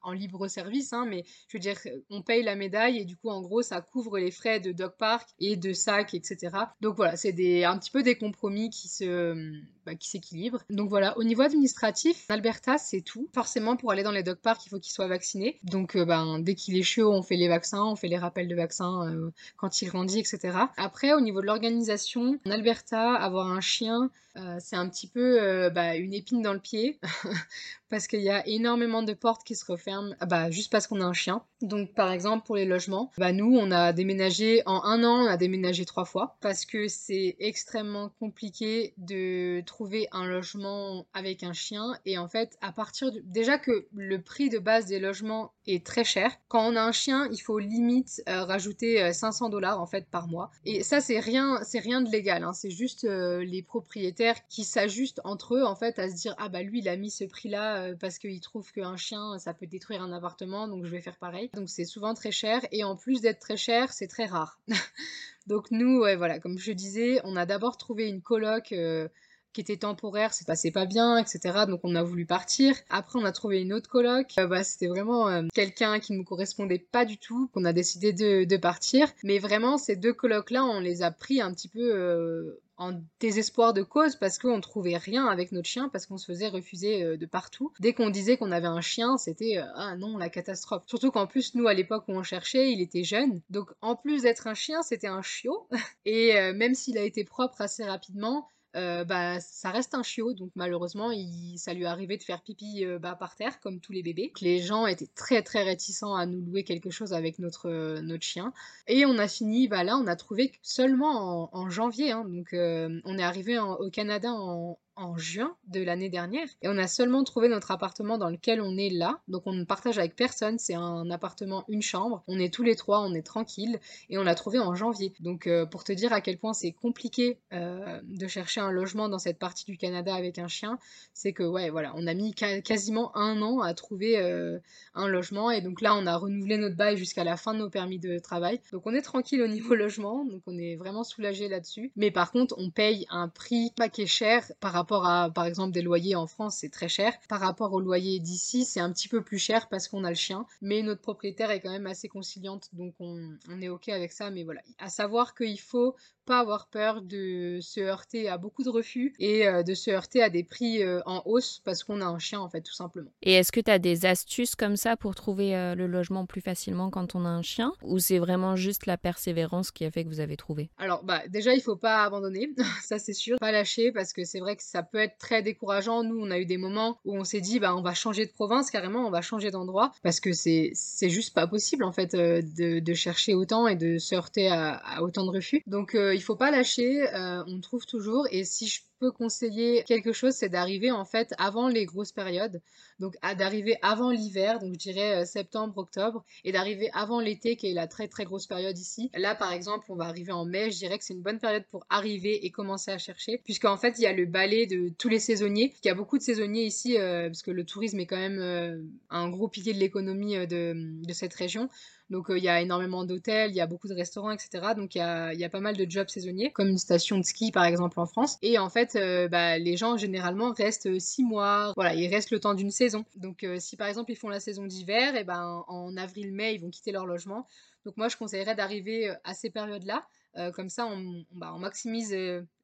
en 0.02 0.12
libre 0.12 0.48
service, 0.48 0.92
hein, 0.92 1.06
mais 1.08 1.24
je 1.48 1.56
veux 1.56 1.60
dire, 1.60 1.78
on 2.10 2.22
paye 2.22 2.42
la 2.42 2.54
médaille 2.54 2.98
et 2.98 3.04
du 3.04 3.16
coup, 3.16 3.28
en 3.28 3.40
gros, 3.40 3.62
ça 3.62 3.80
couvre 3.80 4.18
les 4.18 4.30
frais 4.30 4.60
de 4.60 4.72
dog 4.72 4.92
park 4.98 5.28
et 5.38 5.56
de 5.56 5.72
sac, 5.72 6.14
etc. 6.14 6.50
Donc 6.80 6.96
voilà, 6.96 7.16
c'est 7.16 7.64
un 7.64 7.78
petit 7.78 7.90
peu 7.90 8.02
des 8.02 8.16
compromis 8.16 8.70
qui 8.70 8.88
se, 8.88 9.52
bah, 9.86 9.94
qui 9.94 10.08
s'équilibrent. 10.08 10.62
Donc 10.70 10.88
voilà, 10.88 11.16
au 11.18 11.24
niveau 11.24 11.42
administratif, 11.42 12.26
en 12.30 12.34
Alberta, 12.34 12.78
c'est 12.78 13.02
tout. 13.02 13.28
Forcément, 13.34 13.76
pour 13.76 13.92
aller 13.92 14.02
dans 14.02 14.12
les 14.12 14.22
dog 14.22 14.38
parks, 14.38 14.64
il 14.66 14.68
faut 14.68 14.78
qu'il 14.78 14.92
soit 14.92 15.08
vacciné. 15.08 15.58
Donc 15.64 15.96
ben, 15.96 16.38
dès 16.38 16.54
qu'il 16.54 16.76
est 16.76 16.82
chaud, 16.82 17.12
on 17.12 17.22
fait 17.22 17.36
les 17.36 17.48
vaccins, 17.48 17.84
on 17.84 17.96
fait 17.96 18.08
les 18.08 18.18
rappels 18.18 18.48
de 18.48 18.54
vaccins 18.54 19.12
quand 19.56 19.82
il 19.82 19.88
grandit, 19.88 20.20
etc. 20.20 20.56
Après, 20.76 21.12
au 21.12 21.20
niveau 21.20 21.40
de 21.40 21.46
l'organisation, 21.46 22.38
en 22.46 22.50
Alberta, 22.50 23.14
avoir 23.14 23.48
un 23.48 23.60
chien, 23.60 24.10
c'est 24.58 24.76
un 24.76 24.88
petit 24.88 25.08
peu 25.08 25.70
bah, 25.70 25.96
une 25.96 26.14
épine 26.14 26.42
dans 26.42 26.54
le 26.54 26.60
pied 26.60 26.98
parce 27.90 28.06
qu'il 28.06 28.21
y 28.22 28.30
a 28.30 28.46
énormément 28.46 29.02
de 29.02 29.12
portes 29.12 29.44
qui 29.44 29.54
se 29.54 29.64
referment 29.70 30.14
ah 30.20 30.26
bah, 30.26 30.50
juste 30.50 30.70
parce 30.70 30.86
qu'on 30.86 31.00
a 31.00 31.04
un 31.04 31.12
chien. 31.12 31.42
Donc 31.60 31.94
par 31.94 32.10
exemple 32.10 32.44
pour 32.46 32.56
les 32.56 32.64
logements, 32.64 33.10
bah, 33.18 33.32
nous 33.32 33.56
on 33.56 33.70
a 33.70 33.92
déménagé 33.92 34.62
en 34.66 34.82
un 34.84 35.04
an, 35.04 35.24
on 35.24 35.26
a 35.26 35.36
déménagé 35.36 35.84
trois 35.84 36.04
fois 36.04 36.36
parce 36.40 36.66
que 36.66 36.88
c'est 36.88 37.36
extrêmement 37.38 38.10
compliqué 38.18 38.94
de 38.98 39.62
trouver 39.66 40.08
un 40.12 40.26
logement 40.26 41.06
avec 41.14 41.42
un 41.42 41.52
chien 41.52 41.94
et 42.04 42.18
en 42.18 42.28
fait 42.28 42.56
à 42.60 42.72
partir 42.72 43.12
du... 43.12 43.22
déjà 43.24 43.58
que 43.58 43.86
le 43.92 44.20
prix 44.20 44.48
de 44.48 44.58
base 44.58 44.86
des 44.86 44.98
logements 44.98 45.52
est 45.66 45.86
très 45.86 46.04
cher. 46.04 46.32
Quand 46.48 46.66
on 46.66 46.76
a 46.76 46.82
un 46.82 46.92
chien, 46.92 47.28
il 47.30 47.38
faut 47.38 47.58
limite 47.58 48.22
euh, 48.28 48.44
rajouter 48.44 49.12
500 49.12 49.46
euh, 49.46 49.50
dollars 49.50 49.80
en 49.80 49.86
fait 49.86 50.06
par 50.10 50.26
mois. 50.26 50.50
Et 50.64 50.82
ça 50.82 51.00
c'est 51.00 51.20
rien, 51.20 51.60
c'est 51.62 51.78
rien 51.78 52.00
de 52.00 52.10
légal. 52.10 52.42
Hein. 52.42 52.52
C'est 52.52 52.70
juste 52.70 53.04
euh, 53.04 53.44
les 53.44 53.62
propriétaires 53.62 54.46
qui 54.48 54.64
s'ajustent 54.64 55.20
entre 55.24 55.56
eux 55.56 55.64
en 55.64 55.76
fait 55.76 55.98
à 55.98 56.08
se 56.08 56.14
dire 56.14 56.34
ah 56.38 56.48
bah 56.48 56.62
lui 56.62 56.80
il 56.80 56.88
a 56.88 56.96
mis 56.96 57.10
ce 57.10 57.24
prix 57.24 57.48
là 57.48 57.84
euh, 57.84 57.94
parce 58.12 58.18
qu'il 58.18 58.40
trouve 58.42 58.70
qu'un 58.72 58.98
chien, 58.98 59.38
ça 59.38 59.54
peut 59.54 59.66
détruire 59.66 60.02
un 60.02 60.12
appartement, 60.12 60.68
donc 60.68 60.84
je 60.84 60.90
vais 60.90 61.00
faire 61.00 61.16
pareil. 61.16 61.48
Donc 61.54 61.70
c'est 61.70 61.86
souvent 61.86 62.12
très 62.12 62.30
cher, 62.30 62.60
et 62.70 62.84
en 62.84 62.94
plus 62.94 63.22
d'être 63.22 63.38
très 63.38 63.56
cher, 63.56 63.90
c'est 63.90 64.06
très 64.06 64.26
rare. 64.26 64.60
donc 65.46 65.70
nous, 65.70 66.00
voilà, 66.00 66.38
comme 66.38 66.58
je 66.58 66.72
disais, 66.72 67.22
on 67.24 67.36
a 67.36 67.46
d'abord 67.46 67.78
trouvé 67.78 68.08
une 68.08 68.20
coloc 68.20 68.72
euh, 68.72 69.08
qui 69.52 69.60
était 69.60 69.76
temporaire, 69.76 70.32
c'est 70.32 70.46
passé 70.46 70.70
pas 70.70 70.86
bien, 70.86 71.18
etc. 71.18 71.64
Donc 71.68 71.80
on 71.84 71.94
a 71.94 72.02
voulu 72.02 72.26
partir. 72.26 72.76
Après 72.90 73.18
on 73.18 73.24
a 73.24 73.32
trouvé 73.32 73.60
une 73.60 73.72
autre 73.72 73.88
coloc. 73.88 74.32
Euh, 74.38 74.46
bah, 74.46 74.64
c'était 74.64 74.88
vraiment 74.88 75.46
quelqu'un 75.54 76.00
qui 76.00 76.12
nous 76.12 76.24
correspondait 76.24 76.78
pas 76.78 77.04
du 77.04 77.18
tout, 77.18 77.48
qu'on 77.52 77.64
a 77.64 77.72
décidé 77.72 78.12
de, 78.12 78.56
partir. 78.56 79.08
Mais 79.24 79.38
vraiment 79.38 79.78
ces 79.78 79.96
deux 79.96 80.12
colocs 80.12 80.50
là, 80.50 80.64
on 80.64 80.80
les 80.80 81.02
a 81.02 81.10
pris 81.10 81.40
un 81.40 81.52
petit 81.52 81.68
peu 81.68 82.60
en 82.82 83.00
désespoir 83.20 83.72
de 83.72 83.82
cause 83.82 84.16
parce 84.16 84.38
qu'on 84.38 84.60
trouvait 84.60 84.96
rien 84.96 85.26
avec 85.26 85.52
notre 85.52 85.68
chien, 85.68 85.88
parce 85.88 86.06
qu'on 86.06 86.18
se 86.18 86.26
faisait 86.26 86.48
refuser 86.48 87.02
euh, 87.02 87.16
de 87.16 87.26
partout. 87.26 87.72
Dès 87.78 87.92
qu'on 87.92 88.10
disait 88.10 88.36
qu'on 88.36 88.50
avait 88.50 88.66
un 88.66 88.80
chien, 88.80 89.18
c'était 89.18 89.58
euh, 89.58 89.64
ah 89.76 89.96
non, 89.96 90.16
la 90.18 90.28
catastrophe. 90.28 90.82
Surtout 90.86 91.10
qu'en 91.10 91.26
plus, 91.26 91.54
nous, 91.54 91.68
à 91.68 91.74
l'époque 91.74 92.04
où 92.08 92.12
on 92.12 92.22
cherchait, 92.22 92.72
il 92.72 92.80
était 92.80 93.04
jeune. 93.04 93.40
Donc 93.50 93.70
en 93.80 93.94
plus 93.94 94.22
d'être 94.22 94.46
un 94.46 94.54
chien, 94.54 94.82
c'était 94.82 95.06
un 95.06 95.22
chiot. 95.22 95.68
Et 96.04 96.36
euh, 96.36 96.52
même 96.54 96.74
s'il 96.74 96.98
a 96.98 97.02
été 97.02 97.24
propre 97.24 97.60
assez 97.60 97.84
rapidement, 97.84 98.48
euh, 98.74 99.04
bah, 99.04 99.38
ça 99.40 99.70
reste 99.70 99.94
un 99.94 100.02
chiot, 100.02 100.32
donc 100.32 100.50
malheureusement, 100.54 101.10
il, 101.10 101.58
ça 101.58 101.74
lui 101.74 101.84
arrivait 101.84 102.16
de 102.16 102.22
faire 102.22 102.42
pipi 102.42 102.84
euh, 102.84 102.98
bah, 102.98 103.16
par 103.18 103.36
terre, 103.36 103.60
comme 103.60 103.80
tous 103.80 103.92
les 103.92 104.02
bébés. 104.02 104.32
Les 104.40 104.60
gens 104.60 104.86
étaient 104.86 105.10
très 105.14 105.42
très 105.42 105.62
réticents 105.62 106.14
à 106.14 106.24
nous 106.26 106.40
louer 106.40 106.64
quelque 106.64 106.90
chose 106.90 107.12
avec 107.12 107.38
notre, 107.38 107.68
euh, 107.68 108.00
notre 108.00 108.24
chien. 108.24 108.52
Et 108.86 109.04
on 109.04 109.18
a 109.18 109.28
fini, 109.28 109.68
bah 109.68 109.84
là, 109.84 109.96
on 109.98 110.06
a 110.06 110.16
trouvé 110.16 110.52
seulement 110.62 111.54
en, 111.54 111.70
janvier, 111.70 112.12
hein, 112.12 112.24
donc 112.26 112.48
on 112.52 113.18
est 113.18 113.22
arrivé 113.22 113.58
au 113.58 113.88
Canada 113.90 114.32
en, 114.32 114.78
en 114.96 115.16
juin 115.16 115.56
de 115.68 115.82
l'année 115.82 116.08
dernière 116.08 116.46
et 116.60 116.68
on 116.68 116.76
a 116.76 116.86
seulement 116.86 117.24
trouvé 117.24 117.48
notre 117.48 117.70
appartement 117.70 118.18
dans 118.18 118.28
lequel 118.28 118.60
on 118.60 118.76
est 118.76 118.90
là. 118.90 119.20
Donc 119.28 119.46
on 119.46 119.52
ne 119.52 119.64
partage 119.64 119.98
avec 119.98 120.14
personne, 120.16 120.58
c'est 120.58 120.74
un 120.74 121.10
appartement 121.10 121.64
une 121.68 121.82
chambre. 121.82 122.22
On 122.28 122.38
est 122.38 122.52
tous 122.52 122.62
les 122.62 122.76
trois, 122.76 123.00
on 123.00 123.14
est 123.14 123.22
tranquille 123.22 123.80
et 124.10 124.18
on 124.18 124.22
l'a 124.22 124.34
trouvé 124.34 124.58
en 124.58 124.74
janvier. 124.74 125.12
Donc 125.20 125.46
euh, 125.46 125.64
pour 125.64 125.84
te 125.84 125.92
dire 125.92 126.12
à 126.12 126.20
quel 126.20 126.38
point 126.38 126.52
c'est 126.52 126.72
compliqué 126.72 127.38
euh, 127.52 128.00
de 128.04 128.26
chercher 128.26 128.60
un 128.60 128.70
logement 128.70 129.08
dans 129.08 129.18
cette 129.18 129.38
partie 129.38 129.64
du 129.64 129.78
Canada 129.78 130.14
avec 130.14 130.38
un 130.38 130.48
chien, 130.48 130.78
c'est 131.14 131.32
que 131.32 131.42
ouais 131.42 131.70
voilà, 131.70 131.92
on 131.96 132.06
a 132.06 132.14
mis 132.14 132.34
quasiment 132.34 133.16
un 133.16 133.40
an 133.40 133.60
à 133.60 133.72
trouver 133.74 134.18
euh, 134.18 134.58
un 134.94 135.08
logement 135.08 135.50
et 135.50 135.62
donc 135.62 135.80
là 135.80 135.94
on 135.96 136.06
a 136.06 136.16
renouvelé 136.16 136.58
notre 136.58 136.76
bail 136.76 136.96
jusqu'à 136.96 137.24
la 137.24 137.36
fin 137.36 137.54
de 137.54 137.58
nos 137.60 137.70
permis 137.70 137.98
de 137.98 138.18
travail. 138.18 138.60
Donc 138.72 138.86
on 138.86 138.94
est 138.94 139.02
tranquille 139.02 139.40
au 139.40 139.48
niveau 139.48 139.74
logement, 139.74 140.24
donc 140.24 140.42
on 140.46 140.58
est 140.58 140.76
vraiment 140.76 141.04
soulagé 141.04 141.48
là-dessus. 141.48 141.92
Mais 141.96 142.10
par 142.10 142.30
contre 142.30 142.54
on 142.58 142.70
paye 142.70 143.06
un 143.10 143.28
prix 143.28 143.72
pas 143.76 143.88
qui 143.88 144.02
est 144.02 144.06
cher 144.06 144.44
par 144.60 144.72
rapport 144.72 144.81
rapport 144.82 145.06
à, 145.06 145.30
par 145.30 145.46
exemple, 145.46 145.72
des 145.72 145.82
loyers 145.82 146.16
en 146.16 146.26
France, 146.26 146.56
c'est 146.56 146.68
très 146.68 146.88
cher. 146.88 147.12
Par 147.28 147.40
rapport 147.40 147.72
aux 147.72 147.80
loyers 147.80 148.18
d'ici, 148.18 148.64
c'est 148.64 148.80
un 148.80 148.92
petit 148.92 149.08
peu 149.08 149.22
plus 149.22 149.38
cher 149.38 149.68
parce 149.68 149.88
qu'on 149.88 150.04
a 150.04 150.10
le 150.10 150.16
chien. 150.16 150.46
Mais 150.60 150.82
notre 150.82 151.00
propriétaire 151.00 151.50
est 151.50 151.60
quand 151.60 151.70
même 151.70 151.86
assez 151.86 152.08
conciliante, 152.08 152.68
donc 152.72 152.94
on, 152.98 153.38
est 153.60 153.68
OK 153.68 153.88
avec 153.88 154.12
ça. 154.12 154.30
Mais 154.30 154.42
voilà, 154.42 154.60
à 154.78 154.88
savoir 154.88 155.34
qu'il 155.34 155.60
faut 155.60 155.94
pas 156.24 156.40
avoir 156.40 156.68
peur 156.68 157.02
de 157.02 157.58
se 157.60 157.80
heurter 157.80 158.28
à 158.28 158.38
beaucoup 158.38 158.62
de 158.62 158.70
refus 158.70 159.14
et 159.18 159.44
de 159.44 159.74
se 159.74 159.90
heurter 159.90 160.22
à 160.22 160.30
des 160.30 160.44
prix 160.44 160.82
en 161.06 161.22
hausse 161.24 161.60
parce 161.64 161.84
qu'on 161.84 162.00
a 162.00 162.06
un 162.06 162.18
chien 162.18 162.40
en 162.40 162.48
fait 162.48 162.60
tout 162.60 162.74
simplement. 162.74 163.10
Et 163.22 163.34
est-ce 163.34 163.52
que 163.52 163.60
tu 163.60 163.70
as 163.70 163.78
des 163.78 164.06
astuces 164.06 164.54
comme 164.54 164.76
ça 164.76 164.96
pour 164.96 165.14
trouver 165.14 165.74
le 165.76 165.86
logement 165.86 166.26
plus 166.26 166.40
facilement 166.40 166.90
quand 166.90 167.14
on 167.14 167.24
a 167.24 167.28
un 167.28 167.42
chien 167.42 167.72
ou 167.82 167.98
c'est 167.98 168.18
vraiment 168.18 168.56
juste 168.56 168.86
la 168.86 168.96
persévérance 168.96 169.70
qui 169.70 169.84
a 169.84 169.90
fait 169.90 170.04
que 170.04 170.08
vous 170.08 170.20
avez 170.20 170.36
trouvé? 170.36 170.70
Alors 170.78 171.04
bah 171.04 171.22
déjà 171.28 171.54
il 171.54 171.60
faut 171.60 171.76
pas 171.76 172.04
abandonner, 172.04 172.50
ça 172.82 172.98
c'est 172.98 173.12
sûr, 173.12 173.38
pas 173.38 173.52
lâcher 173.52 173.92
parce 173.92 174.12
que 174.12 174.24
c'est 174.24 174.40
vrai 174.40 174.56
que 174.56 174.62
ça 174.62 174.82
peut 174.82 174.98
être 174.98 175.18
très 175.18 175.42
décourageant. 175.42 176.02
Nous 176.02 176.18
on 176.18 176.30
a 176.30 176.38
eu 176.38 176.46
des 176.46 176.58
moments 176.58 176.98
où 177.04 177.16
on 177.16 177.24
s'est 177.24 177.40
dit 177.40 177.58
bah 177.58 177.74
on 177.74 177.82
va 177.82 177.94
changer 177.94 178.26
de 178.26 178.32
province 178.32 178.70
carrément, 178.70 179.06
on 179.06 179.10
va 179.10 179.22
changer 179.22 179.50
d'endroit 179.50 179.92
parce 180.02 180.20
que 180.20 180.32
c'est 180.32 180.70
c'est 180.74 181.10
juste 181.10 181.34
pas 181.34 181.46
possible 181.46 181.84
en 181.84 181.92
fait 181.92 182.14
de, 182.14 182.80
de, 182.80 182.94
chercher 182.94 183.34
autant 183.34 183.66
et 183.66 183.76
de 183.76 183.98
se 183.98 184.14
heurter 184.14 184.48
à, 184.48 185.02
autant 185.02 185.24
de 185.24 185.30
refus. 185.30 185.62
Donc 185.66 185.94
il 186.14 186.22
faut 186.22 186.36
pas 186.36 186.50
lâcher, 186.50 187.06
on 187.46 187.60
trouve 187.60 187.86
toujours. 187.86 188.26
Et 188.30 188.44
si 188.44 188.68
je 188.68 188.80
conseiller 189.10 189.84
quelque 189.84 190.12
chose, 190.12 190.34
c'est 190.34 190.48
d'arriver 190.48 190.90
en 190.90 191.04
fait 191.04 191.34
avant 191.38 191.68
les 191.68 191.84
grosses 191.84 192.12
périodes, 192.12 192.60
donc 192.98 193.14
d'arriver 193.36 193.76
avant 193.82 194.10
l'hiver, 194.10 194.58
donc 194.58 194.74
je 194.74 194.78
dirais 194.78 195.22
euh, 195.22 195.24
septembre, 195.24 195.76
octobre, 195.78 196.24
et 196.44 196.52
d'arriver 196.52 196.90
avant 196.94 197.20
l'été 197.20 197.56
qui 197.56 197.68
est 197.68 197.74
la 197.74 197.86
très 197.86 198.08
très 198.08 198.24
grosse 198.24 198.46
période 198.46 198.78
ici. 198.78 199.10
Là 199.14 199.34
par 199.34 199.52
exemple, 199.52 199.86
on 199.88 199.96
va 199.96 200.04
arriver 200.04 200.32
en 200.32 200.44
mai, 200.44 200.70
je 200.70 200.78
dirais 200.78 200.98
que 200.98 201.04
c'est 201.04 201.14
une 201.14 201.22
bonne 201.22 201.38
période 201.38 201.64
pour 201.70 201.84
arriver 201.90 202.44
et 202.44 202.50
commencer 202.50 202.90
à 202.90 202.98
chercher, 202.98 203.40
puisqu'en 203.44 203.76
fait 203.76 203.98
il 203.98 204.02
y 204.02 204.06
a 204.06 204.12
le 204.12 204.26
balai 204.26 204.66
de 204.66 204.92
tous 204.98 205.08
les 205.08 205.18
saisonniers. 205.18 205.72
Il 205.84 205.88
y 205.88 205.90
a 205.90 205.94
beaucoup 205.94 206.18
de 206.18 206.22
saisonniers 206.22 206.64
ici, 206.64 206.98
euh, 206.98 207.28
parce 207.28 207.42
que 207.42 207.50
le 207.50 207.64
tourisme 207.64 207.98
est 208.00 208.06
quand 208.06 208.16
même 208.16 208.38
euh, 208.38 208.78
un 209.10 209.28
gros 209.28 209.48
pilier 209.48 209.72
de 209.72 209.78
l'économie 209.78 210.46
de, 210.46 211.12
cette 211.12 211.34
région. 211.34 211.68
Donc 212.08 212.26
il 212.28 212.42
y 212.42 212.48
a 212.48 212.60
énormément 212.60 213.04
d'hôtels, 213.04 213.50
il 213.50 213.56
y 213.56 213.60
a 213.60 213.66
beaucoup 213.66 213.88
de 213.88 213.94
restaurants, 213.94 214.30
etc. 214.30 214.74
Donc 214.76 214.94
il 214.94 214.98
y 214.98 215.00
a, 215.44 215.48
pas 215.48 215.60
mal 215.60 215.76
de 215.76 215.86
jobs 215.88 216.08
saisonniers, 216.08 216.50
comme 216.52 216.68
une 216.68 216.78
station 216.78 217.18
de 217.18 217.22
ski 217.22 217.50
par 217.52 217.64
exemple 217.64 217.98
en 218.00 218.06
France. 218.06 218.38
Et 218.42 218.58
en 218.58 218.68
fait, 218.68 218.91
bah, 219.30 219.58
les 219.58 219.76
gens 219.76 219.96
généralement 219.96 220.52
restent 220.52 220.98
six 220.98 221.24
mois. 221.24 221.72
Voilà, 221.76 221.94
ils 221.94 222.08
restent 222.08 222.30
le 222.30 222.40
temps 222.40 222.54
d'une 222.54 222.70
saison. 222.70 223.04
Donc 223.16 223.46
si 223.58 223.76
par 223.76 223.88
exemple 223.88 224.12
ils 224.12 224.16
font 224.16 224.28
la 224.28 224.40
saison 224.40 224.66
d'hiver, 224.66 225.16
et 225.16 225.24
ben 225.24 225.64
en 225.68 225.96
avril-mai 225.96 226.54
ils 226.54 226.60
vont 226.60 226.70
quitter 226.70 226.92
leur 226.92 227.06
logement. 227.06 227.46
Donc 227.84 227.96
moi 227.96 228.08
je 228.08 228.16
conseillerais 228.16 228.54
d'arriver 228.54 229.14
à 229.24 229.34
ces 229.34 229.50
périodes-là. 229.50 230.06
comme 230.54 230.68
ça, 230.68 230.86
on, 230.86 231.24
bah, 231.32 231.52
on 231.54 231.58
maximise 231.58 232.14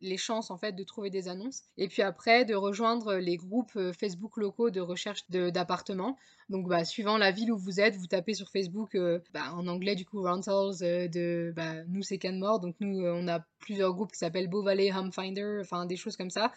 les 0.00 0.16
chances 0.16 0.50
en 0.50 0.58
fait 0.58 0.72
de 0.72 0.82
trouver 0.84 1.10
des 1.10 1.28
annonces. 1.28 1.62
Et 1.76 1.88
puis 1.88 2.02
après, 2.02 2.44
de 2.44 2.54
rejoindre 2.54 3.16
les 3.16 3.36
groupes 3.36 3.78
Facebook 3.92 4.36
locaux 4.36 4.70
de 4.70 4.80
recherche 4.80 5.28
d'appartements. 5.30 6.16
Donc, 6.48 6.66
bah, 6.66 6.84
suivant 6.84 7.18
la 7.18 7.30
ville 7.30 7.52
où 7.52 7.58
vous 7.58 7.78
êtes, 7.78 7.96
vous 7.96 8.06
tapez 8.06 8.32
sur 8.32 8.48
Facebook, 8.48 8.96
bah, 9.34 9.52
en 9.52 9.66
anglais 9.66 9.94
du 9.94 10.06
coup, 10.06 10.22
Rentals 10.22 10.78
de, 10.80 11.52
bah, 11.54 11.84
nous 11.88 12.02
c'est 12.02 12.16
Canmore. 12.18 12.60
Donc, 12.60 12.76
nous, 12.80 13.04
on 13.04 13.28
a 13.28 13.40
plusieurs 13.58 13.92
groupes 13.92 14.12
qui 14.12 14.18
s'appellent 14.18 14.48
Beau 14.48 14.62
Valley 14.62 14.90
Home 14.92 15.12
Finder, 15.12 15.58
enfin 15.60 15.84
des 15.84 15.96
choses 15.96 16.16
comme 16.16 16.30
ça. 16.30 16.52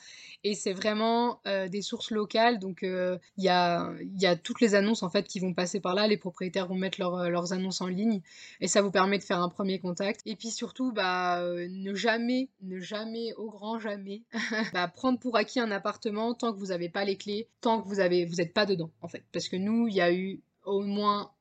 Et 0.46 0.56
c'est 0.56 0.72
vraiment 0.74 1.42
des 1.46 1.82
sources 1.82 2.12
locales. 2.12 2.60
Donc, 2.60 2.84
il 2.84 3.20
y, 3.38 3.50
a, 3.50 3.92
y 4.18 4.26
a 4.26 4.36
toutes 4.38 4.62
les 4.62 4.76
annonces 4.76 5.04
en 5.04 5.10
fait 5.10 5.28
qui 5.28 5.40
vont 5.40 5.54
passer 5.54 5.82
par 5.82 5.94
là. 5.94 6.08
Les 6.08 6.18
propriétaires 6.18 6.68
vont 6.68 6.76
mettre 6.76 7.00
leurs 7.00 7.54
annonces 7.54 7.82
en 7.82 7.88
ligne 7.88 8.22
et 8.62 8.68
ça 8.68 8.82
vous 8.82 8.92
permet 8.92 9.18
de 9.18 9.24
faire 9.24 9.42
un 9.42 9.50
premier 9.50 9.80
contact. 9.80 10.22
Et 10.26 10.38
puis 10.38 10.52
surtout, 10.52 10.94
bah, 10.94 11.44
ne 11.44 11.94
jamais, 11.94 12.50
ne 12.62 12.80
jamais 12.80 13.31
au 13.36 13.50
grand 13.50 13.80
jamais, 13.80 14.24
bah, 14.74 14.88
prendre 14.88 15.20
pour 15.20 15.38
acquis 15.38 15.60
un 15.60 15.72
appartement 15.72 16.34
tant 16.34 16.54
que 16.54 16.60
vous 16.60 16.68
n'avez 16.68 16.90
pas 16.90 17.06
les 17.06 17.18
clés, 17.18 17.48
tant 17.62 17.82
que 17.82 17.88
vous 17.88 18.00
avez, 18.00 18.26
vous 18.26 18.36
n'êtes 18.36 18.54
pas 18.54 18.66
dedans, 18.66 18.92
en 19.02 19.08
fait. 19.08 19.24
Parce 19.32 19.48
que 19.48 19.56
nous, 19.56 19.88
il 19.88 19.96
y 19.96 20.02
a 20.02 20.14
eu 20.14 20.42
au 20.64 20.82
moins 20.82 21.32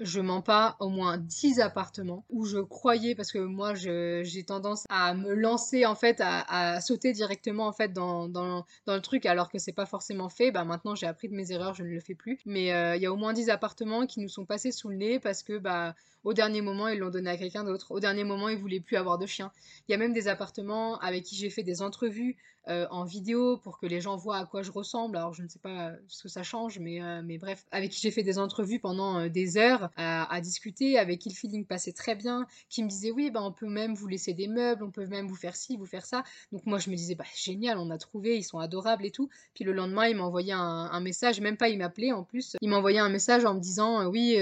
je 0.00 0.20
mens 0.20 0.42
pas, 0.42 0.76
au 0.80 0.88
moins 0.88 1.18
10 1.18 1.60
appartements 1.60 2.24
où 2.28 2.44
je 2.44 2.58
croyais, 2.58 3.14
parce 3.14 3.30
que 3.30 3.38
moi 3.38 3.74
j'ai 3.74 4.44
tendance 4.44 4.84
à 4.88 5.14
me 5.14 5.34
lancer 5.34 5.86
en 5.86 5.94
fait, 5.94 6.20
à, 6.20 6.80
sauter 6.80 7.12
directement 7.12 7.66
en 7.66 7.72
fait 7.72 7.92
dans, 7.92 8.28
dans, 8.28 8.64
dans, 8.86 8.94
le 8.94 9.00
truc 9.00 9.24
alors 9.26 9.50
que 9.50 9.58
c'est 9.58 9.72
pas 9.72 9.86
forcément 9.86 10.28
fait. 10.28 10.50
Bah 10.50 10.64
maintenant 10.64 10.94
j'ai 10.94 11.06
appris 11.06 11.28
de 11.28 11.34
mes 11.34 11.52
erreurs, 11.52 11.74
je 11.74 11.84
ne 11.84 11.88
le 11.88 12.00
fais 12.00 12.14
plus. 12.14 12.40
Mais 12.44 12.72
euh, 12.72 12.96
il 12.96 13.02
y 13.02 13.06
a 13.06 13.12
au 13.12 13.16
moins 13.16 13.32
10 13.32 13.50
appartements 13.50 14.06
qui 14.06 14.20
nous 14.20 14.28
sont 14.28 14.44
passés 14.44 14.72
sous 14.72 14.88
le 14.88 14.96
nez 14.96 15.20
parce 15.20 15.42
que 15.42 15.58
bah 15.58 15.94
au 16.24 16.32
dernier 16.32 16.62
moment, 16.62 16.88
ils 16.88 16.98
l'ont 16.98 17.10
donné 17.10 17.30
à 17.30 17.36
quelqu'un 17.36 17.64
d'autre. 17.64 17.90
Au 17.90 18.00
dernier 18.00 18.24
moment, 18.24 18.48
ils 18.48 18.58
voulaient 18.58 18.80
plus 18.80 18.96
avoir 18.96 19.18
de 19.18 19.26
chien. 19.26 19.52
Il 19.88 19.92
y 19.92 19.94
a 19.94 19.98
même 19.98 20.12
des 20.12 20.26
appartements 20.28 20.98
avec 20.98 21.24
qui 21.24 21.36
j'ai 21.36 21.50
fait 21.50 21.62
des 21.62 21.82
entrevues 21.82 22.36
euh, 22.68 22.86
en 22.90 23.04
vidéo 23.04 23.58
pour 23.58 23.78
que 23.78 23.84
les 23.84 24.00
gens 24.00 24.16
voient 24.16 24.38
à 24.38 24.46
quoi 24.46 24.62
je 24.62 24.70
ressemble. 24.70 25.18
Alors, 25.18 25.34
je 25.34 25.42
ne 25.42 25.48
sais 25.48 25.58
pas 25.58 25.92
ce 26.08 26.22
que 26.22 26.30
ça 26.30 26.42
change, 26.42 26.78
mais, 26.78 27.02
euh, 27.02 27.20
mais 27.22 27.36
bref, 27.36 27.66
avec 27.70 27.90
qui 27.90 28.00
j'ai 28.00 28.10
fait 28.10 28.22
des 28.22 28.38
entrevues 28.38 28.80
pendant 28.80 29.18
euh, 29.18 29.28
des 29.28 29.58
heures 29.58 29.90
à, 29.96 30.40
discuter, 30.40 30.98
avec 30.98 31.20
qui 31.20 31.28
le 31.28 31.34
feeling 31.34 31.66
passait 31.66 31.92
très 31.92 32.14
bien, 32.14 32.46
qui 32.70 32.82
me 32.82 32.88
disait 32.88 33.10
oui, 33.10 33.30
bah, 33.30 33.42
on 33.42 33.52
peut 33.52 33.68
même 33.68 33.94
vous 33.94 34.06
laisser 34.06 34.32
des 34.32 34.48
meubles, 34.48 34.82
on 34.82 34.90
peut 34.90 35.06
même 35.06 35.26
vous 35.26 35.36
faire 35.36 35.56
ci, 35.56 35.76
vous 35.76 35.84
faire 35.84 36.06
ça. 36.06 36.24
Donc, 36.52 36.64
moi, 36.64 36.78
je 36.78 36.88
me 36.88 36.96
disais, 36.96 37.14
bah, 37.14 37.24
génial, 37.36 37.76
on 37.76 37.90
a 37.90 37.98
trouvé, 37.98 38.38
ils 38.38 38.44
sont 38.44 38.58
adorables 38.58 39.04
et 39.04 39.10
tout. 39.10 39.28
Puis 39.54 39.64
le 39.64 39.72
lendemain, 39.72 40.06
il 40.06 40.16
m'a 40.16 40.24
envoyé 40.24 40.52
un, 40.52 40.58
un, 40.58 41.00
message, 41.00 41.40
même 41.40 41.58
pas 41.58 41.68
il 41.68 41.76
m'appelait 41.76 42.12
en 42.12 42.24
plus, 42.24 42.56
il 42.62 42.70
m'a 42.70 42.78
envoyé 42.78 42.98
un 42.98 43.10
message 43.10 43.44
en 43.44 43.54
me 43.54 43.60
disant, 43.60 44.06
oui, 44.06 44.38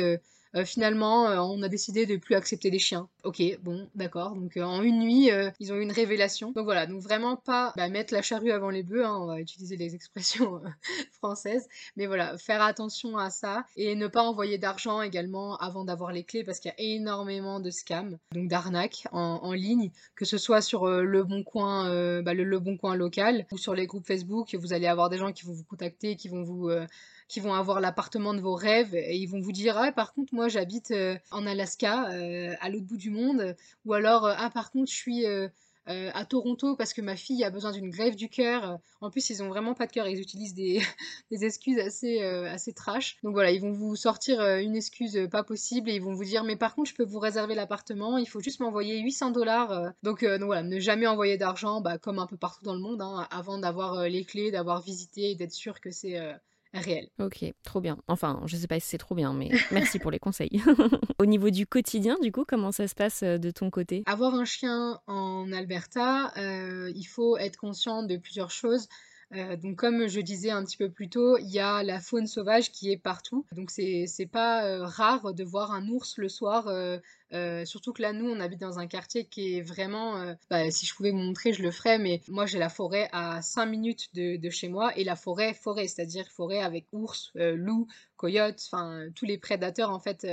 euh, 0.55 0.65
finalement, 0.65 1.29
euh, 1.29 1.39
on 1.39 1.63
a 1.63 1.69
décidé 1.69 2.07
de 2.07 2.17
plus 2.17 2.35
accepter 2.35 2.71
des 2.71 2.79
chiens. 2.79 3.09
Ok, 3.25 3.43
bon, 3.63 3.89
d'accord. 3.95 4.35
Donc 4.35 4.57
euh, 4.57 4.63
en 4.63 4.83
une 4.83 5.01
nuit, 5.01 5.31
ils 5.61 5.73
ont 5.73 5.77
eu 5.77 5.83
une 5.83 5.93
révélation. 5.93 6.53
Donc 6.53 6.65
voilà, 6.65 6.87
donc 6.87 7.01
vraiment 7.01 7.37
pas 7.37 7.73
bah, 7.77 7.89
mettre 7.89 8.13
la 8.13 8.23
charrue 8.23 8.53
avant 8.53 8.71
les 8.71 8.83
bœufs, 8.83 9.05
hein, 9.05 9.19
on 9.21 9.27
va 9.27 9.41
utiliser 9.41 9.77
les 9.77 9.95
expressions 9.95 10.61
françaises. 11.13 11.69
Mais 11.97 12.07
voilà, 12.07 12.37
faire 12.39 12.63
attention 12.63 13.17
à 13.17 13.31
ça 13.31 13.65
et 13.77 13.95
ne 13.95 14.07
pas 14.07 14.23
envoyer 14.23 14.59
d'argent 14.59 15.03
également 15.03 15.57
avant 15.57 15.85
d'avoir 15.85 16.13
les 16.13 16.25
clés 16.25 16.45
parce 16.45 16.61
qu'il 16.61 16.73
y 16.77 16.81
a 16.81 16.95
énormément 16.97 17.61
de 17.61 17.71
scams, 17.71 18.19
donc 18.33 18.49
d'arnaques 18.49 19.07
en, 19.13 19.53
ligne, 19.53 19.91
que 20.17 20.25
ce 20.25 20.39
soit 20.39 20.63
sur 20.63 20.87
le 20.87 21.25
bon 21.25 21.43
coin, 21.45 22.23
bah, 22.23 22.35
le, 22.35 22.45
le, 22.45 22.59
bon 22.59 22.77
coin 22.77 22.97
local 22.97 23.47
ou 23.53 23.59
sur 23.59 23.75
les 23.75 23.87
groupes 23.87 24.07
Facebook. 24.07 24.55
Vous 24.55 24.73
allez 24.73 24.87
avoir 24.87 25.09
des 25.09 25.19
gens 25.19 25.33
qui 25.33 25.45
vont 25.45 25.53
vous 25.53 25.65
contacter, 25.65 26.17
qui 26.17 26.29
vont 26.29 26.43
vous 26.43 26.71
qui 27.33 27.41
vont 27.41 27.55
avoir 27.55 27.81
l'appartement 27.81 28.35
de 28.35 28.41
vos 28.41 28.55
rêves 28.55 28.95
et 28.95 29.17
ils 29.17 29.27
vont 29.27 29.41
vous 29.41 29.53
dire 29.53 29.79
ah 29.79 29.91
par 29.91 30.13
contre 30.13 30.35
moi 30.35 30.49
j'habite 30.49 30.91
euh, 30.91 31.17
en 31.31 31.47
Alaska 31.47 32.11
euh, 32.11 32.55
à 32.61 32.69
l'autre 32.69 32.85
bout 32.85 32.99
du 32.99 33.09
monde 33.09 33.57
ou 33.87 33.95
alors 33.95 34.27
euh, 34.27 34.35
ah 34.37 34.51
par 34.51 34.71
contre 34.71 34.91
je 34.91 34.97
suis 34.97 35.25
à 35.87 36.25
Toronto 36.27 36.77
parce 36.77 36.93
que 36.93 37.01
ma 37.01 37.17
fille 37.17 37.43
a 37.43 37.51
besoin 37.51 37.73
d'une 37.73 37.91
grève 37.91 38.15
du 38.15 38.29
cœur. 38.29 38.79
En 39.01 39.11
plus, 39.11 39.31
ils 39.31 39.43
ont 39.43 39.49
vraiment 39.49 39.75
pas 39.75 39.89
de 39.89 39.93
cœur, 39.93 40.07
ils 40.07 40.21
utilisent 40.21 40.55
des, 40.55 40.81
excuses 41.33 41.81
assez, 41.81 42.23
assez 42.23 42.73
trash. 42.73 43.19
Donc 43.25 43.33
voilà, 43.33 43.51
ils 43.51 43.61
vont 43.61 43.73
vous 43.73 43.97
sortir 43.97 44.41
une 44.59 44.77
excuse 44.77 45.19
pas 45.29 45.43
possible 45.43 45.91
et 45.91 45.97
ils 45.97 46.01
vont 46.01 46.15
vous 46.15 46.23
dire 46.23 46.45
mais 46.45 46.55
par 46.55 46.77
contre, 46.77 46.91
je 46.91 46.95
peux 46.95 47.05
vous 47.05 47.19
réserver 47.19 47.57
l'appartement, 47.57 48.17
il 48.17 48.29
faut 48.29 48.39
juste 48.39 48.61
m'envoyer 48.61 49.01
800 49.01 49.33
dollars. 49.33 49.93
Donc, 50.05 50.23
voilà, 50.23 50.63
ne 50.63 50.79
jamais 50.79 51.09
envoyer 51.09 51.37
d'argent, 51.37 51.81
bah, 51.81 51.99
comme 51.99 52.21
un 52.21 52.29
peu 52.29 52.37
partout 52.37 52.63
dans 52.63 52.75
le 52.75 52.81
monde, 52.81 53.03
hein, 53.03 53.27
avant 53.33 53.59
d'avoir 53.59 54.05
les 54.05 54.25
clés, 54.25 54.53
d'avoir 54.53 54.83
visité 54.83 55.33
et 55.33 55.35
d'être 55.35 55.51
sûr 55.51 55.81
que 55.81 55.91
c'est 55.91 56.17
réel. 56.81 57.09
Ok, 57.19 57.45
trop 57.63 57.81
bien. 57.81 57.99
Enfin, 58.09 58.41
je 58.47 58.57
sais 58.57 58.67
pas 58.67 58.81
si 58.81 58.89
c'est 58.89 58.99
trop 58.99 59.15
bien, 59.15 59.33
mais 59.33 59.51
merci 59.73 59.99
pour 59.99 60.11
les 60.11 60.19
conseils. 60.19 60.63
Au 61.19 61.27
niveau 61.27 61.51
du 61.51 61.67
quotidien, 61.67 62.17
du 62.21 62.33
coup, 62.33 62.45
comment 62.47 62.73
ça 62.73 62.89
se 62.89 62.95
passe 62.95 63.23
euh, 63.23 63.39
de 63.39 63.51
ton 63.51 63.71
côté? 63.71 64.03
Avoir 64.07 64.35
un 64.35 64.45
chien 64.45 65.01
en 65.07 65.53
Alberta, 65.53 66.33
euh, 66.37 66.91
il 66.95 67.05
faut 67.05 67.37
être 67.37 67.57
conscient 67.57 68.03
de 68.03 68.17
plusieurs 68.17 68.51
choses. 68.51 68.89
Euh, 69.35 69.57
donc 69.57 69.77
comme 69.77 70.09
je 70.09 70.21
disais 70.21 70.51
un 70.51 70.63
petit 70.63 70.77
peu 70.77 70.91
plus 70.91 71.09
tôt, 71.09 71.39
il 71.39 71.51
y 71.51 71.59
a 71.59 71.83
la 71.83 72.01
faune 72.01 72.27
sauvage 72.27 72.71
qui 72.71 72.93
est 72.93 72.99
partout. 72.99 73.47
Donc 73.53 73.71
c'est 73.71 74.29
pas 74.31 74.87
rare 74.87 75.33
de 75.33 75.43
voir 75.43 75.73
un 75.73 75.89
ours 75.89 76.19
le 76.19 76.29
soir 76.29 76.69
euh, 77.33 77.65
surtout 77.65 77.93
que 77.93 78.03
là, 78.03 78.13
nous, 78.13 78.29
on 78.29 78.41
habite 78.41 78.61
dans 78.61 78.79
un 78.79 78.87
quartier 78.87 79.25
qui 79.25 79.57
est 79.57 79.63
vraiment. 79.63 80.19
Euh, 80.19 80.35
bah, 80.51 80.71
si 80.71 80.87
je 80.87 80.95
pouvais 80.95 81.11
vous 81.11 81.19
montrer, 81.19 81.53
je 81.53 81.63
le 81.63 81.71
ferais, 81.71 81.99
mais 81.99 82.21
moi, 82.29 82.47
j'ai 82.47 82.59
la 82.59 82.69
forêt 82.69 83.09
à 83.13 83.41
5 83.43 83.67
minutes 83.67 84.15
de, 84.15 84.51
chez 84.51 84.69
moi 84.69 84.97
et 84.97 85.05
la 85.05 85.17
forêt, 85.17 85.55
forêt, 85.55 85.89
c'est-à-dire 85.89 86.27
forêt 86.29 86.61
avec 86.61 86.87
ours, 86.93 87.33
euh, 87.37 87.57
loups, 87.57 87.87
coyotes, 88.17 88.63
enfin, 88.67 89.07
tous 89.15 89.25
les 89.25 89.39
prédateurs, 89.39 89.91
en 89.91 90.01
fait. 90.01 90.27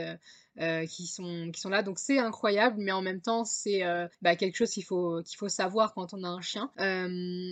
qui, 0.90 1.08
sont, 1.08 1.52
qui 1.54 1.62
sont 1.62 1.70
là. 1.70 1.84
Donc 1.84 2.00
c'est 2.00 2.20
incroyable, 2.20 2.76
mais 2.80 2.92
en 2.92 3.02
même 3.02 3.22
temps, 3.22 3.46
c'est 3.46 3.82
bah, 4.22 4.36
quelque 4.36 4.58
chose 4.58 4.72
qu'il 4.72 4.84
faut, 4.84 5.22
faut 5.38 5.48
savoir 5.48 5.94
quand 5.94 6.14
on 6.14 6.22
a 6.26 6.28
un 6.28 6.42
chien. 6.42 6.70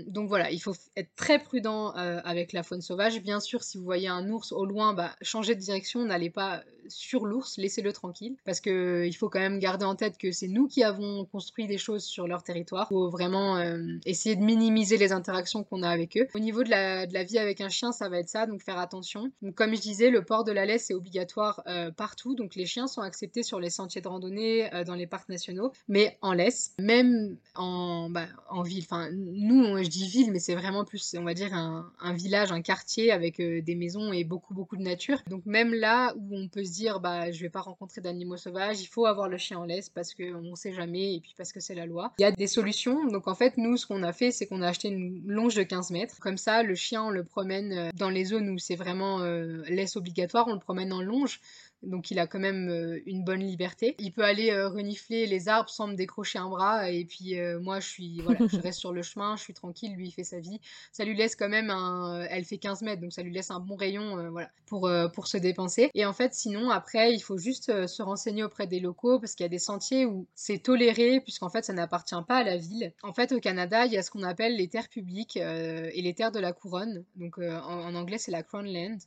donc 0.08 0.28
voilà, 0.28 0.52
il 0.52 0.60
faut 0.60 0.74
être 0.98 1.16
très 1.16 1.40
prudent 1.40 1.92
avec 1.92 2.52
la 2.52 2.64
faune 2.64 2.82
sauvage. 2.82 3.22
Bien 3.22 3.40
sûr, 3.40 3.64
si 3.64 3.78
vous 3.78 3.86
voyez 3.86 4.10
un 4.10 4.28
ours 4.30 4.52
au 4.52 4.66
loin, 4.66 4.94
bah, 4.94 5.16
changez 5.22 5.56
de 5.56 5.62
direction, 5.62 6.04
n'allez 6.04 6.30
pas 6.30 6.64
sur 6.90 7.26
l'ours, 7.26 7.58
laissez-le 7.58 7.94
tranquille, 7.94 8.36
parce 8.46 8.62
que 8.62 9.06
il 9.06 9.14
faut 9.14 9.30
quand 9.30 9.40
même 9.40 9.60
garder 9.60 9.86
en 9.86 9.96
tête 9.96 10.18
que 10.18 10.32
c'est 10.32 10.48
nous 10.48 10.68
qui 10.68 10.84
avons 10.84 11.26
construit 11.26 11.68
des 11.68 11.78
choses 11.78 12.04
sur 12.04 12.28
leur 12.28 12.44
territoire. 12.44 12.88
Il 12.90 12.96
faut 12.96 13.10
vraiment 13.10 13.58
euh, 13.58 13.82
essayer 14.06 14.36
de 14.36 14.42
minimiser 14.42 14.98
les 14.98 15.12
interactions 15.12 15.64
qu'on 15.64 15.84
a 15.84 15.90
avec 15.90 16.18
eux. 16.18 16.28
Au 16.36 16.40
niveau 16.40 16.64
de 16.64 16.70
la, 16.70 17.06
vie 17.24 17.38
avec 17.38 17.62
un 17.62 17.70
chien, 17.70 17.92
ça 17.92 18.10
va 18.10 18.20
être 18.20 18.30
ça, 18.30 18.46
donc 18.46 18.62
faire 18.62 18.78
attention. 18.78 19.32
Donc 19.42 19.56
comme 19.56 19.76
je 19.76 19.82
disais, 19.82 20.10
le 20.10 20.24
port 20.24 20.44
de 20.44 20.52
la 20.52 20.66
laisse 20.66 20.90
est 20.92 20.94
obligatoire 20.94 21.62
euh, 21.68 21.92
partout, 21.92 22.36
donc 22.36 22.56
les 22.56 22.66
chiens 22.66 22.88
sont 22.88 23.02
acceptés 23.02 23.44
sur 23.44 23.60
les 23.60 23.70
sentiers 23.70 24.02
de 24.02 24.08
randonnée, 24.08 24.74
euh, 24.74 24.84
dans 24.84 24.96
les 24.96 25.08
parcs 25.08 25.30
nationaux, 25.30 25.72
mais 25.88 26.18
en 26.22 26.34
laisse, 26.34 26.74
même 26.80 27.38
en, 27.56 28.10
bah, 28.10 28.28
ville. 28.64 28.84
Enfin, 28.84 29.10
nous, 29.12 29.82
je 29.84 29.90
dis 29.90 30.08
ville, 30.08 30.32
mais 30.32 30.40
c'est 30.40 30.56
vraiment 30.56 30.86
plus, 30.86 31.16
on 31.18 31.24
va 31.24 31.34
dire, 31.34 31.54
un, 31.54 31.92
un 32.00 32.14
village, 32.14 32.52
un 32.52 32.62
quartier 32.62 33.12
avec 33.12 33.38
des 33.38 33.76
maisons 33.76 34.12
et 34.14 34.24
beaucoup, 34.24 34.54
beaucoup 34.54 34.78
de 34.78 34.84
nature. 34.84 35.22
Donc 35.28 35.46
même 35.46 35.74
là 35.74 36.14
où 36.18 36.38
on 36.38 36.48
peut 36.48 36.64
se 36.64 36.72
dire 36.78 37.00
bah 37.00 37.32
je 37.32 37.42
vais 37.42 37.50
pas 37.50 37.62
rencontrer 37.62 38.02
d'animaux 38.02 38.38
sauvages, 38.38 38.82
il 38.82 38.88
faut 38.88 39.06
avoir 39.06 39.28
le 39.28 39.38
chien 39.38 39.58
en 39.60 39.66
laisse 39.66 39.90
parce 39.90 40.14
qu'on 40.14 40.56
sait 40.56 40.74
jamais 40.74 41.16
et 41.16 41.20
puis 41.20 41.34
parce 41.38 41.52
que 41.52 41.60
c'est 41.60 41.76
la 41.76 41.86
loi. 41.86 42.14
Il 42.20 42.22
y 42.22 42.26
a 42.26 42.32
des 42.32 42.48
solutions. 42.48 43.06
Donc 43.08 43.28
en 43.28 43.36
fait, 43.36 43.58
nous, 43.58 43.78
ce 43.78 43.86
qu'on 43.86 44.04
a 44.04 44.14
fait, 44.14 44.32
c'est 44.32 44.46
qu'on 44.46 44.62
a 44.62 44.68
acheté 44.68 44.90
une 44.90 45.24
longe 45.28 45.56
de 45.56 45.64
15 45.64 45.92
mètres. 45.92 46.20
Comme 46.20 46.38
ça, 46.38 46.64
le 46.64 46.76
chien, 46.76 47.04
on 47.04 47.10
le 47.10 47.24
promène 47.24 47.74
euh, 47.74 47.90
dans 47.96 48.10
les 48.10 48.26
zones 48.26 48.50
où 48.50 48.58
c'est 48.58 48.76
vraiment 48.76 49.22
euh, 49.22 49.64
laisse 49.68 49.96
obligatoire, 49.96 50.48
on 50.48 50.54
le 50.54 50.60
promène 50.60 50.94
en 50.94 51.02
longe 51.02 51.40
donc 51.84 52.12
il 52.12 52.20
a 52.20 52.28
quand 52.28 52.40
même 52.40 52.70
euh, 52.70 53.00
une 53.06 53.24
bonne 53.24 53.42
liberté. 53.42 53.96
Il 54.00 54.12
peut 54.12 54.24
aller 54.24 54.52
euh, 54.52 54.68
renifler 54.68 55.28
les 55.28 55.48
arbres 55.48 55.70
sans 55.70 55.88
me 55.88 55.96
décrocher 55.96 56.40
un 56.40 56.50
bras, 56.50 56.90
et 56.90 57.06
puis 57.06 57.40
euh, 57.40 57.60
moi 57.60 57.80
je 57.80 57.88
suis 57.88 58.22
voilà, 58.22 58.40
je 58.48 58.58
reste 58.58 58.80
sur 58.80 58.92
le 58.92 59.02
chemin, 59.04 59.36
je 59.36 59.44
suis 59.44 59.54
tranquille, 59.54 59.94
lui 59.96 60.08
il 60.08 60.12
fait 60.12 60.24
sa 60.24 60.40
vie. 60.40 60.60
Ça 60.92 61.06
lui 61.06 61.16
laisse 61.16 61.36
quand 61.36 61.50
même 61.50 61.70
un, 61.70 62.26
elle 62.30 62.46
fait 62.46 62.58
15 62.58 62.82
mètres, 62.82 63.02
donc 63.02 63.14
ça 63.14 63.22
lui 63.22 63.32
laisse 63.32 63.52
un 63.52 63.60
bon 63.60 63.76
rayon, 63.76 64.30
voilà, 64.32 64.50
pour 64.66 64.90
pour 65.14 65.28
se 65.28 65.38
dépenser. 65.38 65.92
Et 65.94 66.06
en 66.06 66.14
fait 66.14 66.34
sinon 66.34 66.70
après 66.70 67.14
il 67.14 67.20
faut 67.20 67.38
juste 67.38 67.88
se 67.88 68.02
renseigner 68.02 68.44
auprès 68.44 68.68
des 68.68 68.80
locaux 68.80 69.20
parce 69.20 69.36
qu'il 69.36 69.44
y 69.44 69.48
a 69.48 69.50
des 69.50 69.60
sentiers 69.60 70.06
où 70.06 70.28
c'est 70.36 70.60
toléré 70.60 71.22
puisqu'en 71.22 71.50
fait 71.50 71.66
ça 71.66 71.74
n'appartient 71.74 72.16
pas 72.28 72.38
à 72.38 72.44
la 72.44 72.58
ville. 72.58 72.94
En 73.04 73.14
fait 73.14 73.32
au 73.32 73.40
Canada 73.40 73.86
il 73.86 73.94
y 73.94 73.98
a 73.98 74.04
ce 74.04 74.12
qu'on 74.12 74.24
appelle 74.24 74.56
les 74.58 74.68
terres 74.68 74.90
publiques 74.90 75.38
et 75.38 76.02
les 76.02 76.14
terres 76.14 76.32
de 76.32 76.40
la 76.40 76.54
couronne, 76.54 77.06
donc 77.16 77.38
en, 77.38 77.44
en 77.44 77.96
anglais 77.96 78.18
c'est 78.18 78.32
la 78.32 78.44
crown 78.44 78.66
land. 78.66 78.98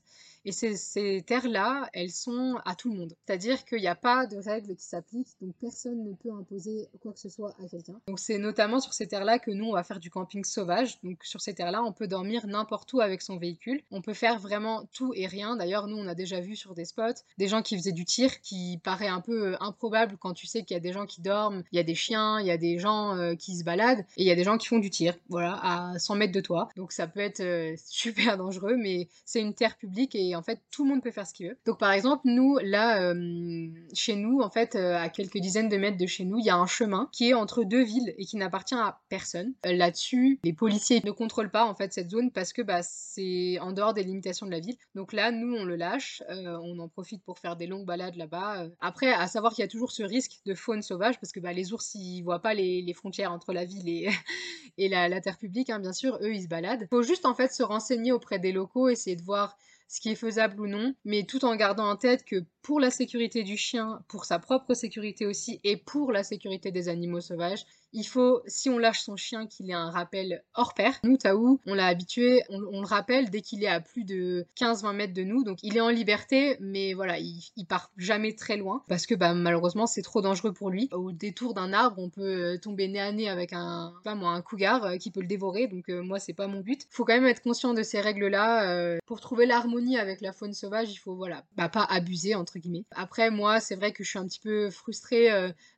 Et 0.44 0.52
ces, 0.52 1.22
terres-là, 1.22 1.88
elles 1.92 2.10
sont 2.10 2.56
à 2.64 2.74
tout 2.74 2.90
le 2.90 2.98
monde. 2.98 3.14
C'est-à-dire 3.26 3.64
qu'il 3.64 3.80
n'y 3.80 3.86
a 3.86 3.94
pas 3.94 4.26
de 4.26 4.36
règles 4.38 4.74
qui 4.76 4.84
s'appliquent, 4.84 5.36
donc 5.40 5.54
personne 5.60 6.04
ne 6.04 6.14
peut 6.14 6.32
imposer 6.32 6.88
quoi 7.02 7.12
que 7.12 7.20
ce 7.20 7.28
soit 7.28 7.54
à 7.62 7.68
quelqu'un. 7.68 8.00
Donc 8.08 8.18
c'est 8.18 8.38
notamment 8.38 8.80
sur 8.80 8.94
ces 8.94 9.06
terres-là 9.06 9.38
que 9.38 9.50
nous, 9.50 9.66
on 9.66 9.72
va 9.72 9.84
faire 9.84 10.00
du 10.00 10.10
camping 10.10 10.44
sauvage. 10.44 11.00
Donc 11.02 11.24
sur 11.24 11.40
ces 11.40 11.54
terres-là, 11.54 11.82
on 11.82 11.92
peut 11.92 12.08
dormir 12.08 12.46
n'importe 12.46 12.92
où 12.92 13.00
avec 13.00 13.22
son 13.22 13.36
véhicule. 13.36 13.82
On 13.90 14.02
peut 14.02 14.14
faire 14.14 14.38
vraiment 14.38 14.88
tout 14.92 15.12
et 15.14 15.26
rien. 15.26 15.56
D'ailleurs, 15.56 15.86
nous, 15.86 15.96
on 15.96 16.06
a 16.06 16.14
déjà 16.14 16.40
vu 16.40 16.56
sur 16.56 16.74
des 16.74 16.84
spots 16.84 17.00
des 17.38 17.48
gens 17.48 17.62
qui 17.62 17.76
faisaient 17.76 17.92
du 17.92 18.04
tir, 18.04 18.40
qui 18.40 18.78
paraît 18.82 19.08
un 19.08 19.20
peu 19.20 19.48
euh, 19.48 19.56
improbable 19.60 20.16
quand 20.18 20.34
tu 20.34 20.46
sais 20.46 20.62
qu'il 20.62 20.74
y 20.74 20.76
a 20.76 20.80
des 20.80 20.92
gens 20.92 21.06
qui 21.06 21.20
dorment, 21.20 21.62
il 21.72 21.76
y 21.76 21.78
a 21.78 21.82
des 21.82 21.94
chiens, 21.94 22.40
il 22.40 22.46
y 22.46 22.50
a 22.50 22.56
des 22.56 22.78
gens 22.78 23.16
euh, 23.16 23.34
qui 23.34 23.56
se 23.56 23.64
baladent, 23.64 24.04
et 24.16 24.22
il 24.22 24.26
y 24.26 24.30
a 24.30 24.34
des 24.34 24.44
gens 24.44 24.58
qui 24.58 24.66
font 24.66 24.78
du 24.78 24.90
tir, 24.90 25.14
voilà, 25.28 25.58
à 25.62 25.98
100 25.98 26.16
mètres 26.16 26.32
de 26.32 26.40
toi. 26.40 26.68
Donc 26.76 26.92
ça 26.92 27.06
peut 27.06 27.20
être 27.20 27.40
euh, 27.40 27.74
super 27.86 28.36
dangereux, 28.36 28.76
mais 28.76 29.08
c'est 29.24 29.40
une 29.40 29.54
terre 29.54 29.76
publique 29.76 30.14
et 30.14 30.29
en 30.36 30.42
fait 30.42 30.60
tout 30.70 30.84
le 30.84 30.90
monde 30.90 31.02
peut 31.02 31.10
faire 31.10 31.26
ce 31.26 31.34
qu'il 31.34 31.48
veut. 31.48 31.56
Donc 31.66 31.78
par 31.78 31.92
exemple 31.92 32.22
nous 32.24 32.58
là 32.62 33.02
euh, 33.02 33.68
chez 33.94 34.16
nous 34.16 34.40
en 34.40 34.50
fait 34.50 34.74
euh, 34.74 34.96
à 34.96 35.08
quelques 35.08 35.38
dizaines 35.38 35.68
de 35.68 35.76
mètres 35.76 35.96
de 35.96 36.06
chez 36.06 36.24
nous 36.24 36.38
il 36.38 36.44
y 36.44 36.50
a 36.50 36.56
un 36.56 36.66
chemin 36.66 37.08
qui 37.12 37.30
est 37.30 37.34
entre 37.34 37.64
deux 37.64 37.82
villes 37.82 38.14
et 38.18 38.24
qui 38.24 38.36
n'appartient 38.36 38.74
à 38.74 39.00
personne. 39.08 39.52
Euh, 39.66 39.72
là-dessus 39.72 40.38
les 40.44 40.52
policiers 40.52 41.00
ne 41.04 41.10
contrôlent 41.10 41.50
pas 41.50 41.64
en 41.64 41.74
fait 41.74 41.92
cette 41.92 42.10
zone 42.10 42.30
parce 42.30 42.52
que 42.52 42.62
bah, 42.62 42.80
c'est 42.82 43.58
en 43.60 43.72
dehors 43.72 43.94
des 43.94 44.02
limitations 44.02 44.46
de 44.46 44.50
la 44.50 44.60
ville. 44.60 44.76
Donc 44.94 45.12
là 45.12 45.30
nous 45.30 45.54
on 45.54 45.64
le 45.64 45.76
lâche, 45.76 46.22
on 46.28 46.78
en 46.78 46.88
profite 46.88 47.22
pour 47.22 47.38
faire 47.38 47.56
des 47.56 47.66
longues 47.66 47.86
balades 47.86 48.16
là-bas. 48.16 48.66
Après 48.80 49.12
à 49.12 49.26
savoir 49.26 49.52
qu'il 49.52 49.62
y 49.62 49.66
a 49.66 49.68
toujours 49.68 49.92
ce 49.92 50.02
risque 50.02 50.40
de 50.46 50.54
faune 50.54 50.82
sauvage 50.82 51.18
parce 51.20 51.32
que 51.32 51.40
bah, 51.40 51.52
les 51.52 51.72
ours 51.72 51.94
ils 51.94 52.22
voient 52.22 52.40
pas 52.40 52.54
les, 52.54 52.90
frontières 52.94 53.32
entre 53.32 53.52
la 53.52 53.64
ville 53.64 53.88
et, 53.88 54.08
et 54.78 54.88
la, 54.88 55.20
terre 55.20 55.38
publique 55.38 55.70
hein, 55.70 55.78
bien 55.78 55.92
sûr 55.92 56.18
eux 56.22 56.34
ils 56.34 56.42
se 56.42 56.48
baladent. 56.48 56.86
Faut 56.90 57.02
juste 57.02 57.26
en 57.26 57.34
fait 57.34 57.52
se 57.52 57.62
renseigner 57.62 58.12
auprès 58.12 58.38
des 58.38 58.52
locaux, 58.52 58.88
essayer 58.88 59.16
de 59.16 59.22
voir 59.22 59.56
ce 59.90 60.00
qui 60.00 60.10
est 60.10 60.14
faisable 60.14 60.60
ou 60.60 60.68
non, 60.68 60.94
mais 61.04 61.24
tout 61.24 61.44
en 61.44 61.56
gardant 61.56 61.90
en 61.90 61.96
tête 61.96 62.24
que 62.24 62.44
pour 62.62 62.78
la 62.78 62.92
sécurité 62.92 63.42
du 63.42 63.56
chien, 63.56 64.04
pour 64.06 64.24
sa 64.24 64.38
propre 64.38 64.72
sécurité 64.72 65.26
aussi, 65.26 65.60
et 65.64 65.76
pour 65.76 66.12
la 66.12 66.22
sécurité 66.22 66.70
des 66.70 66.88
animaux 66.88 67.20
sauvages, 67.20 67.66
il 67.92 68.04
faut, 68.04 68.42
si 68.46 68.70
on 68.70 68.78
lâche 68.78 69.00
son 69.02 69.16
chien, 69.16 69.46
qu'il 69.46 69.70
ait 69.70 69.74
un 69.74 69.90
rappel 69.90 70.42
hors 70.54 70.74
pair. 70.74 70.94
Nous, 71.04 71.16
Taou, 71.16 71.60
on 71.66 71.74
l'a 71.74 71.86
habitué, 71.86 72.42
on, 72.48 72.80
le 72.80 72.86
rappelle 72.86 73.30
dès 73.30 73.40
qu'il 73.40 73.64
est 73.64 73.68
à 73.68 73.80
plus 73.80 74.04
de 74.04 74.46
15-20 74.56 74.94
mètres 74.94 75.14
de 75.14 75.22
nous. 75.22 75.44
Donc 75.44 75.58
il 75.62 75.76
est 75.76 75.80
en 75.80 75.88
liberté, 75.88 76.56
mais 76.60 76.94
voilà, 76.94 77.18
il, 77.18 77.40
part 77.68 77.92
jamais 77.96 78.34
très 78.34 78.56
loin 78.56 78.82
parce 78.88 79.06
que 79.06 79.14
bah, 79.14 79.32
malheureusement 79.32 79.86
c'est 79.86 80.02
trop 80.02 80.22
dangereux 80.22 80.52
pour 80.52 80.70
lui. 80.70 80.88
Au 80.92 81.12
détour 81.12 81.54
d'un 81.54 81.72
arbre, 81.72 81.98
on 81.98 82.10
peut 82.10 82.54
euh, 82.54 82.58
tomber 82.58 82.88
nez 82.88 83.00
à 83.00 83.12
nez 83.12 83.28
avec 83.28 83.52
un, 83.52 83.92
pas 84.02 84.14
moi, 84.14 84.30
un 84.30 84.42
cougar 84.42 84.84
euh, 84.84 84.96
qui 84.96 85.10
peut 85.10 85.20
le 85.20 85.26
dévorer. 85.26 85.68
Donc 85.68 85.88
euh, 85.88 86.02
moi, 86.02 86.18
c'est 86.18 86.32
pas 86.32 86.46
mon 86.46 86.60
but. 86.60 86.86
Faut 86.90 87.04
quand 87.04 87.14
même 87.14 87.26
être 87.26 87.42
conscient 87.42 87.74
de 87.74 87.82
ces 87.82 88.00
règles-là. 88.00 88.98
pour 89.06 89.20
trouver 89.20 89.46
l'harmonie 89.46 89.98
avec 89.98 90.20
la 90.20 90.32
faune 90.32 90.52
sauvage, 90.52 90.90
il 90.90 90.96
faut 90.96 91.14
voilà, 91.14 91.44
bah, 91.56 91.68
pas 91.68 91.84
abuser 91.84 92.34
entre 92.34 92.58
guillemets. 92.58 92.84
Après, 92.92 93.30
moi, 93.30 93.60
c'est 93.60 93.76
vrai 93.76 93.92
que 93.92 94.02
je 94.02 94.10
suis 94.10 94.18
un 94.18 94.26
petit 94.26 94.40
peu 94.40 94.70
frustrée 94.70 95.28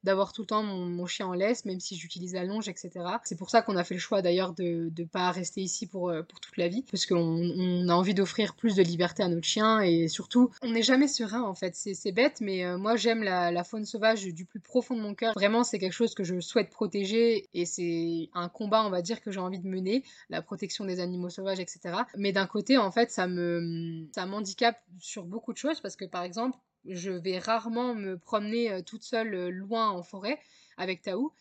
d'avoir 0.04 0.32
tout 0.32 0.42
le 0.42 0.46
temps 0.46 0.62
mon, 0.62 0.86
mon 0.86 1.06
chien 1.06 1.26
en 1.26 1.34
laisse, 1.34 1.64
même 1.64 1.80
si 1.80 1.96
j'utilise 2.02 2.34
la 2.34 2.44
longe, 2.44 2.68
etc. 2.68 2.90
C'est 3.24 3.38
pour 3.38 3.50
ça 3.50 3.62
qu'on 3.62 3.76
a 3.76 3.84
fait 3.84 3.94
le 3.94 4.00
choix 4.00 4.22
d'ailleurs 4.22 4.52
de 4.52 4.90
ne 4.96 5.04
pas 5.04 5.30
rester 5.30 5.60
ici 5.60 5.86
pour, 5.86 6.10
euh, 6.10 6.22
pour 6.22 6.40
toute 6.40 6.56
la 6.56 6.68
vie, 6.68 6.84
parce 6.90 7.06
qu'on 7.06 7.16
on 7.16 7.88
a 7.88 7.94
envie 7.94 8.14
d'offrir 8.14 8.54
plus 8.54 8.74
de 8.74 8.82
liberté 8.82 9.22
à 9.22 9.28
notre 9.28 9.46
chien 9.46 9.80
et 9.80 10.08
surtout, 10.08 10.50
on 10.62 10.70
n'est 10.70 10.82
jamais 10.82 11.08
serein 11.08 11.42
en 11.42 11.54
fait. 11.54 11.74
C'est 11.76 12.12
bête, 12.12 12.40
mais 12.40 12.64
euh, 12.64 12.76
moi 12.76 12.96
j'aime 12.96 13.22
la, 13.22 13.62
faune 13.64 13.84
sauvage 13.84 14.24
du 14.24 14.44
plus 14.44 14.58
profond 14.58 14.96
de 14.96 15.00
mon 15.00 15.14
cœur. 15.14 15.32
Vraiment, 15.34 15.62
c'est 15.62 15.78
quelque 15.78 15.92
chose 15.92 16.14
que 16.14 16.24
je 16.24 16.40
souhaite 16.40 16.70
protéger 16.70 17.48
et 17.54 17.64
c'est 17.64 18.28
un 18.34 18.48
combat, 18.48 18.84
on 18.84 18.90
va 18.90 19.02
dire, 19.02 19.20
que 19.20 19.30
j'ai 19.30 19.38
envie 19.38 19.60
de 19.60 19.68
mener, 19.68 20.02
la 20.30 20.42
protection 20.42 20.84
des 20.84 20.98
animaux 20.98 21.30
sauvages, 21.30 21.60
etc. 21.60 21.94
Mais 22.16 22.32
d'un 22.32 22.46
côté, 22.46 22.76
en 22.78 22.90
fait, 22.90 23.12
ça 23.12 23.28
me 23.28 24.06
ça 24.12 24.26
m'handicape 24.26 24.82
sur 24.98 25.24
beaucoup 25.24 25.52
de 25.52 25.58
choses 25.58 25.80
parce 25.80 25.94
que 25.94 26.04
par 26.04 26.24
exemple, 26.24 26.58
je 26.84 27.10
vais 27.10 27.38
rarement 27.38 27.94
me 27.94 28.18
promener 28.18 28.72
euh, 28.72 28.82
toute 28.82 29.04
seule 29.04 29.50
loin 29.50 29.90
en 29.90 30.02
forêt 30.02 30.38
avec 30.76 31.02
Taou 31.02 31.32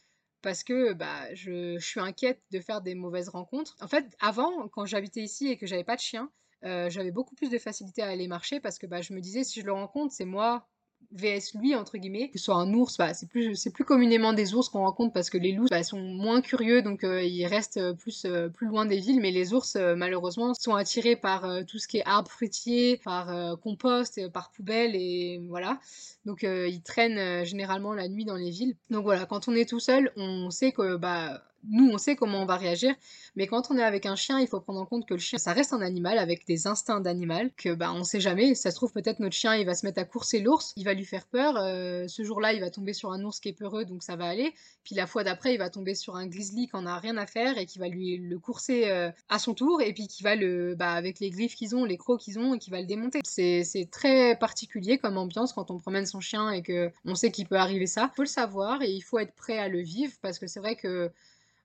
parce 0.42 0.64
que 0.64 0.94
bah, 0.94 1.34
je, 1.34 1.78
suis 1.80 2.00
inquiète 2.00 2.42
de 2.52 2.60
faire 2.60 2.82
des 2.82 2.96
mauvaises 2.96 3.30
rencontres. 3.30 3.76
En 3.82 3.88
fait, 3.88 4.06
avant, 4.20 4.68
quand 4.70 4.86
j'habitais 4.86 5.22
ici 5.22 5.48
et 5.48 5.58
que 5.58 5.66
j'avais 5.66 5.84
pas 5.84 5.96
de 5.96 6.02
chien, 6.02 6.32
euh, 6.64 6.90
j'avais 6.90 7.12
beaucoup 7.12 7.36
plus 7.36 7.50
de 7.50 7.58
facilité 7.58 8.02
à 8.02 8.08
aller 8.08 8.28
marcher 8.28 8.60
parce 8.60 8.78
que 8.78 8.88
bah, 8.88 9.02
je 9.02 9.14
me 9.14 9.20
disais, 9.20 9.44
si 9.44 9.62
je 9.62 9.66
le 9.66 9.74
rencontre, 9.74 10.14
c'est 10.14 10.26
moi 10.26 10.68
VS 11.14 11.58
lui 11.60 11.76
entre 11.76 11.98
guillemets 11.98 12.30
que 12.30 12.38
ce 12.38 12.46
soit 12.46 12.56
un 12.56 12.74
ours 12.74 12.98
bah, 12.98 13.14
c'est 13.14 13.28
plus 13.28 13.70
plus 13.74 13.86
communément 13.86 14.34
des 14.34 14.54
ours 14.54 14.70
qu'on 14.70 14.84
rencontre 14.84 15.14
parce 15.14 15.30
que 15.30 15.38
les 15.38 15.52
loups 15.52 15.68
bah, 15.70 15.84
sont 15.84 16.00
moins 16.00 16.42
curieux 16.42 16.82
donc 16.82 17.04
euh, 17.04 17.24
ils 17.24 17.46
restent 17.46 17.78
euh, 17.78 17.94
plus 17.94 18.26
euh, 18.26 18.50
plus 18.50 18.68
loin 18.68 18.86
des 18.86 19.00
villes. 19.00 19.20
Mais 19.22 19.32
les 19.32 19.54
ours 19.54 19.76
malheureusement 19.76 20.54
sont 20.54 20.76
attirés 20.76 21.16
par 21.16 21.46
tout 21.66 21.78
ce 21.78 21.88
qui 21.88 21.98
est 21.98 22.04
arbres 22.06 22.30
fruitiers 22.30 22.98
par 23.04 23.58
compost 23.60 24.28
par 24.30 24.52
poubelle 24.52 24.96
et 24.96 25.42
voilà. 25.48 25.80
Donc 26.26 26.44
ils 26.44 26.82
traînent 26.84 27.46
généralement 27.46 27.94
la 27.94 28.08
nuit 28.08 28.26
dans 28.26 28.36
les 28.36 28.50
villes. 28.50 28.76
Donc 28.90 29.04
voilà 29.04 29.26
quand 29.26 29.48
on 29.48 29.56
est 29.56 29.68
tout 29.68 29.80
seul 29.80 30.12
on 30.16 30.50
sait 30.50 30.72
que 30.72 30.96
bah 30.96 31.44
nous, 31.70 31.90
on 31.92 31.98
sait 31.98 32.16
comment 32.16 32.42
on 32.42 32.46
va 32.46 32.58
réagir, 32.58 32.94
mais 33.36 33.48
quand 33.48 33.72
on 33.72 33.78
est 33.78 33.84
avec 33.84 34.06
un 34.06 34.16
chien, 34.16 34.40
il 34.40 34.48
faut 34.48 34.60
prendre 34.60 34.80
en 34.80 34.86
compte 34.86 35.08
que 35.08 35.14
le 35.14 35.20
chien, 35.20 35.38
ça 35.38 35.54
reste 35.54 35.74
un 35.74 35.82
animal 35.82 36.18
avec 36.18 36.46
des 36.46 36.68
instincts 36.68 37.00
d'animal, 37.00 37.52
que 37.56 37.74
bah 37.74 37.92
on 37.94 38.04
sait 38.04 38.20
jamais. 38.20 38.56
Ça 38.56 38.72
se 38.72 38.76
trouve 38.76 38.92
peut-être 38.92 39.20
notre 39.20 39.36
chien, 39.36 39.56
il 39.56 39.66
va 39.66 39.76
se 39.76 39.86
mettre 39.86 40.00
à 40.00 40.06
courser 40.06 40.40
l'ours, 40.40 40.74
il 40.76 40.86
va 40.86 40.94
lui 40.94 41.06
faire 41.06 41.26
peur. 41.26 41.56
Euh, 41.58 42.08
ce 42.08 42.24
jour-là, 42.24 42.54
il 42.54 42.60
va 42.62 42.70
tomber 42.70 42.94
sur 42.94 43.12
un 43.12 43.24
ours 43.24 43.40
qui 43.40 43.50
est 43.50 43.54
peureux, 43.54 43.86
donc 43.86 44.04
ça 44.04 44.16
va 44.16 44.26
aller. 44.26 44.54
Puis 44.84 44.96
la 44.96 45.08
fois 45.08 45.24
d'après, 45.24 45.54
il 45.54 45.58
va 45.58 45.70
tomber 45.70 45.96
sur 45.96 46.16
un 46.16 46.28
grizzly 46.28 46.68
qui 46.68 46.76
en 46.76 46.86
a 46.86 46.98
rien 46.98 47.18
à 47.18 47.26
faire 47.26 47.58
et 47.58 47.66
qui 47.66 47.80
va 47.80 47.88
lui 47.88 48.18
le 48.18 48.40
courser 48.40 48.90
euh, 48.90 49.12
à 49.30 49.40
son 49.40 49.54
tour, 49.54 49.82
et 49.82 49.94
puis 49.94 50.08
qui 50.08 50.24
va 50.24 50.36
le, 50.36 50.76
bah 50.76 50.92
avec 50.92 51.20
les 51.20 51.30
griffes 51.30 51.56
qu'ils 51.56 51.76
ont, 51.76 51.86
les 51.86 51.98
crocs 51.98 52.20
qu'ils 52.20 52.40
ont, 52.40 52.56
et 52.56 52.60
qui 52.60 52.70
va 52.70 52.82
le 52.82 52.88
démonter. 52.88 53.20
C'est 53.24 53.90
très 53.92 54.36
particulier 54.36 54.98
comme 54.98 55.18
ambiance 55.18 55.54
quand 55.54 55.72
on 55.72 55.80
promène 55.80 56.06
son 56.06 56.20
chien 56.20 56.52
et 56.52 56.62
que 56.62 56.92
on 57.06 57.16
sait 57.16 57.32
qu'il 57.32 57.48
peut 57.48 57.56
arriver 57.56 57.88
ça. 57.88 58.12
Faut 58.16 58.24
le 58.24 58.28
savoir 58.28 58.82
et 58.82 58.90
il 58.90 59.02
faut 59.02 59.20
être 59.20 59.34
prêt 59.34 59.58
à 59.58 59.68
le 59.68 59.82
vivre 59.82 60.14
parce 60.22 60.40
que 60.40 60.48
c'est 60.48 60.60
vrai 60.60 60.76
que 60.76 61.12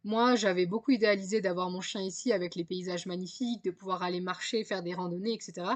moi, 0.07 0.37
j'avais 0.37 0.67
beaucoup 0.67 0.93
idéalisé 0.93 1.41
d'avoir 1.41 1.69
mon 1.69 1.81
chien 1.81 2.01
ici 2.01 2.33
avec 2.33 2.55
les 2.55 2.65
paysages 2.65 3.07
magnifiques, 3.07 3.65
de 3.65 3.73
pouvoir 3.73 4.05
aller 4.05 4.21
marcher, 4.21 4.63
faire 4.63 4.85
des 4.85 4.95
randonnées, 4.95 5.35
etc. 5.35 5.67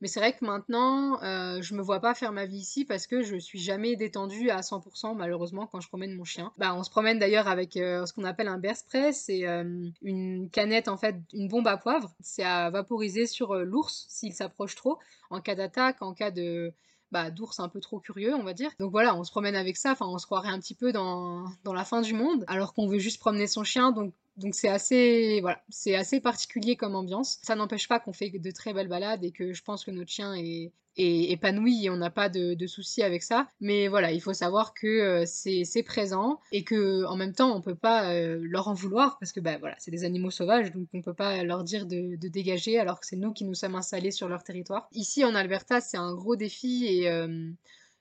Mais 0.00 0.06
c'est 0.06 0.20
vrai 0.20 0.32
que 0.34 0.44
maintenant, 0.44 1.20
euh, 1.22 1.60
je 1.62 1.74
me 1.74 1.82
vois 1.82 1.98
pas 1.98 2.14
faire 2.14 2.30
ma 2.30 2.46
vie 2.46 2.58
ici 2.58 2.84
parce 2.84 3.08
que 3.08 3.22
je 3.22 3.36
suis 3.36 3.58
jamais 3.58 3.96
détendue 3.96 4.50
à 4.50 4.60
100% 4.60 5.16
malheureusement 5.16 5.66
quand 5.66 5.80
je 5.80 5.88
promène 5.88 6.14
mon 6.14 6.22
chien. 6.22 6.52
Bah, 6.58 6.74
on 6.76 6.84
se 6.84 6.90
promène 6.90 7.18
d'ailleurs 7.18 7.48
avec 7.48 7.76
euh, 7.76 8.06
ce 8.06 8.12
qu'on 8.12 8.24
appelle 8.24 8.46
un 8.46 8.58
bear 8.58 8.76
spray, 8.76 9.12
c'est 9.12 9.48
euh, 9.48 9.88
une 10.02 10.48
canette 10.50 10.86
en 10.86 10.96
fait, 10.96 11.16
une 11.32 11.48
bombe 11.48 11.66
à 11.66 11.76
poivre. 11.76 12.14
C'est 12.20 12.44
à 12.44 12.70
vaporiser 12.70 13.26
sur 13.26 13.54
l'ours 13.56 14.06
s'il 14.08 14.32
s'approche 14.32 14.76
trop 14.76 14.98
en 15.30 15.40
cas 15.40 15.56
d'attaque, 15.56 16.02
en 16.02 16.14
cas 16.14 16.30
de 16.30 16.72
bah, 17.12 17.30
d'ours 17.30 17.60
un 17.60 17.68
peu 17.68 17.80
trop 17.80 18.00
curieux, 18.00 18.34
on 18.34 18.42
va 18.42 18.54
dire. 18.54 18.70
Donc 18.80 18.90
voilà, 18.90 19.14
on 19.14 19.22
se 19.22 19.30
promène 19.30 19.54
avec 19.54 19.76
ça, 19.76 19.92
enfin 19.92 20.06
on 20.06 20.18
se 20.18 20.26
croirait 20.26 20.48
un 20.48 20.58
petit 20.58 20.74
peu 20.74 20.92
dans, 20.92 21.44
dans 21.62 21.74
la 21.74 21.84
fin 21.84 22.00
du 22.00 22.14
monde, 22.14 22.44
alors 22.48 22.74
qu'on 22.74 22.88
veut 22.88 22.98
juste 22.98 23.20
promener 23.20 23.46
son 23.46 23.64
chien, 23.64 23.92
donc 23.92 24.14
donc 24.36 24.54
c'est 24.54 24.68
assez, 24.68 25.40
voilà, 25.40 25.62
c'est 25.68 25.94
assez 25.94 26.20
particulier 26.20 26.76
comme 26.76 26.94
ambiance. 26.94 27.38
Ça 27.42 27.54
n'empêche 27.54 27.86
pas 27.88 28.00
qu'on 28.00 28.12
fait 28.12 28.30
de 28.30 28.50
très 28.50 28.72
belles 28.72 28.88
balades 28.88 29.24
et 29.24 29.30
que 29.30 29.52
je 29.52 29.62
pense 29.62 29.84
que 29.84 29.90
notre 29.90 30.10
chien 30.10 30.34
est, 30.34 30.72
épanoui 30.96 31.86
et 31.86 31.90
on 31.90 31.96
n'a 31.96 32.10
pas 32.10 32.28
de, 32.28 32.66
soucis 32.66 33.02
avec 33.02 33.22
ça. 33.22 33.48
Mais 33.60 33.88
voilà, 33.88 34.12
il 34.12 34.20
faut 34.20 34.34
savoir 34.34 34.74
que 34.74 34.86
euh, 34.86 35.24
c'est 35.26 35.82
présent 35.82 36.40
et 36.50 36.64
que 36.64 37.04
en 37.06 37.16
même 37.16 37.32
temps 37.32 37.54
on 37.54 37.60
peut 37.60 37.74
pas 37.74 38.12
euh, 38.12 38.38
leur 38.42 38.68
en 38.68 38.74
vouloir 38.74 39.18
parce 39.18 39.32
que 39.32 39.40
bah 39.40 39.56
voilà, 39.58 39.74
c'est 39.78 39.90
des 39.90 40.04
animaux 40.04 40.30
sauvages 40.30 40.70
donc 40.72 40.88
on 40.92 41.00
peut 41.00 41.14
pas 41.14 41.42
leur 41.44 41.64
dire 41.64 41.86
de, 41.86 42.16
dégager 42.16 42.78
alors 42.78 43.00
que 43.00 43.06
c'est 43.06 43.16
nous 43.16 43.32
qui 43.32 43.44
nous 43.44 43.54
sommes 43.54 43.74
installés 43.74 44.10
sur 44.10 44.28
leur 44.28 44.44
territoire. 44.44 44.88
Ici 44.92 45.24
en 45.24 45.34
Alberta 45.34 45.80
c'est 45.80 45.96
un 45.96 46.14
gros 46.14 46.36
défi 46.36 46.86
et 46.86 47.08
euh, 47.08 47.50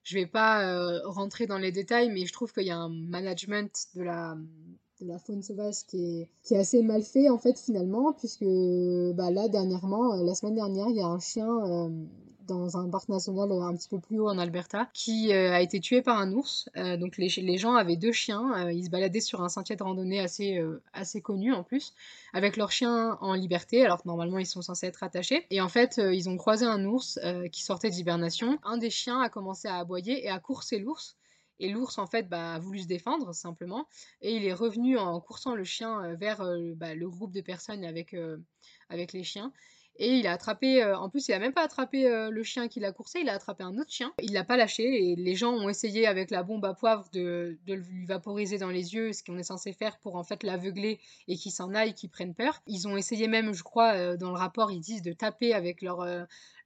je 0.03 0.15
vais 0.15 0.25
pas 0.25 0.99
rentrer 1.05 1.45
dans 1.45 1.59
les 1.59 1.71
détails, 1.71 2.09
mais 2.09 2.25
je 2.25 2.33
trouve 2.33 2.51
qu'il 2.51 2.65
y 2.65 2.71
a 2.71 2.77
un 2.77 2.89
management 2.89 3.87
de 3.95 4.03
la, 4.03 4.35
de 5.01 5.07
la 5.07 5.19
faune 5.19 5.41
sauvage 5.41 5.85
qui 5.87 6.21
est, 6.21 6.29
qui 6.43 6.53
est 6.53 6.57
assez 6.57 6.81
mal 6.81 7.03
fait 7.03 7.29
en 7.29 7.37
fait 7.37 7.57
finalement 7.57 8.13
puisque 8.13 8.45
bah, 9.15 9.31
là 9.31 9.47
dernièrement, 9.47 10.13
euh, 10.13 10.23
la 10.23 10.35
semaine 10.35 10.55
dernière, 10.55 10.87
il 10.89 10.95
y 10.95 11.01
a 11.01 11.07
un 11.07 11.19
chien 11.19 11.47
euh, 11.47 11.89
dans 12.47 12.77
un 12.77 12.89
parc 12.89 13.07
national 13.09 13.51
un 13.51 13.75
petit 13.75 13.87
peu 13.87 13.99
plus 13.99 14.19
haut 14.19 14.27
en 14.27 14.37
Alberta, 14.37 14.89
qui 14.93 15.31
a 15.31 15.61
été 15.61 15.79
tué 15.79 16.01
par 16.01 16.19
un 16.19 16.33
ours. 16.33 16.67
donc 16.99 17.15
les, 17.17 17.29
les, 17.37 17.57
gens 17.57 17.75
avaient 17.75 17.95
deux 17.95 18.11
chiens, 18.11 18.69
ils 18.71 18.85
se 18.85 18.89
baladaient 18.89 19.21
sur 19.21 19.41
un 19.41 19.47
sentier 19.47 19.77
de 19.77 19.83
randonnée 19.83 20.19
assez, 20.19 20.61
assez 20.91 21.21
connu 21.21 21.53
en 21.53 21.63
plus, 21.63 21.93
avec 22.33 22.57
leurs 22.57 22.71
chiens 22.71 23.17
en 23.21 23.35
liberté, 23.35 23.85
alors 23.85 24.01
que 24.01 24.07
normalement 24.07 24.37
ils 24.37 24.45
sont 24.45 24.61
censés 24.61 24.87
être 24.87 25.03
attachés. 25.03 25.45
Et 25.49 25.61
en 25.61 25.69
fait, 25.69 26.01
ils 26.11 26.27
ont 26.27 26.35
croisé 26.35 26.65
un 26.65 26.83
ours 26.83 27.17
qui 27.53 27.63
sortait 27.63 27.91
d'hibernation. 27.91 28.57
Un 28.63 28.77
des 28.77 28.89
chiens 28.89 29.21
a 29.21 29.29
commencé 29.29 29.69
à 29.69 29.77
aboyer 29.77 30.25
et 30.25 30.29
à 30.29 30.39
courser 30.39 30.79
l'ours. 30.79 31.15
Et 31.61 31.69
l'ours, 31.69 31.99
en 31.99 32.07
fait, 32.07 32.27
bah, 32.27 32.55
a 32.55 32.59
voulu 32.59 32.79
se 32.79 32.87
défendre, 32.87 33.33
simplement. 33.35 33.87
Et 34.21 34.35
il 34.35 34.45
est 34.45 34.53
revenu 34.53 34.97
en 34.97 35.21
coursant 35.21 35.53
le 35.53 35.63
chien 35.63 36.03
euh, 36.03 36.15
vers 36.15 36.41
euh, 36.41 36.73
bah, 36.75 36.95
le 36.95 37.07
groupe 37.07 37.31
de 37.31 37.41
personnes 37.41 37.85
avec, 37.85 38.15
euh, 38.15 38.37
avec 38.89 39.13
les 39.13 39.23
chiens. 39.23 39.53
Et 39.97 40.15
il 40.15 40.25
a 40.25 40.31
attrapé, 40.31 40.83
en 40.83 41.09
plus, 41.09 41.27
il 41.27 41.33
a 41.33 41.37
même 41.37 41.53
pas 41.53 41.63
attrapé 41.63 42.09
le 42.31 42.43
chien 42.43 42.69
qui 42.69 42.79
l'a 42.79 42.93
coursé, 42.93 43.19
il 43.19 43.29
a 43.29 43.33
attrapé 43.33 43.63
un 43.63 43.77
autre 43.77 43.91
chien. 43.91 44.13
Il 44.23 44.31
l'a 44.31 44.45
pas 44.45 44.55
lâché 44.55 44.83
et 44.83 45.15
les 45.15 45.35
gens 45.35 45.51
ont 45.51 45.67
essayé 45.67 46.07
avec 46.07 46.31
la 46.31 46.43
bombe 46.43 46.65
à 46.65 46.73
poivre 46.73 47.07
de, 47.11 47.59
de 47.67 47.73
lui 47.73 48.05
vaporiser 48.05 48.57
dans 48.57 48.69
les 48.69 48.95
yeux, 48.95 49.11
ce 49.11 49.21
qu'on 49.21 49.37
est 49.37 49.43
censé 49.43 49.73
faire 49.73 49.99
pour 49.99 50.15
en 50.15 50.23
fait 50.23 50.43
l'aveugler 50.43 50.99
et 51.27 51.35
qu'il 51.35 51.51
s'en 51.51 51.75
aille, 51.75 51.93
qu'il 51.93 52.09
prenne 52.09 52.33
peur. 52.33 52.63
Ils 52.67 52.87
ont 52.87 52.95
essayé 52.95 53.27
même, 53.27 53.53
je 53.53 53.63
crois, 53.63 54.15
dans 54.15 54.31
le 54.31 54.37
rapport, 54.37 54.71
ils 54.71 54.79
disent 54.79 55.03
de 55.03 55.11
taper 55.11 55.53
avec 55.53 55.81
leur, 55.81 56.07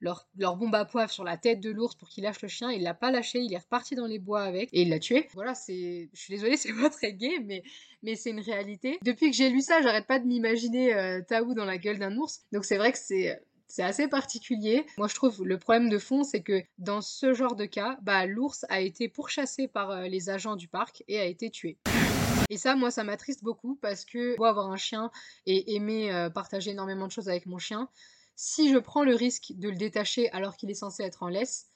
leur, 0.00 0.26
bombe 0.56 0.74
à 0.74 0.84
poivre 0.84 1.10
sur 1.10 1.24
la 1.24 1.36
tête 1.36 1.60
de 1.60 1.70
l'ours 1.70 1.94
pour 1.94 2.08
qu'il 2.08 2.24
lâche 2.24 2.42
le 2.42 2.48
chien. 2.48 2.70
Il 2.70 2.82
l'a 2.82 2.94
pas 2.94 3.10
lâché, 3.10 3.40
il 3.40 3.52
est 3.52 3.58
reparti 3.58 3.94
dans 3.94 4.06
les 4.06 4.18
bois 4.18 4.42
avec 4.42 4.68
et 4.72 4.82
il 4.82 4.90
l'a 4.90 4.98
tué. 4.98 5.28
Voilà, 5.34 5.54
c'est. 5.54 6.08
Je 6.12 6.20
suis 6.20 6.34
désolée, 6.34 6.56
c'est 6.56 6.72
pas 6.72 6.90
très 6.90 7.12
gay, 7.12 7.38
mais, 7.44 7.62
mais 8.02 8.16
c'est 8.16 8.30
une 8.30 8.40
réalité. 8.40 8.98
Depuis 9.04 9.30
que 9.30 9.36
j'ai 9.36 9.50
lu 9.50 9.60
ça, 9.60 9.82
j'arrête 9.82 10.06
pas 10.06 10.18
de 10.18 10.26
m'imaginer 10.26 10.94
euh, 10.94 11.20
Taou 11.22 11.54
dans 11.54 11.64
la 11.64 11.78
gueule 11.78 11.98
d'un 11.98 12.16
ours. 12.16 12.42
Donc 12.52 12.64
c'est 12.64 12.76
vrai 12.76 12.92
que 12.92 12.98
c'est. 12.98 13.40
C'est 13.68 13.82
assez 13.82 14.06
particulier. 14.06 14.86
Moi, 14.96 15.08
je 15.08 15.16
trouve 15.16 15.44
le 15.44 15.58
problème 15.58 15.88
de 15.88 15.98
fond, 15.98 16.22
c'est 16.22 16.40
que 16.40 16.62
dans 16.78 17.00
ce 17.00 17.34
genre 17.34 17.56
de 17.56 17.64
cas, 17.64 17.98
bah, 18.00 18.24
l'ours 18.24 18.64
a 18.68 18.80
été 18.80 19.08
pourchassé 19.08 19.66
par 19.66 19.90
euh, 19.90 20.06
les 20.06 20.30
agents 20.30 20.54
du 20.54 20.68
parc 20.68 21.02
et 21.08 21.18
a 21.18 21.24
été 21.24 21.50
tué. 21.50 21.76
Et 22.48 22.58
ça, 22.58 22.76
moi, 22.76 22.90
ça 22.90 23.02
m'attriste 23.02 23.42
beaucoup 23.42 23.76
parce 23.76 24.04
que 24.04 24.36
moi, 24.38 24.50
avoir 24.50 24.70
un 24.70 24.76
chien 24.76 25.10
et 25.46 25.74
aimer 25.74 26.12
euh, 26.12 26.30
partager 26.30 26.70
énormément 26.70 27.06
de 27.06 27.12
choses 27.12 27.28
avec 27.28 27.46
mon 27.46 27.58
chien, 27.58 27.88
si 28.36 28.72
je 28.72 28.78
prends 28.78 29.02
le 29.02 29.14
risque 29.14 29.52
de 29.56 29.68
le 29.70 29.76
détacher 29.76 30.30
alors 30.30 30.56
qu'il 30.56 30.70
est 30.70 30.74
censé 30.74 31.02
être 31.02 31.22
en 31.22 31.28
laisse, 31.28 31.66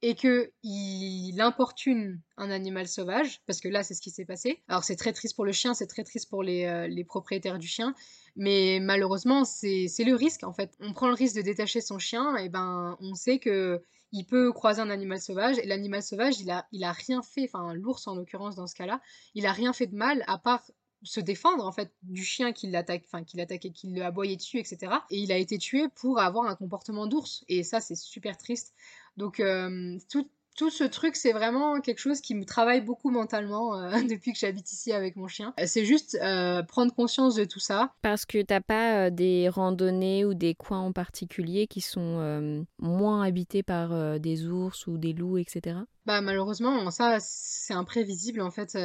et 0.00 0.14
que 0.14 0.52
il 0.62 1.40
importune 1.40 2.20
un 2.36 2.50
animal 2.50 2.86
sauvage, 2.86 3.42
parce 3.46 3.60
que 3.60 3.68
là 3.68 3.82
c'est 3.82 3.94
ce 3.94 4.00
qui 4.00 4.10
s'est 4.10 4.24
passé. 4.24 4.62
Alors 4.68 4.84
c'est 4.84 4.96
très 4.96 5.12
triste 5.12 5.34
pour 5.34 5.44
le 5.44 5.52
chien, 5.52 5.74
c'est 5.74 5.88
très 5.88 6.04
triste 6.04 6.30
pour 6.30 6.42
les, 6.42 6.66
euh, 6.66 7.04
propriétaires 7.04 7.58
du 7.58 7.66
chien, 7.66 7.94
mais 8.36 8.78
malheureusement 8.80 9.44
c'est 9.44 9.88
le 9.98 10.14
risque 10.14 10.44
en 10.44 10.52
fait. 10.52 10.76
On 10.80 10.92
prend 10.92 11.08
le 11.08 11.14
risque 11.14 11.36
de 11.36 11.42
détacher 11.42 11.80
son 11.80 11.98
chien, 11.98 12.36
et 12.36 12.48
ben 12.48 12.96
on 13.00 13.14
sait 13.14 13.38
que 13.38 13.82
il 14.12 14.24
peut 14.24 14.52
croiser 14.52 14.80
un 14.80 14.90
animal 14.90 15.20
sauvage, 15.20 15.58
et 15.58 15.66
l'animal 15.66 16.02
sauvage 16.02 16.40
il 16.40 16.50
a, 16.50 16.66
il 16.72 16.84
a 16.84 16.92
rien 16.92 17.22
fait, 17.22 17.50
enfin 17.52 17.74
l'ours 17.74 18.06
en 18.06 18.14
l'occurrence 18.14 18.54
dans 18.54 18.66
ce 18.66 18.74
cas-là, 18.76 19.00
il 19.34 19.46
a 19.46 19.52
rien 19.52 19.72
fait 19.72 19.86
de 19.86 19.96
mal 19.96 20.22
à 20.28 20.38
part 20.38 20.64
se 21.02 21.20
défendre 21.20 21.64
en 21.64 21.72
fait 21.72 21.92
du 22.02 22.24
chien 22.24 22.52
qui 22.52 22.68
l'attaque, 22.68 23.04
enfin 23.06 23.24
qui 23.24 23.36
l'attaquait, 23.36 23.70
qui 23.70 23.88
le 23.88 24.02
aboyait 24.02 24.36
dessus, 24.36 24.58
etc. 24.58 24.92
Et 25.10 25.18
il 25.18 25.32
a 25.32 25.36
été 25.36 25.58
tué 25.58 25.88
pour 25.94 26.20
avoir 26.20 26.46
un 26.46 26.56
comportement 26.56 27.06
d'ours. 27.06 27.44
Et 27.48 27.62
ça, 27.62 27.80
c'est 27.80 27.96
super 27.96 28.36
triste. 28.36 28.74
Donc 29.16 29.40
euh, 29.40 29.98
tout, 30.10 30.28
tout 30.58 30.70
ce 30.70 30.84
truc, 30.84 31.16
c'est 31.16 31.32
vraiment 31.32 31.80
quelque 31.80 32.00
chose 32.00 32.20
qui 32.20 32.34
me 32.34 32.44
travaille 32.44 32.80
beaucoup 32.80 33.10
mentalement 33.10 33.78
euh, 33.78 33.90
depuis 34.10 34.32
que 34.32 34.38
j'habite 34.38 34.70
ici 34.70 34.92
avec 34.92 35.16
mon 35.16 35.28
chien. 35.28 35.54
C'est 35.64 35.84
juste 35.84 36.18
euh, 36.20 36.62
prendre 36.62 36.92
conscience 36.94 37.36
de 37.36 37.44
tout 37.44 37.60
ça. 37.60 37.92
Parce 38.02 38.26
que 38.26 38.42
t'as 38.42 38.60
pas 38.60 39.10
des 39.10 39.48
randonnées 39.48 40.24
ou 40.24 40.34
des 40.34 40.54
coins 40.54 40.80
en 40.80 40.92
particulier 40.92 41.66
qui 41.66 41.80
sont 41.80 42.66
moins 42.78 43.22
habités 43.22 43.62
par 43.62 44.18
des 44.20 44.46
ours 44.46 44.86
ou 44.86 44.98
des 44.98 45.12
loups, 45.12 45.38
etc. 45.38 45.78
Bah 46.04 46.20
malheureusement, 46.20 46.90
ça 46.90 47.18
c'est 47.20 47.74
imprévisible 47.74 48.40
en 48.40 48.50
fait 48.50 48.76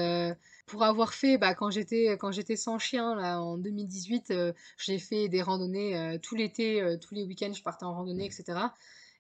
pour 0.66 0.84
avoir 0.84 1.14
fait, 1.14 1.38
bah, 1.38 1.54
quand 1.56 1.70
j'étais 1.70 2.18
quand 2.18 2.32
j'étais 2.32 2.56
sans 2.56 2.80
chien 2.80 3.16
là 3.16 3.42
en 3.42 3.58
2018, 3.58 4.32
euh, 4.32 4.54
j'ai 4.78 5.00
fait 5.00 5.28
des 5.28 5.42
randonnées 5.42 5.98
euh, 5.98 6.18
tout 6.18 6.36
l'été, 6.36 6.82
euh, 6.82 6.98
tous 6.98 7.14
les 7.14 7.24
week-ends, 7.24 7.54
je 7.54 7.64
partais 7.64 7.86
en 7.86 7.94
randonnée, 7.94 8.26
etc. 8.26 8.60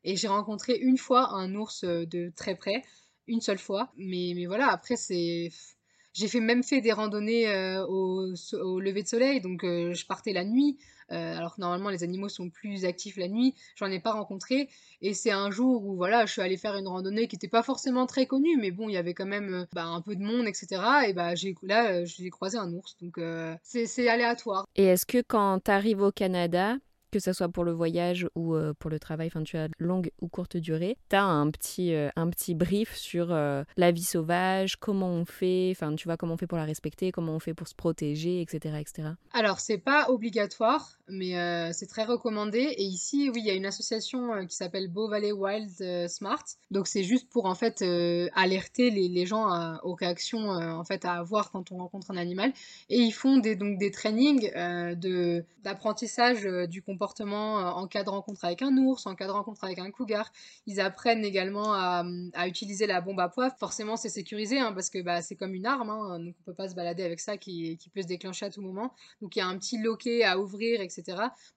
Et 0.03 0.15
j'ai 0.15 0.27
rencontré 0.27 0.75
une 0.75 0.97
fois 0.97 1.33
un 1.33 1.53
ours 1.55 1.83
de 1.83 2.31
très 2.35 2.55
près, 2.55 2.83
une 3.27 3.41
seule 3.41 3.57
fois. 3.57 3.91
Mais, 3.97 4.33
mais 4.35 4.45
voilà, 4.45 4.69
après 4.69 4.95
c'est 4.95 5.49
j'ai 6.13 6.27
fait 6.27 6.41
même 6.41 6.63
fait 6.63 6.81
des 6.81 6.91
randonnées 6.91 7.49
au, 7.87 8.33
au, 8.53 8.79
lever 8.79 9.01
de 9.01 9.07
soleil, 9.07 9.41
donc 9.41 9.61
je 9.63 10.05
partais 10.05 10.33
la 10.33 10.45
nuit. 10.45 10.77
Euh, 11.11 11.37
alors 11.37 11.55
que 11.55 11.61
normalement 11.61 11.89
les 11.89 12.03
animaux 12.03 12.29
sont 12.29 12.49
plus 12.49 12.85
actifs 12.85 13.17
la 13.17 13.27
nuit, 13.27 13.55
j'en 13.75 13.87
ai 13.87 13.99
pas 13.99 14.13
rencontré. 14.13 14.69
Et 15.01 15.13
c'est 15.13 15.31
un 15.31 15.51
jour 15.51 15.85
où 15.85 15.95
voilà, 15.95 16.25
je 16.25 16.31
suis 16.31 16.41
allée 16.41 16.57
faire 16.57 16.75
une 16.75 16.87
randonnée 16.87 17.27
qui 17.27 17.35
n'était 17.35 17.47
pas 17.47 17.63
forcément 17.63 18.05
très 18.05 18.25
connue, 18.25 18.57
mais 18.57 18.71
bon, 18.71 18.89
il 18.89 18.93
y 18.93 18.97
avait 18.97 19.13
quand 19.13 19.25
même 19.25 19.53
euh, 19.53 19.65
bah, 19.73 19.85
un 19.85 20.01
peu 20.01 20.15
de 20.15 20.23
monde, 20.23 20.47
etc. 20.47 20.81
Et 21.07 21.13
bah 21.13 21.35
j'ai 21.35 21.55
là, 21.61 21.91
euh, 21.91 22.05
j'ai 22.05 22.29
croisé 22.29 22.57
un 22.57 22.71
ours, 22.73 22.97
donc 23.01 23.19
c'est 23.63 24.07
aléatoire. 24.07 24.65
Et 24.75 24.85
est-ce 24.85 25.05
que 25.05 25.21
quand 25.21 25.59
tu 25.63 25.71
arrives 25.71 26.01
au 26.01 26.11
Canada, 26.11 26.77
que 27.13 27.19
ce 27.19 27.31
soit 27.31 27.47
pour 27.47 27.63
le 27.63 27.71
voyage 27.71 28.27
ou 28.33 28.55
euh, 28.55 28.73
pour 28.73 28.89
le 28.89 28.97
travail, 28.97 29.27
enfin 29.27 29.43
tu 29.43 29.55
as 29.55 29.67
longue 29.77 30.09
ou 30.19 30.27
courte 30.27 30.57
durée, 30.57 30.97
tu 31.11 31.15
as 31.15 31.23
un 31.23 31.51
petit, 31.51 31.93
euh, 31.93 32.09
un 32.15 32.27
petit 32.31 32.55
brief 32.55 32.95
sur 32.95 33.27
euh, 33.29 33.63
la 33.77 33.91
vie 33.91 34.03
sauvage, 34.03 34.77
comment 34.77 35.09
on 35.09 35.23
fait, 35.23 35.69
enfin 35.75 35.93
tu 35.93 36.07
vois 36.07 36.17
comment 36.17 36.33
on 36.33 36.37
fait 36.37 36.47
pour 36.47 36.57
la 36.57 36.65
respecter, 36.65 37.11
comment 37.11 37.35
on 37.35 37.39
fait 37.39 37.53
pour 37.53 37.67
se 37.67 37.75
protéger, 37.75 38.41
etc. 38.41 38.77
etc. 38.79 39.09
Alors 39.31 39.59
c'est 39.59 39.77
pas 39.77 40.09
obligatoire, 40.09 40.97
mais 41.07 41.33
c'est 41.73 41.85
très 41.85 42.05
recommandé. 42.05 42.59
Et 42.59 42.83
ici, 42.83 43.29
oui, 43.29 43.41
il 43.41 43.45
y 43.45 43.51
a 43.51 43.53
une 43.53 43.65
association 43.65 44.47
qui 44.47 44.55
s'appelle 44.55 44.87
Bow 44.87 45.09
Valley 45.09 45.31
Wild 45.31 46.07
Smart. 46.07 46.43
Donc 46.71 46.87
c'est 46.87 47.03
juste 47.03 47.29
pour 47.29 47.45
en 47.45 47.55
fait 47.55 47.83
alerter 48.33 48.89
les, 48.89 49.25
gens 49.25 49.77
aux 49.83 49.93
réactions 49.93 50.49
en 50.49 50.83
fait 50.83 51.05
à 51.05 51.13
avoir 51.13 51.51
quand 51.51 51.71
on 51.71 51.77
rencontre 51.77 52.09
un 52.09 52.17
animal. 52.17 52.53
Et 52.89 52.99
ils 52.99 53.11
font 53.11 53.37
des, 53.37 53.55
donc 53.55 53.77
des 53.77 53.91
trainings 53.91 54.49
d'apprentissage 55.63 56.43
du 56.69 56.81
comportement 56.81 57.02
euh, 57.03 57.69
en 57.69 57.87
cas 57.87 58.03
de 58.03 58.09
rencontre 58.09 58.45
avec 58.45 58.61
un 58.61 58.75
ours, 58.77 59.05
en 59.05 59.15
cas 59.15 59.27
de 59.27 59.31
rencontre 59.31 59.63
avec 59.63 59.79
un 59.79 59.91
cougar. 59.91 60.31
Ils 60.65 60.79
apprennent 60.79 61.23
également 61.23 61.73
à, 61.73 62.03
utiliser 62.47 62.87
la 62.87 63.01
bombe 63.01 63.19
à 63.19 63.29
poivre. 63.29 63.55
Forcément, 63.59 63.95
c'est 63.95 64.09
sécurisé 64.09 64.59
hein, 64.59 64.73
parce 64.73 64.89
que 64.89 65.01
bah, 65.01 65.21
c'est 65.21 65.35
comme 65.35 65.53
une 65.53 65.65
arme, 65.65 65.89
hein, 65.89 66.19
donc 66.19 66.35
on 66.41 66.43
peut 66.43 66.53
pas 66.53 66.69
se 66.69 66.75
balader 66.75 67.03
avec 67.03 67.19
ça 67.19 67.37
qui, 67.37 67.77
peut 67.93 68.01
se 68.01 68.07
déclencher 68.07 68.45
à 68.45 68.49
tout 68.49 68.61
moment. 68.61 68.93
Donc 69.21 69.35
il 69.35 69.39
y 69.39 69.41
a 69.41 69.47
un 69.47 69.57
petit 69.57 69.77
loquet 69.81 70.23
à 70.23 70.39
ouvrir, 70.39 70.81
etc. 70.81 71.03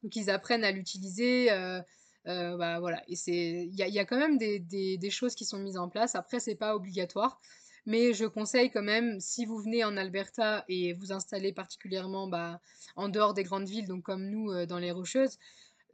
Donc 0.03 0.17
ils 0.17 0.31
apprennent 0.31 0.65
à 0.65 0.73
l'utiliser. 0.73 1.51
Euh, 1.53 1.81
euh, 2.29 2.57
bah, 2.57 2.81
voilà, 2.81 3.03
il 3.07 3.71
y 3.75 3.99
a, 3.99 4.05
quand 4.05 4.19
même 4.19 4.37
des, 4.37 4.59
des, 4.59 5.11
choses 5.11 5.35
qui 5.37 5.45
sont 5.45 5.59
mises 5.59 5.79
en 5.79 5.89
place. 5.89 6.17
Après, 6.17 6.41
c'est 6.41 6.57
pas 6.57 6.75
obligatoire. 6.75 7.41
Mais 7.87 8.13
je 8.13 8.25
conseille 8.25 8.71
quand 8.71 8.83
même, 8.83 9.21
si 9.21 9.47
vous 9.47 9.59
venez 9.59 9.85
en 9.85 9.97
Alberta 9.97 10.65
et 10.69 10.93
vous 10.95 11.13
installez 11.13 11.53
particulièrement 11.53 12.27
bah, 12.27 12.61
en 12.97 13.09
dehors 13.09 13.33
des 13.33 13.45
grandes 13.45 13.69
villes, 13.69 13.87
donc 13.87 14.03
comme 14.03 14.29
nous 14.29 14.51
euh, 14.51 14.67
dans 14.67 14.79
les 14.79 14.91
Rocheuses, 14.91 15.39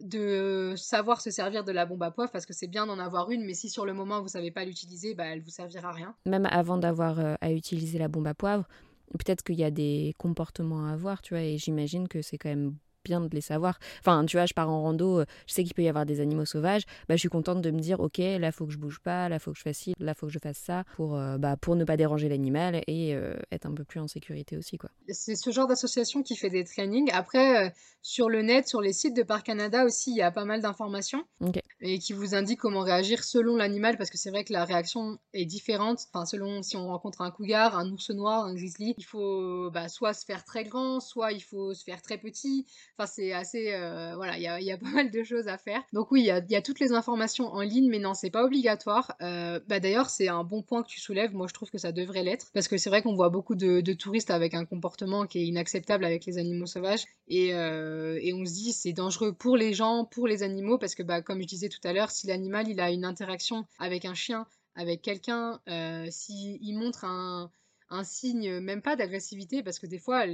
de 0.01 0.75
savoir 0.77 1.21
se 1.21 1.31
servir 1.31 1.65
de 1.65 1.73
la 1.73 1.87
bombe 1.87 2.03
à 2.03 2.11
poivre 2.11 2.33
parce 2.33 2.47
que 2.47 2.55
c'est 2.55 2.67
bien 2.67 2.87
d'en 2.87 2.99
avoir 2.99 3.31
une, 3.31 3.45
mais 3.45 3.55
si 3.55 3.69
sur 3.69 3.87
le 3.87 3.93
moment 3.93 4.21
vous 4.21 4.29
savez 4.29 4.51
pas 4.51 4.65
l'utiliser, 4.65 5.15
bah, 5.15 5.27
elle 5.27 5.43
vous 5.43 5.51
servira 5.51 5.91
à 5.91 5.93
rien. 5.93 6.15
Même 6.27 6.47
avant 6.47 6.79
d'avoir 6.79 7.21
euh, 7.21 7.35
à 7.41 7.53
utiliser 7.53 7.99
la 7.99 8.09
bombe 8.09 8.27
à 8.27 8.35
poivre, 8.35 8.67
peut-être 9.13 9.43
qu'il 9.43 9.59
y 9.59 9.65
a 9.65 9.71
des 9.71 10.15
comportements 10.19 10.87
à 10.87 10.93
avoir, 10.93 11.23
tu 11.23 11.35
vois, 11.35 11.43
et 11.43 11.59
j'imagine 11.59 12.09
que 12.09 12.23
c'est 12.23 12.39
quand 12.39 12.49
même 12.49 12.77
bien 13.05 13.21
de 13.21 13.29
les 13.35 13.41
savoir. 13.41 13.79
Enfin, 14.01 14.25
tu 14.25 14.37
vois, 14.37 14.47
je 14.47 14.55
pars 14.55 14.71
en 14.71 14.83
rando, 14.83 15.21
euh, 15.21 15.25
je 15.47 15.55
sais 15.55 15.65
qu'il 15.65 15.75
peut 15.75 15.83
y 15.83 15.89
avoir 15.89 16.07
des 16.07 16.21
animaux 16.21 16.45
sauvages, 16.45 16.83
bah, 17.09 17.17
je 17.17 17.21
suis 17.21 17.29
contente 17.29 17.61
de 17.61 17.71
me 17.71 17.81
dire, 17.81 18.01
ok, 18.01 18.19
là, 18.19 18.53
faut 18.53 18.67
que 18.67 18.73
je 18.73 18.79
bouge 18.79 19.01
pas, 19.01 19.29
là, 19.29 19.39
faut 19.39 19.53
que 19.53 19.59
je 19.59 19.63
fasse 19.63 19.79
ci, 19.79 19.95
là, 19.99 20.15
faut 20.15 20.27
que 20.27 20.33
je 20.33 20.39
fasse 20.39 20.59
ça, 20.59 20.85
pour, 20.97 21.17
euh, 21.17 21.39
bah, 21.39 21.57
pour 21.57 21.77
ne 21.77 21.85
pas 21.85 21.97
déranger 21.97 22.29
l'animal 22.29 22.83
et 22.87 23.15
euh, 23.15 23.35
être 23.51 23.67
un 23.67 23.75
peu 23.75 23.85
plus 23.85 24.01
en 24.01 24.09
sécurité 24.09 24.57
aussi, 24.57 24.79
quoi. 24.79 24.91
C'est 25.09 25.37
ce 25.37 25.51
genre 25.51 25.67
d'association 25.67 26.23
qui 26.23 26.37
fait 26.37 26.51
des 26.51 26.65
trainings. 26.65 27.11
Après, 27.13 27.73
sur 28.03 28.29
le 28.29 28.43
net, 28.43 28.69
sur 28.69 28.81
les 28.81 28.93
sites 28.93 29.17
de 29.17 29.23
Parc 29.23 29.47
Canada 29.47 29.85
aussi, 29.85 30.11
il 30.11 30.17
y 30.17 30.23
a 30.23 30.31
pas 30.31 30.45
mal 30.45 30.61
d'informations 30.61 31.25
et 31.81 31.99
qui 31.99 32.13
vous 32.13 32.35
indiquent 32.35 32.61
comment 32.61 32.81
réagir 32.81 33.25
selon 33.25 33.57
l'animal, 33.57 33.97
parce 33.97 34.11
que 34.11 34.19
c'est 34.19 34.31
vrai 34.31 34.45
que 34.45 34.53
la 34.53 34.65
réaction 34.65 35.19
est 35.33 35.45
différente. 35.45 36.07
Enfin, 36.13 36.25
selon 36.25 36.63
si 36.63 36.77
on 36.77 36.87
rencontre 36.89 37.21
un 37.23 37.31
cougar, 37.31 37.77
un 37.77 37.91
ours 37.91 38.11
noir, 38.11 38.45
un 38.45 38.55
grizzly, 38.55 38.95
il 38.97 39.05
faut 39.05 39.71
bah, 39.71 39.89
soit 39.89 40.15
se 40.15 40.25
faire 40.25 40.45
très 40.45 40.65
grand, 40.65 41.01
soit 41.01 41.33
il 41.33 41.43
faut 41.43 41.75
se 41.75 41.85
faire 41.85 42.03
très 42.03 42.19
petit. 42.19 42.67
Enfin, 42.99 43.11
c'est 43.11 43.33
assez. 43.33 43.73
Euh, 43.73 44.15
voilà, 44.17 44.37
il 44.37 44.43
y 44.43 44.73
a, 44.73 44.79
pas 44.79 44.91
mal 44.91 45.11
de 45.11 45.23
choses 45.23 45.49
à 45.49 45.59
faire. 45.59 45.83
Donc, 45.93 46.11
oui, 46.13 46.21
il 46.23 46.27
y 46.27 46.57
a, 46.57 46.63
toutes 46.63 46.81
les 46.81 46.93
informations 46.93 47.47
en 47.47 47.61
ligne, 47.63 47.89
mais 47.89 47.99
non, 47.99 48.15
c'est 48.15 48.31
pas 48.31 48.45
obligatoire. 48.45 49.15
Euh, 49.23 49.61
bah, 49.67 49.81
D'ailleurs, 49.81 50.11
c'est 50.11 50.29
un 50.29 50.45
bon 50.45 50.63
point 50.63 50.83
que 50.83 50.89
tu 50.89 51.01
soulèves. 51.01 51.35
Moi, 51.35 51.47
je 51.49 51.55
trouve 51.55 51.71
que 51.71 51.79
ça 51.79 51.93
devrait 51.93 52.23
l'être. 52.23 52.51
Parce 52.53 52.69
que 52.69 52.77
c'est 52.77 52.91
vrai 52.91 53.03
qu'on 53.03 53.15
voit 53.15 53.31
beaucoup 53.31 53.55
de, 53.55 53.81
touristes 53.95 54.31
avec 54.31 54.55
un 54.55 54.65
comportement 54.65 55.27
qui 55.27 55.39
est 55.39 55.47
inacceptable 55.47 56.05
avec 56.05 56.25
les 56.27 56.39
animaux 56.39 56.67
sauvages. 56.67 57.05
Et, 57.29 57.55
euh, 57.55 58.19
et 58.21 58.33
on 58.35 58.45
se 58.45 58.53
dit, 58.53 58.73
c'est 58.73 58.93
dangereux 58.93 59.33
pour 59.33 59.57
les 59.57 59.73
gens, 59.73 60.05
pour 60.05 60.27
les 60.27 60.43
animaux, 60.43 60.79
parce 60.79 60.95
que, 60.95 61.03
bah, 61.03 61.23
comme 61.23 61.41
je 61.41 61.47
disais 61.47 61.69
tout 61.69 61.81
à 61.85 61.93
l'heure, 61.93 62.11
si 62.11 62.27
l'animal 62.27 62.69
il 62.69 62.81
a 62.81 62.91
une 62.91 63.05
interaction 63.05 63.65
avec 63.79 64.05
un 64.05 64.15
chien, 64.15 64.47
avec 64.75 65.03
quelqu'un, 65.03 65.61
s'il 66.11 66.79
montre 66.79 67.05
un 67.05 67.51
un 67.93 68.05
signe, 68.05 68.59
même 68.61 68.83
pas 68.83 68.97
d'agressivité, 68.97 69.63
parce 69.63 69.79
que 69.79 69.87
des 69.87 69.99
fois, 69.99 70.25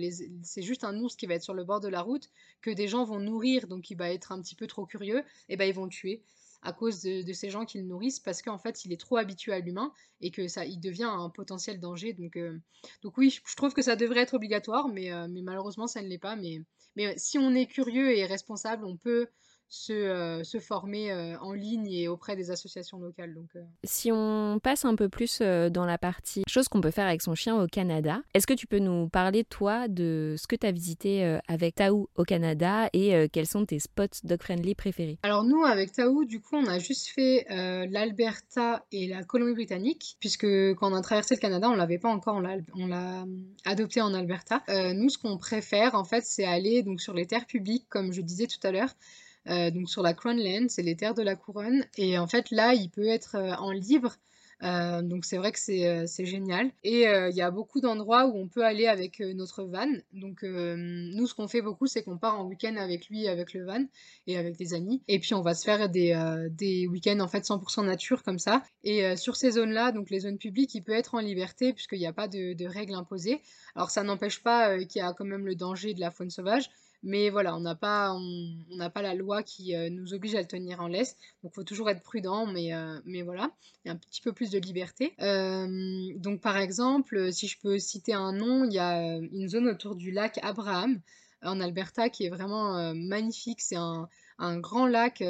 c'est 0.42 0.62
juste 0.62 0.84
un 0.84 0.98
ours 1.00 1.16
qui 1.16 1.26
va 1.26 1.34
être 1.34 1.42
sur 1.42 1.54
le 1.54 1.64
bord 1.64 1.80
de 1.80 1.88
la 1.88 2.00
route, 2.00 2.30
que 2.62 2.70
des 2.70 2.86
gens 2.88 3.04
vont 3.04 3.18
nourrir, 3.18 3.66
donc 3.66 3.90
il 3.90 3.96
va 3.96 4.10
être 4.10 4.32
un 4.32 4.40
petit 4.40 4.54
peu 4.54 4.66
trop 4.66 4.86
curieux, 4.86 5.24
et 5.48 5.56
ben 5.56 5.64
ils 5.68 5.74
vont 5.74 5.84
le 5.84 5.90
tuer. 5.90 6.22
à 6.62 6.72
cause 6.72 7.02
de, 7.02 7.32
ces 7.32 7.50
gens 7.50 7.64
qui 7.64 7.78
le 7.78 7.84
nourrissent 7.84 8.20
parce 8.20 8.42
qu'en 8.42 8.58
fait 8.58 8.84
il 8.84 8.92
est 8.92 9.00
trop 9.00 9.16
habitué 9.16 9.52
à 9.52 9.60
l'humain 9.60 9.92
et 10.20 10.32
que 10.32 10.48
ça 10.48 10.64
il 10.64 10.80
devient 10.80 11.04
un 11.04 11.30
potentiel 11.30 11.78
danger 11.78 12.14
donc 12.14 12.36
euh, 12.36 12.58
donc 13.02 13.16
oui 13.16 13.30
je 13.30 13.54
trouve 13.54 13.74
que 13.74 13.82
ça 13.82 13.94
devrait 13.94 14.22
être 14.22 14.34
obligatoire 14.34 14.88
mais, 14.88 15.12
euh, 15.12 15.28
mais 15.30 15.42
malheureusement 15.42 15.86
ça 15.86 16.02
ne 16.02 16.08
l'est 16.08 16.18
pas 16.18 16.34
mais 16.34 16.60
mais 16.96 17.16
si 17.16 17.38
on 17.38 17.54
est 17.54 17.66
curieux 17.66 18.16
et 18.16 18.26
responsable 18.26 18.84
on 18.84 18.96
peut 18.96 19.28
se, 19.68 19.92
euh, 19.92 20.44
se 20.44 20.58
former 20.58 21.12
euh, 21.12 21.38
en 21.40 21.52
ligne 21.52 21.90
et 21.92 22.08
auprès 22.08 22.36
des 22.36 22.50
associations 22.50 22.98
locales. 22.98 23.34
Donc, 23.34 23.48
euh. 23.56 23.62
Si 23.84 24.10
on 24.10 24.58
passe 24.62 24.84
un 24.84 24.94
peu 24.94 25.08
plus 25.08 25.40
dans 25.40 25.84
la 25.84 25.98
partie 25.98 26.42
chose 26.48 26.68
qu'on 26.68 26.80
peut 26.80 26.90
faire 26.90 27.06
avec 27.06 27.22
son 27.22 27.34
chien 27.34 27.60
au 27.60 27.66
Canada, 27.66 28.22
est-ce 28.34 28.46
que 28.46 28.54
tu 28.54 28.66
peux 28.66 28.78
nous 28.78 29.08
parler, 29.08 29.44
toi, 29.44 29.88
de 29.88 30.34
ce 30.38 30.46
que 30.46 30.56
tu 30.56 30.66
as 30.66 30.72
visité 30.72 31.38
avec 31.48 31.76
Taou 31.76 32.08
au 32.16 32.24
Canada 32.24 32.88
et 32.92 33.28
quels 33.30 33.46
sont 33.46 33.64
tes 33.64 33.78
spots 33.78 34.24
dog-friendly 34.24 34.74
préférés? 34.74 35.18
Alors 35.22 35.44
nous, 35.44 35.64
avec 35.64 35.92
Taou, 35.92 36.24
du 36.24 36.40
coup, 36.40 36.56
on 36.56 36.66
a 36.66 36.78
juste 36.78 37.08
fait 37.08 37.46
l'Alberta 37.48 38.84
et 38.92 39.06
la 39.08 39.22
Colombie-Britannique, 39.24 40.16
puisque 40.20 40.46
quand 40.74 40.92
on 40.92 40.94
a 40.94 41.02
traversé 41.02 41.34
le 41.34 41.40
Canada, 41.40 41.68
on 41.70 41.74
l'avait 41.74 41.98
pas 41.98 42.10
encore, 42.10 42.40
on 42.74 42.86
l'a 42.86 43.24
adopté 43.64 44.00
en 44.00 44.14
Alberta. 44.14 44.62
nous, 44.94 45.08
ce 45.08 45.18
qu'on 45.18 45.36
préfère, 45.38 45.94
en 45.94 46.04
fait, 46.04 46.24
c'est 46.24 46.44
aller 46.44 46.82
donc 46.82 47.00
sur 47.00 47.14
les 47.14 47.26
terres 47.26 47.46
publiques, 47.46 47.86
comme 47.88 48.12
je 48.12 48.22
disais 48.22 48.46
tout 48.46 48.64
à 48.66 48.72
l'heure. 48.72 48.94
Euh, 49.48 49.70
donc 49.70 49.88
sur 49.88 50.02
la 50.02 50.14
Crown 50.14 50.38
Land, 50.38 50.66
c'est 50.68 50.82
les 50.82 50.96
terres 50.96 51.14
de 51.14 51.22
la 51.22 51.36
couronne. 51.36 51.84
Et 51.96 52.18
en 52.18 52.26
fait, 52.26 52.50
là, 52.50 52.74
il 52.74 52.90
peut 52.90 53.06
être 53.06 53.36
euh, 53.36 53.54
en 53.54 53.70
libre. 53.70 54.16
Euh, 54.64 55.02
donc 55.02 55.24
c'est 55.24 55.36
vrai 55.36 55.52
que 55.52 55.58
c'est 55.58 56.26
génial. 56.26 56.72
Et 56.82 57.02
il 57.02 57.36
y 57.36 57.42
a 57.42 57.50
beaucoup 57.52 57.80
d'endroits 57.80 58.26
où 58.26 58.36
on 58.36 58.48
peut 58.48 58.64
aller 58.64 58.88
avec 58.88 59.20
notre 59.20 59.62
van. 59.62 59.86
Donc 60.12 60.42
nous, 60.42 61.28
ce 61.28 61.34
qu'on 61.34 61.46
fait 61.46 61.62
beaucoup, 61.62 61.86
c'est 61.86 62.02
qu'on 62.02 62.18
part 62.18 62.40
en 62.40 62.44
week-end 62.44 62.74
avec 62.74 63.08
lui, 63.08 63.28
avec 63.28 63.54
le 63.54 63.64
van 63.64 63.84
et 64.26 64.36
avec 64.36 64.56
des 64.56 64.74
amis. 64.74 65.00
Et 65.06 65.20
puis 65.20 65.32
on 65.34 65.42
va 65.42 65.54
se 65.54 65.62
faire 65.62 65.88
des, 65.88 66.12
des 66.50 66.88
week-ends 66.88 67.20
en 67.20 67.28
fait 67.28 67.44
100% 67.44 67.86
nature 67.86 68.24
comme 68.24 68.40
ça. 68.40 68.64
Et 68.82 69.14
sur 69.14 69.36
ces 69.36 69.52
zones-là, 69.52 69.92
donc 69.92 70.10
les 70.10 70.18
zones 70.20 70.38
publiques, 70.38 70.74
il 70.74 70.82
peut 70.82 70.90
être 70.90 71.14
en 71.14 71.20
liberté 71.20 71.72
puisqu'il 71.72 72.00
n'y 72.00 72.06
a 72.06 72.12
pas 72.12 72.26
de, 72.26 72.52
de, 72.54 72.66
règles 72.66 72.94
imposées. 72.94 73.40
Alors 73.76 73.90
ça 73.90 74.02
n'empêche 74.02 74.42
pas 74.42 74.76
qu'il 74.86 75.00
y 75.00 75.04
a 75.04 75.12
quand 75.12 75.24
même 75.24 75.46
le 75.46 75.54
danger 75.54 75.94
de 75.94 76.00
la 76.00 76.10
faune 76.10 76.30
sauvage. 76.30 76.68
Mais 77.02 77.30
voilà, 77.30 77.56
on 77.56 77.60
n'a 77.60 77.74
pas, 77.74 78.12
on, 78.12 78.90
pas 78.90 79.02
la 79.02 79.14
loi 79.14 79.42
qui 79.42 79.74
euh, 79.76 79.88
nous 79.88 80.14
oblige 80.14 80.34
à 80.34 80.40
le 80.40 80.48
tenir 80.48 80.80
en 80.80 80.88
laisse. 80.88 81.16
Donc, 81.42 81.52
il 81.52 81.54
faut 81.54 81.64
toujours 81.64 81.90
être 81.90 82.02
prudent, 82.02 82.46
mais, 82.46 82.74
euh, 82.74 82.98
mais 83.04 83.22
voilà, 83.22 83.50
il 83.84 83.88
y 83.88 83.90
a 83.90 83.94
un 83.94 83.96
petit 83.96 84.20
peu 84.20 84.32
plus 84.32 84.50
de 84.50 84.58
liberté. 84.58 85.14
Euh, 85.20 86.12
donc, 86.16 86.40
par 86.40 86.56
exemple, 86.56 87.32
si 87.32 87.46
je 87.46 87.58
peux 87.60 87.78
citer 87.78 88.14
un 88.14 88.32
nom, 88.32 88.64
il 88.64 88.72
y 88.72 88.78
a 88.78 89.16
une 89.16 89.48
zone 89.48 89.68
autour 89.68 89.94
du 89.94 90.10
lac 90.10 90.38
Abraham 90.42 91.00
en 91.42 91.60
Alberta 91.60 92.08
qui 92.08 92.24
est 92.26 92.30
vraiment 92.30 92.92
magnifique. 92.94 93.60
C'est 93.60 93.76
un, 93.76 94.08
un, 94.38 94.58
grand 94.58 94.88
lac 94.88 95.22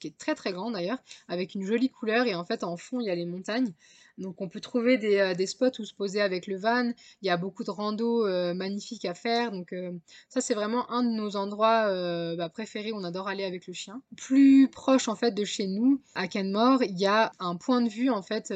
qui 0.00 0.08
est 0.08 0.18
très 0.18 0.34
très 0.34 0.52
grand 0.52 0.72
d'ailleurs, 0.72 0.98
avec 1.28 1.54
une 1.54 1.64
jolie 1.64 1.88
couleur 1.88 2.26
et 2.26 2.34
en 2.34 2.44
fait 2.44 2.64
en 2.64 2.76
fond 2.76 2.98
il 2.98 3.06
y 3.06 3.10
a 3.10 3.14
les 3.14 3.26
montagnes. 3.26 3.72
Donc 4.18 4.40
on 4.40 4.48
peut 4.48 4.60
trouver 4.60 4.96
des, 4.96 5.18
euh, 5.18 5.34
des, 5.34 5.46
spots 5.46 5.78
où 5.78 5.84
se 5.84 5.94
poser 5.94 6.20
avec 6.20 6.46
le 6.46 6.56
van. 6.56 6.90
Il 7.22 7.26
y 7.26 7.30
a 7.30 7.36
beaucoup 7.36 7.64
de 7.64 7.70
rando 7.70 8.26
euh, 8.26 8.54
magnifiques 8.54 9.04
à 9.04 9.14
faire. 9.14 9.52
Donc 9.52 9.72
euh, 9.72 9.92
ça 10.28 10.40
c'est 10.40 10.54
vraiment 10.54 10.90
un 10.90 11.02
de 11.02 11.10
nos 11.10 11.36
endroits 11.36 11.86
bah, 12.36 12.48
préférés. 12.48 12.92
On 12.92 13.04
adore 13.04 13.28
aller 13.28 13.44
avec 13.44 13.66
le 13.66 13.72
chien. 13.72 14.00
Plus 14.16 14.68
proche 14.68 15.08
en 15.08 15.16
fait 15.16 15.32
de 15.32 15.44
chez 15.44 15.66
nous, 15.66 16.00
à 16.14 16.28
Canmore, 16.28 16.82
il 16.82 16.98
y 16.98 17.06
a 17.06 17.32
un 17.38 17.56
point 17.56 17.82
de 17.82 17.88
vue 17.88 18.10
en 18.10 18.22
fait. 18.22 18.52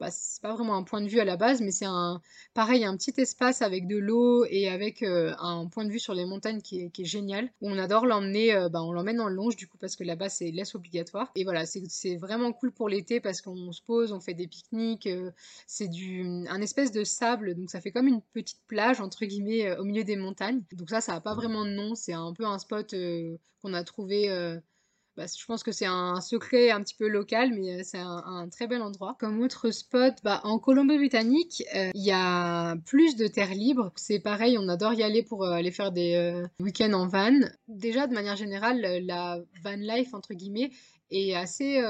Bah, 0.00 0.08
c'est 0.10 0.40
pas 0.40 0.54
vraiment 0.54 0.76
un 0.76 0.82
point 0.82 1.00
de 1.00 1.08
vue 1.08 1.20
à 1.20 1.24
la 1.24 1.36
base, 1.36 1.60
mais 1.60 1.70
c'est 1.70 1.84
un 1.86 2.20
pareil 2.54 2.84
un 2.84 2.96
petit 2.96 3.14
espace 3.18 3.62
avec 3.62 3.86
de 3.86 3.96
l'eau 3.96 4.44
et 4.48 4.68
avec 4.68 5.02
un 5.02 5.66
point 5.66 5.84
de 5.84 5.90
vue 5.90 5.98
sur 5.98 6.14
les 6.14 6.24
montagnes 6.24 6.60
qui 6.60 6.80
est, 6.80 7.04
génial. 7.04 7.50
On 7.60 7.78
adore 7.78 8.06
l'emmener. 8.06 8.68
bah, 8.70 8.82
on 8.82 8.92
l'emmène 8.92 9.20
en 9.20 9.28
longe 9.28 9.56
du 9.56 9.66
coup 9.66 9.78
parce 9.78 9.96
que 9.96 10.04
là-bas 10.04 10.28
c'est 10.28 10.50
laisse 10.50 10.74
obligatoire. 10.74 11.30
Et 11.34 11.44
voilà, 11.44 11.64
c'est 11.66 12.16
vraiment 12.16 12.52
cool 12.52 12.72
pour 12.72 12.88
l'été 12.88 13.20
parce 13.20 13.42
qu'on 13.42 13.72
se 13.72 13.82
pose, 13.82 14.12
on 14.12 14.20
fait 14.20 14.34
des 14.34 14.46
pique-niques 14.46 14.93
c'est 15.66 15.88
du 15.88 16.24
un 16.48 16.60
espèce 16.60 16.92
de 16.92 17.04
sable, 17.04 17.54
donc 17.54 17.70
ça 17.70 17.80
fait 17.80 17.90
comme 17.90 18.08
une 18.08 18.22
petite 18.32 18.60
plage 18.66 19.00
entre 19.00 19.24
guillemets 19.24 19.66
euh, 19.68 19.80
au 19.80 19.84
milieu 19.84 20.04
des 20.04 20.16
montagnes. 20.16 20.62
Donc 20.72 20.90
ça, 20.90 21.00
ça 21.00 21.14
a 21.14 21.20
pas 21.20 21.34
vraiment 21.34 21.64
de 21.64 21.70
nom, 21.70 21.94
c'est 21.94 22.12
un 22.12 22.32
peu 22.32 22.44
un 22.44 22.58
spot 22.58 22.94
euh, 22.94 23.36
qu'on 23.62 23.74
a 23.74 23.84
trouvé. 23.84 24.30
Euh, 24.30 24.58
bah, 25.16 25.26
je 25.26 25.44
pense 25.46 25.62
que 25.62 25.70
c'est 25.70 25.86
un 25.86 26.20
secret 26.20 26.70
un 26.70 26.82
petit 26.82 26.96
peu 26.96 27.06
local, 27.06 27.52
mais 27.54 27.84
c'est 27.84 28.00
un, 28.00 28.48
très 28.48 28.66
bel 28.66 28.82
endroit. 28.82 29.16
Comme 29.20 29.40
autre 29.42 29.70
spot, 29.70 30.14
bah, 30.24 30.40
en 30.42 30.58
Colombie-Britannique, 30.58 31.62
il 31.72 32.02
y 32.02 32.10
a 32.10 32.74
plus 32.84 33.14
de 33.14 33.28
terre 33.28 33.54
libre. 33.54 33.92
C'est 33.94 34.18
pareil, 34.18 34.58
on 34.58 34.68
adore 34.68 34.92
y 34.94 35.04
aller 35.04 35.22
pour 35.22 35.46
aller 35.46 35.70
faire 35.70 35.92
des 35.92 36.42
week-ends 36.58 36.94
en 36.94 37.06
van. 37.06 37.38
Déjà, 37.68 38.08
de 38.08 38.12
manière 38.12 38.34
générale, 38.34 38.80
la 39.04 39.38
van 39.62 39.76
life, 39.76 40.14
entre 40.14 40.34
guillemets, 40.34 40.72
est 41.12 41.36
assez 41.36 41.80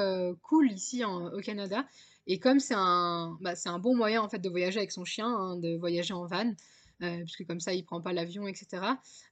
cool 0.42 0.70
ici 0.70 1.02
au 1.02 1.40
Canada. 1.40 1.86
Et 2.26 2.38
comme 2.38 2.60
c'est 2.60 2.74
un, 2.76 3.36
bah, 3.40 3.54
c'est 3.54 3.68
un 3.68 3.78
bon 3.78 3.94
moyen 3.94 4.22
en 4.22 4.28
fait 4.28 4.38
de 4.38 4.48
voyager 4.48 4.78
avec 4.78 4.92
son 4.92 5.04
chien, 5.04 5.28
hein, 5.28 5.56
de 5.56 5.76
voyager 5.76 6.14
en 6.14 6.26
van, 6.26 6.54
euh, 7.02 7.18
puisque 7.18 7.46
comme 7.46 7.60
ça 7.60 7.74
il 7.74 7.84
prend 7.84 8.00
pas 8.00 8.12
l'avion, 8.12 8.46
etc. 8.46 8.82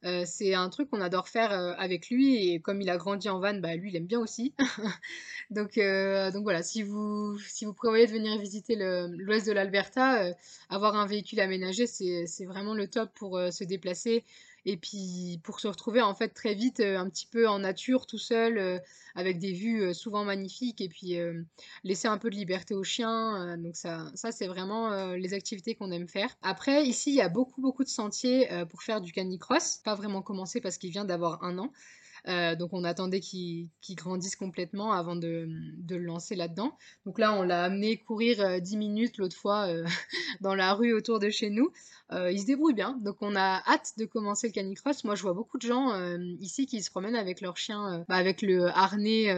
Euh, 0.04 0.24
c'est 0.26 0.54
un 0.54 0.68
truc 0.68 0.90
qu'on 0.90 1.00
adore 1.00 1.28
faire 1.28 1.52
euh, 1.52 1.72
avec 1.78 2.10
lui 2.10 2.52
et 2.52 2.60
comme 2.60 2.80
il 2.82 2.90
a 2.90 2.96
grandi 2.96 3.28
en 3.28 3.40
van, 3.40 3.54
bah, 3.54 3.76
lui 3.76 3.90
il 3.90 3.96
aime 3.96 4.06
bien 4.06 4.20
aussi. 4.20 4.54
donc, 5.50 5.76
donc 5.76 6.42
voilà, 6.42 6.62
si 6.62 6.82
vous, 6.82 7.38
si 7.38 7.64
vous 7.64 7.72
prévoyez 7.72 8.06
de 8.06 8.12
venir 8.12 8.38
visiter 8.38 8.76
l'ouest 8.76 9.46
de 9.46 9.52
l'Alberta, 9.52 10.34
avoir 10.68 10.96
un 10.96 11.06
véhicule 11.06 11.40
aménagé 11.40 11.86
c'est 11.86 12.44
vraiment 12.46 12.74
le 12.74 12.88
top 12.88 13.10
pour 13.14 13.40
se 13.50 13.64
déplacer 13.64 14.24
et 14.64 14.76
puis 14.76 15.40
pour 15.42 15.60
se 15.60 15.68
retrouver 15.68 16.00
en 16.00 16.14
fait 16.14 16.28
très 16.28 16.54
vite 16.54 16.80
un 16.80 17.08
petit 17.08 17.26
peu 17.26 17.48
en 17.48 17.60
nature 17.60 18.06
tout 18.06 18.18
seul 18.18 18.80
avec 19.14 19.38
des 19.38 19.52
vues 19.52 19.94
souvent 19.94 20.24
magnifiques 20.24 20.80
et 20.80 20.88
puis 20.88 21.16
laisser 21.84 22.08
un 22.08 22.18
peu 22.18 22.30
de 22.30 22.36
liberté 22.36 22.74
aux 22.74 22.84
chiens 22.84 23.56
donc 23.58 23.76
ça 23.76 24.10
ça 24.14 24.32
c'est 24.32 24.46
vraiment 24.46 25.12
les 25.14 25.34
activités 25.34 25.74
qu'on 25.74 25.90
aime 25.90 26.08
faire. 26.08 26.36
Après 26.42 26.84
ici 26.84 27.10
il 27.10 27.16
y 27.16 27.20
a 27.20 27.28
beaucoup 27.28 27.60
beaucoup 27.60 27.84
de 27.84 27.88
sentiers 27.88 28.48
pour 28.70 28.82
faire 28.82 29.00
du 29.00 29.12
canicross. 29.12 29.80
Pas 29.84 29.94
vraiment 29.94 30.22
commencé 30.22 30.60
parce 30.60 30.78
qu'il 30.78 30.90
vient 30.90 31.04
d'avoir 31.04 31.42
un 31.44 31.58
an 31.58 31.72
euh, 32.28 32.54
donc 32.54 32.72
on 32.72 32.84
attendait 32.84 33.20
qu'il 33.20 33.68
grandisse 33.90 34.36
complètement 34.36 34.92
avant 34.92 35.16
de, 35.16 35.48
le 35.88 35.98
lancer 35.98 36.36
là-dedans. 36.36 36.76
Donc 37.04 37.18
là, 37.18 37.32
on 37.34 37.42
l'a 37.42 37.64
amené 37.64 37.96
courir 37.98 38.60
10 38.60 38.74
euh, 38.74 38.78
minutes 38.78 39.18
l'autre 39.18 39.36
fois 39.36 39.66
euh, 39.66 39.84
dans 40.40 40.54
la 40.54 40.72
rue 40.74 40.92
autour 40.92 41.18
de 41.18 41.30
chez 41.30 41.50
nous. 41.50 41.72
il 42.12 42.40
se 42.40 42.46
débrouille 42.46 42.74
bien, 42.74 42.98
donc 43.00 43.16
on 43.20 43.34
a 43.34 43.62
hâte 43.66 43.92
de 43.98 44.04
commencer 44.04 44.46
le 44.46 44.52
canicross. 44.52 45.04
Moi, 45.04 45.14
je 45.14 45.22
vois 45.22 45.32
beaucoup 45.32 45.58
de 45.58 45.66
gens 45.66 45.96
ici 46.40 46.66
qui 46.66 46.82
se 46.82 46.90
promènent 46.90 47.16
avec 47.16 47.40
leur 47.40 47.56
chien, 47.56 48.04
bah, 48.08 48.16
avec 48.16 48.42
le 48.42 48.66
harnais 48.66 49.34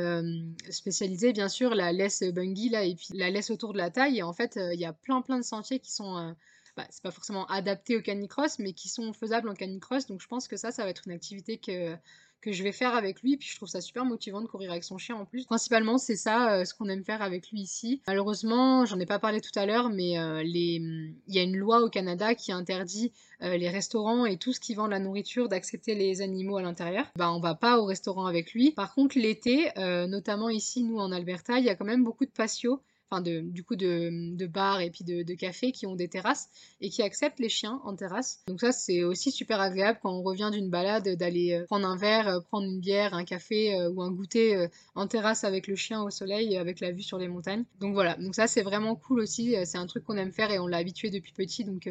spécialisé, 0.71 1.33
bien 1.33 1.49
sûr, 1.49 1.75
la 1.75 1.93
laisse 1.93 2.23
bungee 2.23 2.71
là, 2.71 2.85
et 2.85 2.97
puis 2.97 3.09
la 3.15 3.31
laisse 3.31 3.51
autour 3.51 3.73
de 3.73 3.79
la 3.79 3.91
taille. 3.91 4.19
Et 4.19 4.23
en 4.23 4.33
fait, 4.33 4.59
il 4.73 4.81
y 4.81 4.85
a 4.85 4.93
plein 4.93 5.23
plein 5.23 5.39
de 5.39 5.45
sentiers 5.45 5.79
qui 5.79 5.93
sont 5.93 6.35
bah, 6.77 6.87
c'est 6.91 7.03
pas 7.03 7.13
forcément 7.13 7.47
adaptés 7.47 7.97
au 7.97 8.03
canicross, 8.03 8.59
mais 8.59 8.73
qui 8.73 8.89
sont 8.89 9.13
faisables 9.13 9.49
en 9.49 9.55
canicross. 9.55 10.07
Donc 10.07 10.21
je 10.21 10.27
pense 10.27 10.49
que 10.49 10.57
ça, 10.57 10.73
ça 10.73 10.83
va 10.83 10.91
être 10.91 11.03
une 11.07 11.13
activité 11.13 11.59
que, 11.59 11.97
que 12.45 12.53
je 12.53 12.63
vais 12.63 12.73
faire 12.73 12.95
avec 12.95 13.23
lui. 13.23 13.37
Puis 13.37 13.49
je 13.49 13.57
trouve 13.57 13.69
ça 13.69 13.81
super 13.81 14.05
motivant 14.05 14.43
de 14.43 14.47
courir 14.47 14.71
avec 14.71 14.85
son 14.85 14.99
chien 14.99 15.17
en 15.17 15.25
plus. 15.25 15.47
Principalement, 15.47 15.97
c'est 15.97 16.17
ça 16.17 16.53
euh, 16.53 16.65
ce 16.65 16.75
qu'on 16.75 16.89
aime 16.89 17.05
faire 17.05 17.23
avec 17.23 17.51
lui 17.51 17.61
ici. 17.61 18.03
Malheureusement, 18.07 18.85
j'en 18.85 19.01
ai 19.01 19.07
pas 19.07 19.19
parlé 19.19 19.41
tout 19.41 19.59
à 19.59 19.65
l'heure, 19.65 19.89
mais 19.89 20.19
euh, 20.19 20.43
les... 20.43 20.81
il 21.27 21.35
y 21.35 21.39
a 21.39 21.43
une 21.43 21.57
loi 21.57 21.81
au 21.81 21.89
Canada 21.89 22.35
qui 22.35 22.53
interdit 22.53 23.13
euh, 23.43 23.57
les 23.57 23.71
restaurants 23.71 24.27
et 24.27 24.37
tout 24.37 24.53
ce 24.53 24.61
qui 24.61 24.75
vend 24.75 24.87
la 24.87 24.99
nourriture 24.99 25.49
d'accepter 25.49 25.95
les 25.95 26.21
animaux 26.21 26.59
à 26.59 26.63
l'intérieur. 26.63 27.07
Bah, 27.17 27.33
on 27.33 27.41
va 27.41 27.55
pas 27.55 27.79
au 27.79 27.87
restaurant 27.87 28.27
avec 28.27 28.53
lui. 28.53 28.73
Par 28.73 28.95
contre, 28.95 29.19
l'été, 29.19 29.71
notamment 29.77 30.49
ici, 30.49 30.83
nous 30.83 30.99
en 30.99 31.13
Alberta, 31.13 31.59
il 31.59 31.65
y 31.65 31.71
a 31.71 31.75
quand 31.75 31.85
même 31.85 32.05
beaucoup 32.05 32.27
de 32.27 32.31
patios 32.31 32.81
enfin 33.11 33.21
de, 33.21 33.41
du 33.41 33.65
coup 33.65 33.77
de, 33.77 34.47
bars 34.47 34.81
et 34.81 34.91
puis 34.91 35.05
de, 35.05 35.23
de 35.23 35.35
cafés 35.35 35.73
qui 35.73 35.87
ont 35.87 35.95
des 35.95 36.09
terrasses 36.09 36.49
et 36.81 36.91
qui 36.91 37.03
acceptent 37.03 37.41
les 37.41 37.49
chiens 37.49 37.81
en 37.85 37.95
terrasse. 37.95 38.41
Donc 38.47 38.61
ça 38.61 38.73
c'est 38.73 39.03
aussi 39.03 39.31
super 39.31 39.61
agréable 39.61 39.99
quand 40.03 40.13
on 40.13 40.23
revient 40.23 40.51
d'une 40.53 40.71
balade 40.71 41.09
d'aller 41.17 41.53
euh, 41.53 41.65
prendre 41.67 41.87
un 41.87 41.97
verre, 41.97 42.29
euh, 42.29 42.41
prendre 42.41 42.67
une 42.67 42.81
bière, 42.81 43.15
un 43.15 43.25
café 43.25 43.75
euh, 43.75 43.91
ou 43.91 44.03
un 44.03 44.11
goûter 44.11 44.69
en 44.95 45.07
terrasse 45.07 45.45
avec 45.45 45.67
le 45.67 45.77
chien 45.77 46.03
au 46.03 46.11
soleil 46.11 46.57
avec 46.57 46.81
la 46.81 46.93
vue 46.93 47.03
sur 47.03 47.19
les 47.19 47.29
montagnes. 47.29 47.65
Donc 47.81 47.95
voilà, 47.95 48.17
donc 48.17 48.35
ça 48.35 48.47
c'est 48.47 48.63
vraiment 48.63 48.97
cool 48.97 49.21
aussi, 49.21 49.55
c'est 49.65 49.79
un 49.79 49.87
truc 49.87 50.05
qu'on 50.05 50.17
aime 50.17 50.33
faire 50.33 50.51
et 50.51 50.59
on 50.59 50.67
l'a 50.67 50.79
habitué 50.79 51.11
depuis 51.11 51.33
petit 51.33 51.65
donc 51.65 51.89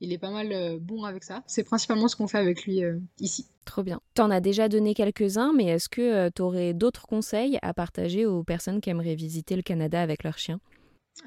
il 0.00 0.12
est 0.12 0.18
pas 0.18 0.30
mal 0.30 0.78
bon 0.80 1.04
avec 1.04 1.24
ça. 1.24 1.42
C'est 1.46 1.64
principalement 1.64 2.08
ce 2.08 2.16
qu'on 2.16 2.28
fait 2.28 2.38
avec 2.38 2.64
lui 2.64 2.82
ici. 3.20 3.46
Trop 3.64 3.82
bien. 3.82 4.00
T'en 4.14 4.30
as 4.30 4.40
déjà 4.40 4.68
donné 4.68 4.94
quelques-uns, 4.94 5.52
mais 5.52 5.66
est-ce 5.66 5.88
que 5.88 6.28
tu 6.30 6.42
aurais 6.42 6.74
d'autres 6.74 7.06
conseils 7.06 7.58
à 7.62 7.72
partager 7.72 8.26
aux 8.26 8.42
personnes 8.42 8.80
qui 8.80 8.90
aimeraient 8.90 9.14
visiter 9.14 9.56
le 9.56 9.62
Canada 9.62 10.00
avec 10.00 10.24
leur 10.24 10.38
chien 10.38 10.60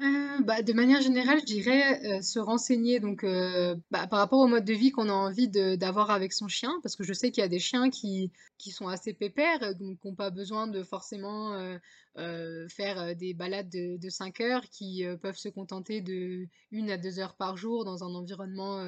euh, 0.02 0.40
bah, 0.42 0.62
de 0.62 0.72
manière 0.72 1.00
générale, 1.00 1.38
je 1.40 1.44
dirais 1.44 2.04
euh, 2.04 2.20
se 2.20 2.38
renseigner 2.38 2.98
donc 3.00 3.24
euh, 3.24 3.76
bah, 3.90 4.06
par 4.06 4.18
rapport 4.18 4.40
au 4.40 4.46
mode 4.48 4.64
de 4.64 4.72
vie 4.72 4.90
qu'on 4.90 5.08
a 5.08 5.12
envie 5.12 5.48
d'avoir 5.48 6.10
avec 6.10 6.32
son 6.32 6.48
chien, 6.48 6.72
parce 6.82 6.96
que 6.96 7.04
je 7.04 7.12
sais 7.12 7.30
qu'il 7.30 7.40
y 7.40 7.44
a 7.44 7.48
des 7.48 7.60
chiens 7.60 7.88
qui, 7.88 8.32
qui 8.58 8.72
sont 8.72 8.88
assez 8.88 9.14
pépères, 9.14 9.74
donc 9.76 10.00
qui 10.00 10.08
n'ont 10.08 10.14
pas 10.14 10.30
besoin 10.30 10.66
de 10.66 10.82
forcément 10.82 11.56
faire 12.68 13.14
des 13.16 13.32
balades 13.32 13.70
de, 13.70 13.96
de 13.96 14.08
5 14.10 14.40
heures, 14.40 14.68
qui 14.70 15.04
peuvent 15.22 15.36
se 15.36 15.48
contenter 15.48 16.00
de 16.00 16.46
1 16.72 16.88
à 16.88 16.96
2 16.98 17.18
heures 17.20 17.36
par 17.36 17.56
jour 17.56 17.84
dans 17.84 18.04
un 18.04 18.14
environnement 18.14 18.84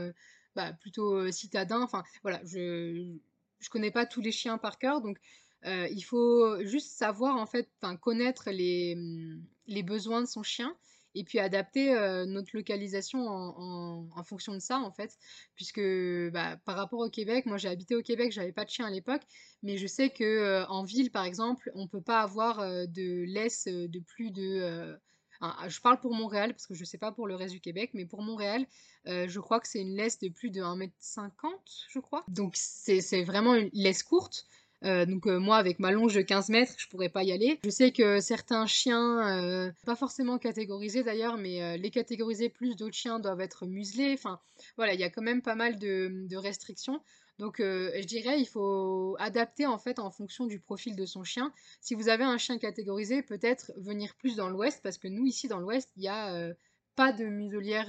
bah, 0.56 0.72
plutôt 0.72 1.30
citadin. 1.30 1.80
Enfin 1.82 2.02
voilà, 2.22 2.40
je 2.44 3.16
je 3.60 3.70
connais 3.70 3.90
pas 3.90 4.06
tous 4.06 4.20
les 4.20 4.32
chiens 4.32 4.58
par 4.58 4.78
cœur, 4.78 5.00
donc 5.00 5.18
il 5.64 6.02
faut 6.02 6.62
juste 6.64 6.92
savoir, 6.96 7.36
en 7.36 7.46
fait, 7.46 7.68
connaître 8.00 8.50
les, 8.50 8.94
mmh, 8.94 9.42
les 9.66 9.82
besoins 9.82 10.20
de 10.22 10.26
son 10.26 10.42
chien 10.42 10.76
et 11.14 11.24
puis 11.24 11.38
adapter 11.38 11.92
notre 12.26 12.50
localisation 12.54 13.26
en, 13.26 14.22
fonction 14.22 14.52
de 14.52 14.60
ça 14.60 14.78
en 14.78 14.92
fait. 14.92 15.16
Puisque 15.56 15.80
bah, 16.32 16.56
par 16.64 16.76
rapport 16.76 17.00
au 17.00 17.10
Québec 17.10 17.46
moi 17.46 17.56
j'ai 17.56 17.68
habité 17.68 17.96
au 17.96 18.02
Québec 18.02 18.30
j'avais 18.30 18.52
pas 18.52 18.64
de 18.64 18.70
chien 18.70 18.86
à 18.86 18.90
l'époque 18.90 19.22
mais 19.62 19.78
je 19.78 19.86
sais 19.86 20.10
que 20.10 20.64
en 20.68 20.84
ville 20.84 21.10
par 21.10 21.24
exemple 21.24 21.70
on 21.74 21.88
peut 21.88 22.02
pas 22.02 22.20
avoir 22.20 22.58
de 22.58 23.24
laisse 23.24 23.66
de 23.66 24.00
plus 24.00 24.30
de 24.30 24.96
je 25.40 25.80
parle 25.80 26.00
pour 26.00 26.14
Montréal 26.14 26.52
parce 26.52 26.66
que 26.66 26.74
je 26.74 26.84
sais 26.84 26.98
pas 26.98 27.12
pour 27.12 27.26
le 27.26 27.34
reste 27.34 27.54
du 27.54 27.60
Québec 27.60 27.90
mais 27.94 28.04
pour 28.04 28.22
Montréal 28.22 28.66
je 29.06 29.38
crois 29.40 29.60
que 29.60 29.68
c'est 29.68 29.80
une 29.80 29.94
laisse 29.94 30.18
de 30.18 30.28
plus 30.28 30.50
de 30.50 30.60
1m50 30.60 31.30
je 31.88 31.98
crois 32.00 32.24
donc 32.28 32.54
c'est 32.56 33.22
vraiment 33.22 33.54
une 33.54 33.70
laisse 33.72 34.02
courte 34.02 34.46
euh, 34.84 35.06
donc 35.06 35.26
euh, 35.26 35.38
moi 35.40 35.56
avec 35.56 35.80
ma 35.80 35.90
longe 35.90 36.14
de 36.14 36.22
15 36.22 36.50
mètres 36.50 36.74
je 36.78 36.86
pourrais 36.88 37.08
pas 37.08 37.24
y 37.24 37.32
aller. 37.32 37.58
Je 37.64 37.70
sais 37.70 37.92
que 37.92 38.20
certains 38.20 38.66
chiens, 38.66 39.26
euh, 39.26 39.72
pas 39.84 39.96
forcément 39.96 40.38
catégorisés 40.38 41.02
d'ailleurs, 41.02 41.36
mais 41.36 41.78
les 41.78 41.90
catégoriser 41.90 42.48
plus 42.48 42.76
d'autres 42.76 42.94
chiens 42.94 43.18
doivent 43.18 43.40
être 43.40 43.66
muselés. 43.66 44.14
Enfin 44.14 44.40
voilà, 44.76 44.94
il 44.94 45.00
y 45.00 45.04
a 45.04 45.10
quand 45.10 45.22
même 45.22 45.42
pas 45.42 45.54
mal 45.54 45.78
de, 45.78 46.36
restrictions. 46.36 47.00
Donc 47.38 47.58
je 47.58 48.04
dirais 48.04 48.40
il 48.40 48.46
faut 48.46 49.16
adapter 49.18 49.66
en 49.66 49.78
fait 49.78 49.98
en 49.98 50.10
fonction 50.10 50.46
du 50.46 50.58
profil 50.58 50.96
de 50.96 51.06
son 51.06 51.24
chien. 51.24 51.52
Si 51.80 51.94
vous 51.94 52.08
avez 52.08 52.24
un 52.24 52.38
chien 52.38 52.58
catégorisé, 52.58 53.22
peut-être 53.22 53.72
venir 53.76 54.14
plus 54.16 54.36
dans 54.36 54.48
l'ouest 54.48 54.80
parce 54.82 54.98
que 54.98 55.08
nous 55.08 55.24
ici 55.24 55.46
dans 55.48 55.60
l'ouest 55.60 55.90
il 55.96 56.02
y 56.02 56.08
a 56.08 56.52
pas 56.98 57.12
de 57.12 57.24
muselière 57.24 57.86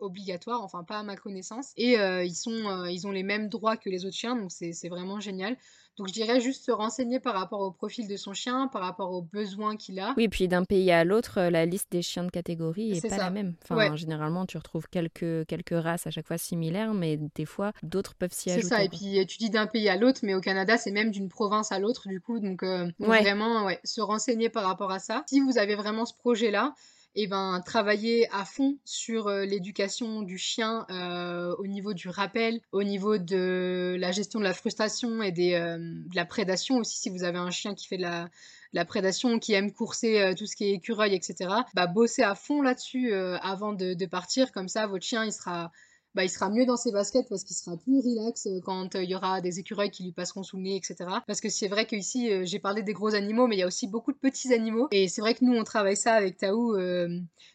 obligatoire, 0.00 0.62
enfin 0.62 0.82
pas 0.82 0.98
à 0.98 1.02
ma 1.04 1.16
connaissance. 1.16 1.72
Et 1.76 1.94
ils, 1.94 2.34
sont, 2.34 2.84
ils 2.86 3.06
ont 3.06 3.12
les 3.12 3.22
mêmes 3.22 3.48
droits 3.48 3.76
que 3.76 3.88
les 3.88 4.04
autres 4.04 4.16
chiens, 4.16 4.34
donc 4.34 4.50
c'est 4.50 4.88
vraiment 4.88 5.20
génial. 5.20 5.56
Donc 5.96 6.08
je 6.08 6.12
dirais 6.12 6.40
juste 6.40 6.64
se 6.64 6.72
renseigner 6.72 7.20
par 7.20 7.34
rapport 7.34 7.60
au 7.60 7.70
profil 7.70 8.08
de 8.08 8.16
son 8.16 8.32
chien, 8.32 8.68
par 8.72 8.82
rapport 8.82 9.12
aux 9.12 9.22
besoins 9.22 9.76
qu'il 9.76 10.00
a. 10.00 10.12
Oui, 10.16 10.28
puis 10.28 10.48
d'un 10.48 10.64
pays 10.64 10.90
à 10.90 11.04
l'autre, 11.04 11.38
euh, 11.38 11.50
la 11.50 11.66
liste 11.66 11.92
des 11.92 12.02
chiens 12.02 12.24
de 12.24 12.30
catégorie 12.30 12.96
est, 12.96 13.08
pas 13.08 13.16
la 13.16 13.30
même. 13.30 13.54
Enfin, 13.62 13.94
généralement, 13.94 14.44
tu 14.44 14.56
retrouves 14.56 14.88
quelques, 14.88 15.46
quelques 15.46 15.80
races 15.80 16.08
à 16.08 16.10
chaque 16.10 16.26
fois 16.26 16.38
similaires, 16.38 16.94
mais 16.94 17.18
des 17.36 17.44
fois, 17.44 17.72
d'autres 17.84 18.16
peuvent 18.16 18.32
s'y 18.32 18.50
ajouter. 18.50 18.66
C'est 18.66 18.74
ça, 18.74 18.82
et 18.82 18.88
puis 18.88 19.24
tu 19.26 19.38
dis 19.38 19.50
d'un 19.50 19.68
pays 19.68 19.88
à 19.88 19.96
l'autre, 19.96 20.20
mais 20.24 20.34
au 20.34 20.40
Canada, 20.40 20.76
c'est 20.76 20.90
même 20.90 21.12
d'une 21.12 21.28
province 21.28 21.70
à 21.70 21.78
l'autre, 21.78 22.08
du 22.08 22.20
coup. 22.20 22.40
Donc, 22.40 22.64
euh, 22.64 22.90
vraiment, 22.98 23.64
ouais, 23.66 23.78
se 23.84 24.00
renseigner 24.00 24.48
par 24.48 24.64
rapport 24.64 24.90
à 24.90 24.98
ça. 24.98 25.22
Si 25.28 25.40
vous 25.40 25.58
avez 25.58 25.76
vraiment 25.76 26.06
ce 26.06 26.14
projet-là, 26.14 26.74
et 27.16 27.26
ben, 27.26 27.62
travailler 27.64 28.28
à 28.32 28.44
fond 28.44 28.76
sur 28.84 29.28
euh, 29.28 29.44
l'éducation 29.44 30.22
du 30.22 30.38
chien 30.38 30.86
euh, 30.90 31.54
au 31.58 31.66
niveau 31.66 31.94
du 31.94 32.08
rappel, 32.08 32.60
au 32.72 32.82
niveau 32.82 33.18
de 33.18 33.96
la 33.98 34.10
gestion 34.10 34.40
de 34.40 34.44
la 34.44 34.54
frustration 34.54 35.22
et 35.22 35.32
euh, 35.56 35.78
de 35.78 36.16
la 36.16 36.24
prédation 36.24 36.78
aussi. 36.78 36.98
Si 36.98 37.10
vous 37.10 37.22
avez 37.22 37.38
un 37.38 37.50
chien 37.50 37.74
qui 37.74 37.86
fait 37.86 37.96
de 37.96 38.02
la, 38.02 38.28
la 38.72 38.84
prédation, 38.84 39.38
qui 39.38 39.52
aime 39.52 39.72
courser 39.72 40.34
tout 40.36 40.46
ce 40.46 40.56
qui 40.56 40.64
est 40.64 40.72
écureuil, 40.72 41.14
etc., 41.14 41.50
bah, 41.74 41.86
bosser 41.86 42.22
à 42.22 42.34
fond 42.34 42.62
là-dessus 42.62 43.12
avant 43.12 43.72
de, 43.72 43.94
de, 43.94 44.06
partir. 44.06 44.50
Comme 44.50 44.68
ça, 44.68 44.86
votre 44.86 45.04
chien, 45.04 45.24
il 45.24 45.32
sera 45.32 45.70
bah, 46.14 46.24
il 46.24 46.30
sera 46.30 46.48
mieux 46.48 46.64
dans 46.64 46.76
ses 46.76 46.92
baskets 46.92 47.26
parce 47.28 47.42
qu'il 47.42 47.56
sera 47.56 47.76
plus 47.76 47.98
relax 47.98 48.46
euh, 48.46 48.60
quand 48.64 48.94
euh, 48.94 49.02
il 49.02 49.10
y 49.10 49.16
aura 49.16 49.40
des 49.40 49.58
écureuils 49.58 49.90
qui 49.90 50.04
lui 50.04 50.12
passeront 50.12 50.42
sous 50.42 50.56
le 50.56 50.62
nez, 50.62 50.76
etc. 50.76 50.96
Parce 51.26 51.40
que 51.40 51.48
c'est 51.48 51.68
vrai 51.68 51.86
qu'ici, 51.86 52.30
euh, 52.30 52.44
j'ai 52.44 52.60
parlé 52.60 52.82
des 52.82 52.92
gros 52.92 53.14
animaux, 53.14 53.46
mais 53.46 53.56
il 53.56 53.58
y 53.58 53.62
a 53.62 53.66
aussi 53.66 53.88
beaucoup 53.88 54.12
de 54.12 54.18
petits 54.18 54.52
animaux. 54.54 54.88
Et 54.92 55.08
c'est 55.08 55.20
vrai 55.20 55.34
que 55.34 55.44
nous, 55.44 55.54
on 55.54 55.64
travaille 55.64 55.96
ça 55.96 56.14
avec 56.14 56.36
Taou 56.36 56.76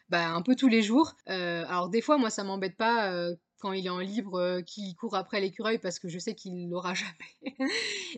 bah, 0.09 0.29
un 0.29 0.41
peu 0.41 0.55
tous 0.55 0.67
les 0.67 0.81
jours. 0.81 1.13
alors 1.27 1.89
des 1.89 2.01
fois, 2.01 2.17
moi, 2.17 2.29
ça 2.29 2.43
m'embête 2.43 2.75
pas 2.75 3.13
quand 3.59 3.73
il 3.73 3.85
est 3.85 3.89
en 3.89 3.99
libre, 3.99 4.39
euh, 4.39 4.61
qu'il 4.61 4.95
court 4.95 5.15
après 5.15 5.41
l'écureuil 5.41 5.77
parce 5.77 5.99
que 5.99 6.07
je 6.07 6.17
sais 6.17 6.33
qu'il 6.33 6.69
l'aura 6.69 6.93
jamais. 6.95 7.55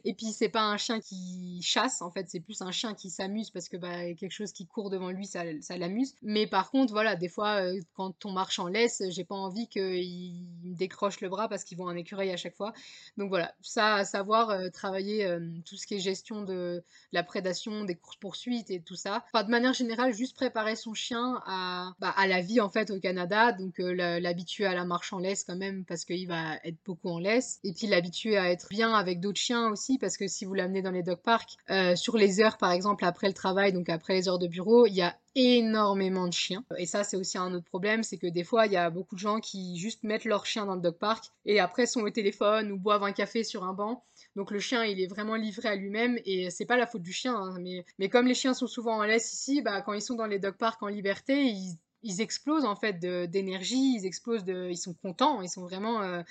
et 0.05 0.13
puis 0.13 0.27
c'est 0.27 0.49
pas 0.49 0.63
un 0.63 0.77
chien 0.77 0.99
qui 0.99 1.59
chasse, 1.61 2.01
en 2.01 2.11
fait, 2.11 2.29
c'est 2.29 2.39
plus 2.39 2.61
un 2.61 2.71
chien 2.71 2.93
qui 2.93 3.09
s'amuse 3.09 3.49
parce 3.49 3.67
que 3.67 3.77
bah, 3.77 4.13
quelque 4.13 4.31
chose 4.31 4.51
qui 4.51 4.67
court 4.67 4.89
devant 4.89 5.09
lui, 5.09 5.25
ça, 5.25 5.43
ça 5.61 5.77
l'amuse. 5.77 6.15
Mais 6.21 6.47
par 6.47 6.71
contre, 6.71 6.93
voilà, 6.93 7.15
des 7.15 7.29
fois, 7.29 7.61
euh, 7.61 7.79
quand 7.95 8.25
on 8.25 8.31
marche 8.31 8.59
en 8.59 8.67
laisse, 8.67 9.01
j'ai 9.09 9.23
pas 9.23 9.35
envie 9.35 9.67
qu'il 9.67 10.47
me 10.63 10.75
décroche 10.75 11.21
le 11.21 11.29
bras 11.29 11.49
parce 11.49 11.63
qu'ils 11.63 11.77
vont 11.77 11.87
un 11.87 11.95
écureuil 11.95 12.31
à 12.31 12.37
chaque 12.37 12.55
fois. 12.55 12.73
Donc 13.17 13.29
voilà, 13.29 13.53
ça, 13.61 13.95
à 13.95 14.05
savoir 14.05 14.49
euh, 14.51 14.69
travailler 14.69 15.27
tout 15.65 15.75
ce 15.75 15.87
qui 15.87 15.95
est 15.95 15.99
gestion 15.99 16.43
de 16.43 16.83
la 17.11 17.23
prédation, 17.23 17.83
des 17.83 17.95
courses-poursuites 17.95 18.69
et 18.69 18.81
tout 18.81 18.95
ça. 18.95 19.25
Enfin, 19.33 19.43
de 19.43 19.49
manière 19.49 19.73
générale, 19.73 20.13
juste 20.13 20.35
préparer 20.35 20.75
son 20.75 20.93
chien 20.93 21.41
à, 21.45 21.93
bah, 21.99 22.13
à 22.15 22.27
la 22.27 22.41
vie 22.41 22.61
en 22.61 22.69
fait 22.69 22.91
au 22.91 22.99
Canada, 22.99 23.51
donc 23.51 23.75
l'habituer 23.77 24.65
à 24.65 24.73
la 24.73 24.85
marche 24.85 25.13
en 25.13 25.19
laisse 25.19 25.30
quand 25.35 25.55
même 25.55 25.85
parce 25.85 26.05
qu'il 26.05 26.27
va 26.27 26.57
être 26.63 26.77
beaucoup 26.85 27.09
en 27.09 27.19
laisse. 27.19 27.59
Et 27.63 27.73
puis 27.73 27.87
l'habituer 27.87 28.37
à 28.37 28.51
être 28.51 28.67
bien 28.69 28.93
avec 28.93 29.19
d'autres 29.19 29.39
chiens 29.39 29.69
aussi 29.69 29.97
parce 29.97 30.17
que 30.17 30.27
si 30.27 30.45
vous 30.45 30.53
l'amenez 30.53 30.81
dans 30.81 30.91
les 30.91 31.03
dog 31.03 31.19
parks, 31.23 31.55
euh, 31.69 31.95
sur 31.95 32.17
les 32.17 32.41
heures 32.41 32.57
par 32.57 32.71
exemple 32.71 33.05
après 33.05 33.27
le 33.27 33.33
travail, 33.33 33.73
donc 33.73 33.89
après 33.89 34.13
les 34.13 34.27
heures 34.27 34.39
de 34.39 34.47
bureau, 34.47 34.85
il 34.85 34.93
y 34.93 35.01
a 35.01 35.15
énormément 35.35 36.27
de 36.27 36.33
chiens. 36.33 36.65
Et 36.77 36.85
ça, 36.85 37.03
c'est 37.03 37.15
aussi 37.15 37.37
un 37.37 37.53
autre 37.53 37.65
problème, 37.65 38.03
c'est 38.03 38.17
que 38.17 38.27
des 38.27 38.43
fois, 38.43 38.65
il 38.65 38.73
y 38.73 38.77
a 38.77 38.89
beaucoup 38.89 39.15
de 39.15 39.19
gens 39.19 39.39
qui 39.39 39.77
juste 39.77 40.03
mettent 40.03 40.25
leur 40.25 40.45
chien 40.45 40.65
dans 40.65 40.75
le 40.75 40.81
dog 40.81 40.97
park 40.97 41.25
et 41.45 41.59
après 41.59 41.85
sont 41.85 42.01
au 42.01 42.09
téléphone 42.09 42.71
ou 42.71 42.77
boivent 42.77 43.03
un 43.03 43.13
café 43.13 43.43
sur 43.43 43.63
un 43.63 43.73
banc. 43.73 44.03
Donc 44.35 44.51
le 44.51 44.59
chien, 44.59 44.83
il 44.83 44.99
est 44.99 45.07
vraiment 45.07 45.35
livré 45.35 45.69
à 45.69 45.75
lui-même 45.75 46.19
et 46.25 46.49
c'est 46.49 46.65
pas 46.65 46.77
la 46.77 46.87
faute 46.87 47.01
du 47.01 47.13
chien. 47.13 47.35
Hein, 47.35 47.57
mais, 47.61 47.85
mais 47.97 48.09
comme 48.09 48.27
les 48.27 48.33
chiens 48.33 48.53
sont 48.53 48.67
souvent 48.67 48.97
en 48.97 49.03
laisse 49.03 49.33
ici, 49.33 49.61
bah, 49.61 49.81
quand 49.81 49.93
ils 49.93 50.01
sont 50.01 50.15
dans 50.15 50.25
les 50.25 50.39
dog 50.39 50.55
parks 50.55 50.83
en 50.83 50.87
liberté, 50.87 51.43
ils 51.43 51.77
ils 52.03 52.21
explosent 52.21 52.65
en 52.65 52.75
fait 52.75 52.99
d'énergie, 52.99 53.95
ils 53.97 54.05
explosent 54.05 54.43
ils 54.47 54.77
sont 54.77 54.93
contents, 54.93 55.41
ils 55.41 55.49
sont 55.49 55.63
vraiment 55.63 56.01
euh, 56.01 56.21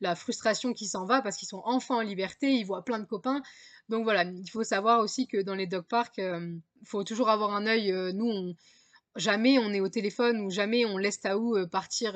la 0.00 0.14
frustration 0.14 0.72
qui 0.72 0.86
s'en 0.86 1.04
va 1.06 1.22
parce 1.22 1.36
qu'ils 1.36 1.48
sont 1.48 1.62
enfin 1.64 1.96
en 1.96 2.00
liberté, 2.00 2.52
ils 2.52 2.64
voient 2.64 2.84
plein 2.84 2.98
de 2.98 3.04
copains. 3.04 3.42
Donc 3.88 4.04
voilà, 4.04 4.24
il 4.24 4.50
faut 4.50 4.64
savoir 4.64 5.00
aussi 5.00 5.26
que 5.26 5.40
dans 5.40 5.54
les 5.54 5.66
dog 5.66 5.84
parks, 5.84 6.18
il 6.18 6.24
euh, 6.24 6.54
faut 6.84 7.04
toujours 7.04 7.28
avoir 7.28 7.54
un 7.54 7.66
œil. 7.66 7.92
Euh, 7.92 8.12
nous, 8.12 8.54
jamais 9.16 9.58
on 9.58 9.72
est 9.72 9.80
au 9.80 9.88
téléphone 9.88 10.40
ou 10.40 10.50
jamais 10.50 10.84
on 10.84 10.96
laisse 10.98 11.20
Taou 11.20 11.56
partir 11.68 12.14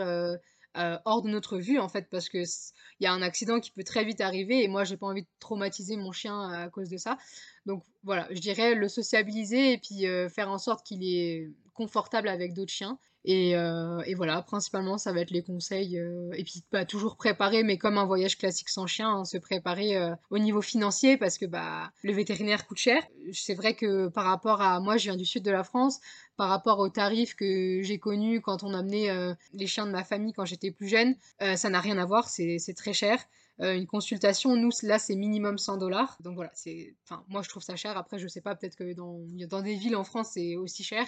hors 1.05 1.23
de 1.23 1.31
notre 1.31 1.59
vue 1.59 1.79
en 1.79 1.89
fait 1.89 2.09
parce 2.11 2.29
que 2.29 2.39
il 2.39 3.05
y 3.05 3.07
a 3.07 3.13
un 3.13 3.23
accident 3.23 3.61
qui 3.61 3.71
peut 3.71 3.85
très 3.85 4.05
vite 4.05 4.21
arriver 4.21 4.63
et 4.63 4.69
moi 4.69 4.85
j'ai 4.85 4.97
pas 4.97 5.07
envie 5.07 5.23
de 5.23 5.29
traumatiser 5.39 5.97
mon 5.97 6.13
chien 6.13 6.51
à 6.51 6.69
cause 6.71 6.89
de 6.89 6.97
ça. 6.97 7.19
Donc 7.67 7.85
voilà, 8.03 8.27
je 8.31 8.41
dirais 8.41 8.75
le 8.75 8.89
sociabiliser 8.89 9.73
et 9.73 9.79
puis 9.79 10.07
faire 10.31 10.51
en 10.51 10.59
sorte 10.59 10.87
qu'il 10.87 11.03
est 11.05 11.51
confortable 11.77 12.29
avec 12.29 12.55
d'autres 12.55 12.73
chiens. 12.73 12.99
Et, 13.29 13.57
euh, 13.57 14.03
et, 14.07 14.15
voilà, 14.15 14.41
principalement, 14.41 14.99
ça 14.99 15.13
va 15.13 15.21
être 15.21 15.33
les 15.33 15.43
conseils. 15.43 15.99
Euh, 15.99 16.31
et 16.35 16.45
puis, 16.45 16.63
pas 16.71 16.85
toujours 16.85 17.17
préparer, 17.17 17.65
mais 17.65 17.77
comme 17.77 17.99
un 17.99 18.05
voyage 18.05 18.39
classique 18.39 18.69
sans 18.69 18.87
chien, 18.87 19.11
hein, 19.11 19.25
se 19.25 19.37
préparer 19.37 19.97
euh, 19.97 20.15
au 20.31 20.39
niveau 20.39 20.63
financier 20.63 21.17
parce 21.17 21.37
que 21.37 21.45
bah, 21.45 21.91
le 22.05 22.13
vétérinaire 22.13 22.69
coûte 22.69 22.79
cher. 22.79 23.03
C'est 23.33 23.55
vrai 23.55 23.75
que 23.75 24.07
par 24.07 24.27
rapport 24.27 24.63
à 24.63 24.79
moi, 24.79 24.97
je 24.97 25.05
viens 25.05 25.17
du 25.17 25.25
sud 25.25 25.43
de 25.43 25.51
la 25.51 25.65
France, 25.65 25.99
par 26.37 26.49
rapport 26.49 26.79
aux 26.79 26.89
tarifs 26.89 27.35
que 27.35 27.81
j'ai 27.83 27.99
connus 27.99 28.41
quand 28.41 28.63
on 28.63 28.73
amenait 28.73 29.09
les 29.53 29.67
chiens 29.67 29.87
de 29.87 29.91
ma 29.91 30.05
famille 30.05 30.33
quand 30.33 30.45
j'étais 30.45 30.71
plus 30.71 30.87
jeune, 30.87 31.17
ça 31.57 31.69
n'a 31.71 31.81
rien 31.81 31.99
à 31.99 32.05
voir, 32.05 32.29
c'est 32.29 32.75
très 32.77 32.93
cher. 32.93 33.19
une 33.59 33.87
consultation, 33.87 34.55
nous, 34.55 34.71
là, 34.83 34.99
c'est 34.99 35.17
minimum 35.17 35.59
100 35.59 35.79
dollars. 35.79 36.17
Donc 36.21 36.35
voilà, 36.37 36.51
c'est, 36.55 36.95
enfin, 37.05 37.25
moi, 37.29 37.43
je 37.43 37.49
trouve 37.49 37.63
ça 37.63 37.75
cher. 37.75 37.97
Après, 37.97 38.19
je 38.19 38.29
sais 38.29 38.43
pas, 38.43 38.55
peut-être 38.55 38.77
que 38.77 38.93
dans, 38.93 39.19
dans 39.49 39.63
des 39.63 39.75
villes 39.75 39.97
en 39.97 40.05
France, 40.05 40.31
c'est 40.35 40.57
aussi 40.57 40.85
cher. 40.85 41.07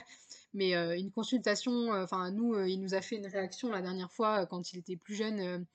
Mais 0.55 0.75
euh, 0.75 0.97
une 0.97 1.11
consultation, 1.11 1.93
euh, 1.93 2.05
enfin, 2.05 2.31
nous, 2.31 2.55
euh, 2.55 2.69
il 2.69 2.81
nous 2.81 2.95
a 2.95 3.01
fait 3.01 3.17
une 3.17 3.27
réaction 3.27 3.71
la 3.71 3.83
dernière 3.83 4.13
fois 4.13 4.47
quand 4.47 4.73
il 4.73 4.79
était 4.79 4.97
plus 4.97 5.15
jeune. 5.15 5.67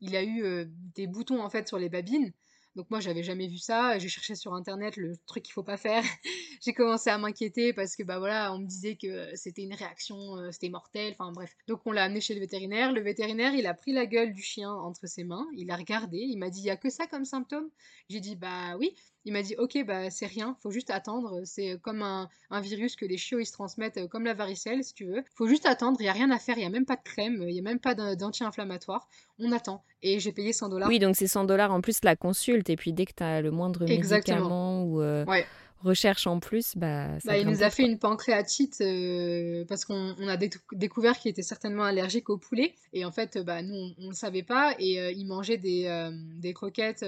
il 0.00 0.16
a 0.16 0.24
eu 0.24 0.66
des 0.94 1.06
boutons 1.06 1.42
en 1.42 1.50
fait 1.50 1.68
sur 1.68 1.78
les 1.78 1.88
babines. 1.88 2.32
Donc 2.76 2.90
moi 2.90 3.00
j'avais 3.00 3.22
jamais 3.22 3.48
vu 3.48 3.58
ça, 3.58 3.98
j'ai 3.98 4.08
cherché 4.08 4.34
sur 4.34 4.52
internet 4.54 4.96
le 4.96 5.16
truc 5.26 5.42
qu'il 5.44 5.54
faut 5.54 5.62
pas 5.62 5.78
faire. 5.78 6.04
J'ai 6.64 6.72
commencé 6.72 7.10
à 7.10 7.18
m'inquiéter 7.18 7.72
parce 7.72 7.96
que 7.96 8.02
bah 8.02 8.18
voilà, 8.18 8.52
on 8.52 8.58
me 8.58 8.66
disait 8.66 8.96
que 8.96 9.34
c'était 9.34 9.62
une 9.62 9.74
réaction, 9.74 10.36
c'était 10.52 10.68
mortel, 10.68 11.14
enfin 11.18 11.32
bref. 11.32 11.54
Donc 11.68 11.80
on 11.86 11.92
l'a 11.92 12.04
amené 12.04 12.20
chez 12.20 12.34
le 12.34 12.40
vétérinaire, 12.40 12.92
le 12.92 13.00
vétérinaire, 13.00 13.54
il 13.54 13.66
a 13.66 13.74
pris 13.74 13.92
la 13.92 14.06
gueule 14.06 14.32
du 14.32 14.42
chien 14.42 14.72
entre 14.72 15.06
ses 15.06 15.24
mains, 15.24 15.46
il 15.54 15.70
a 15.70 15.76
regardé, 15.76 16.18
il 16.18 16.38
m'a 16.38 16.50
dit 16.50 16.60
"Il 16.60 16.66
y 16.66 16.70
a 16.70 16.76
que 16.76 16.90
ça 16.90 17.06
comme 17.06 17.24
symptôme? 17.24 17.68
J'ai 18.08 18.20
dit 18.20 18.36
"Bah 18.36 18.76
oui." 18.78 18.94
Il 19.26 19.32
m'a 19.32 19.42
dit 19.42 19.56
ok 19.58 19.84
bah 19.84 20.08
c'est 20.08 20.26
rien, 20.26 20.56
faut 20.62 20.70
juste 20.70 20.88
attendre. 20.88 21.40
C'est 21.44 21.80
comme 21.82 22.00
un, 22.00 22.28
virus 22.60 22.94
que 22.94 23.04
les 23.04 23.16
chiots 23.16 23.40
ils 23.40 23.46
se 23.46 23.52
transmettent 23.52 23.96
euh, 23.96 24.06
comme 24.06 24.24
la 24.24 24.34
varicelle 24.34 24.84
si 24.84 24.94
tu 24.94 25.04
veux. 25.04 25.24
Faut 25.34 25.48
juste 25.48 25.66
attendre, 25.66 25.96
il 26.00 26.06
y 26.06 26.08
a 26.08 26.12
rien 26.12 26.30
à 26.30 26.38
faire, 26.38 26.56
il 26.56 26.62
y 26.62 26.64
a 26.64 26.70
même 26.70 26.86
pas 26.86 26.94
de 26.94 27.02
crème, 27.02 27.42
il 27.42 27.50
y 27.54 27.58
a 27.58 27.62
même 27.62 27.80
pas 27.80 27.96
d'anti-inflammatoire. 28.14 29.08
On 29.40 29.50
attend 29.50 29.82
et 30.02 30.20
j'ai 30.20 30.30
payé 30.30 30.52
100 30.52 30.68
dollars. 30.68 30.88
Oui 30.88 31.00
donc 31.00 31.16
c'est 31.16 31.26
100 31.26 31.44
dollars 31.44 31.72
en 31.72 31.80
plus 31.80 31.98
la 32.04 32.14
consulte 32.14 32.70
et 32.70 32.76
puis 32.76 32.92
dès 32.92 33.04
que 33.04 33.14
tu 33.16 33.24
as 33.24 33.42
le 33.42 33.50
moindre 33.50 33.84
médicament 33.84 34.84
ou 34.84 35.02
euh, 35.02 35.24
recherche 35.86 36.26
en 36.26 36.40
plus, 36.40 36.76
bah, 36.76 37.08
bah 37.24 37.38
il 37.38 37.48
nous 37.48 37.62
a 37.62 37.70
fait 37.70 37.84
une 37.84 37.98
pancréatite 37.98 38.80
euh, 38.80 39.64
parce 39.68 39.84
qu'on 39.84 40.28
a 40.28 40.36
découvert 40.72 41.18
qu'il 41.18 41.30
était 41.30 41.42
certainement 41.42 41.84
allergique 41.84 42.28
au 42.30 42.38
poulet. 42.38 42.74
Et 42.92 43.04
en 43.04 43.12
fait 43.12 43.38
bah 43.38 43.62
nous 43.62 43.94
on, 43.98 44.08
ne 44.08 44.14
savait 44.14 44.42
pas. 44.42 44.74
Et 44.78 45.12
il 45.12 45.26
mangeait 45.26 45.58
des, 45.58 46.10
des 46.36 46.52
croquettes 46.52 47.04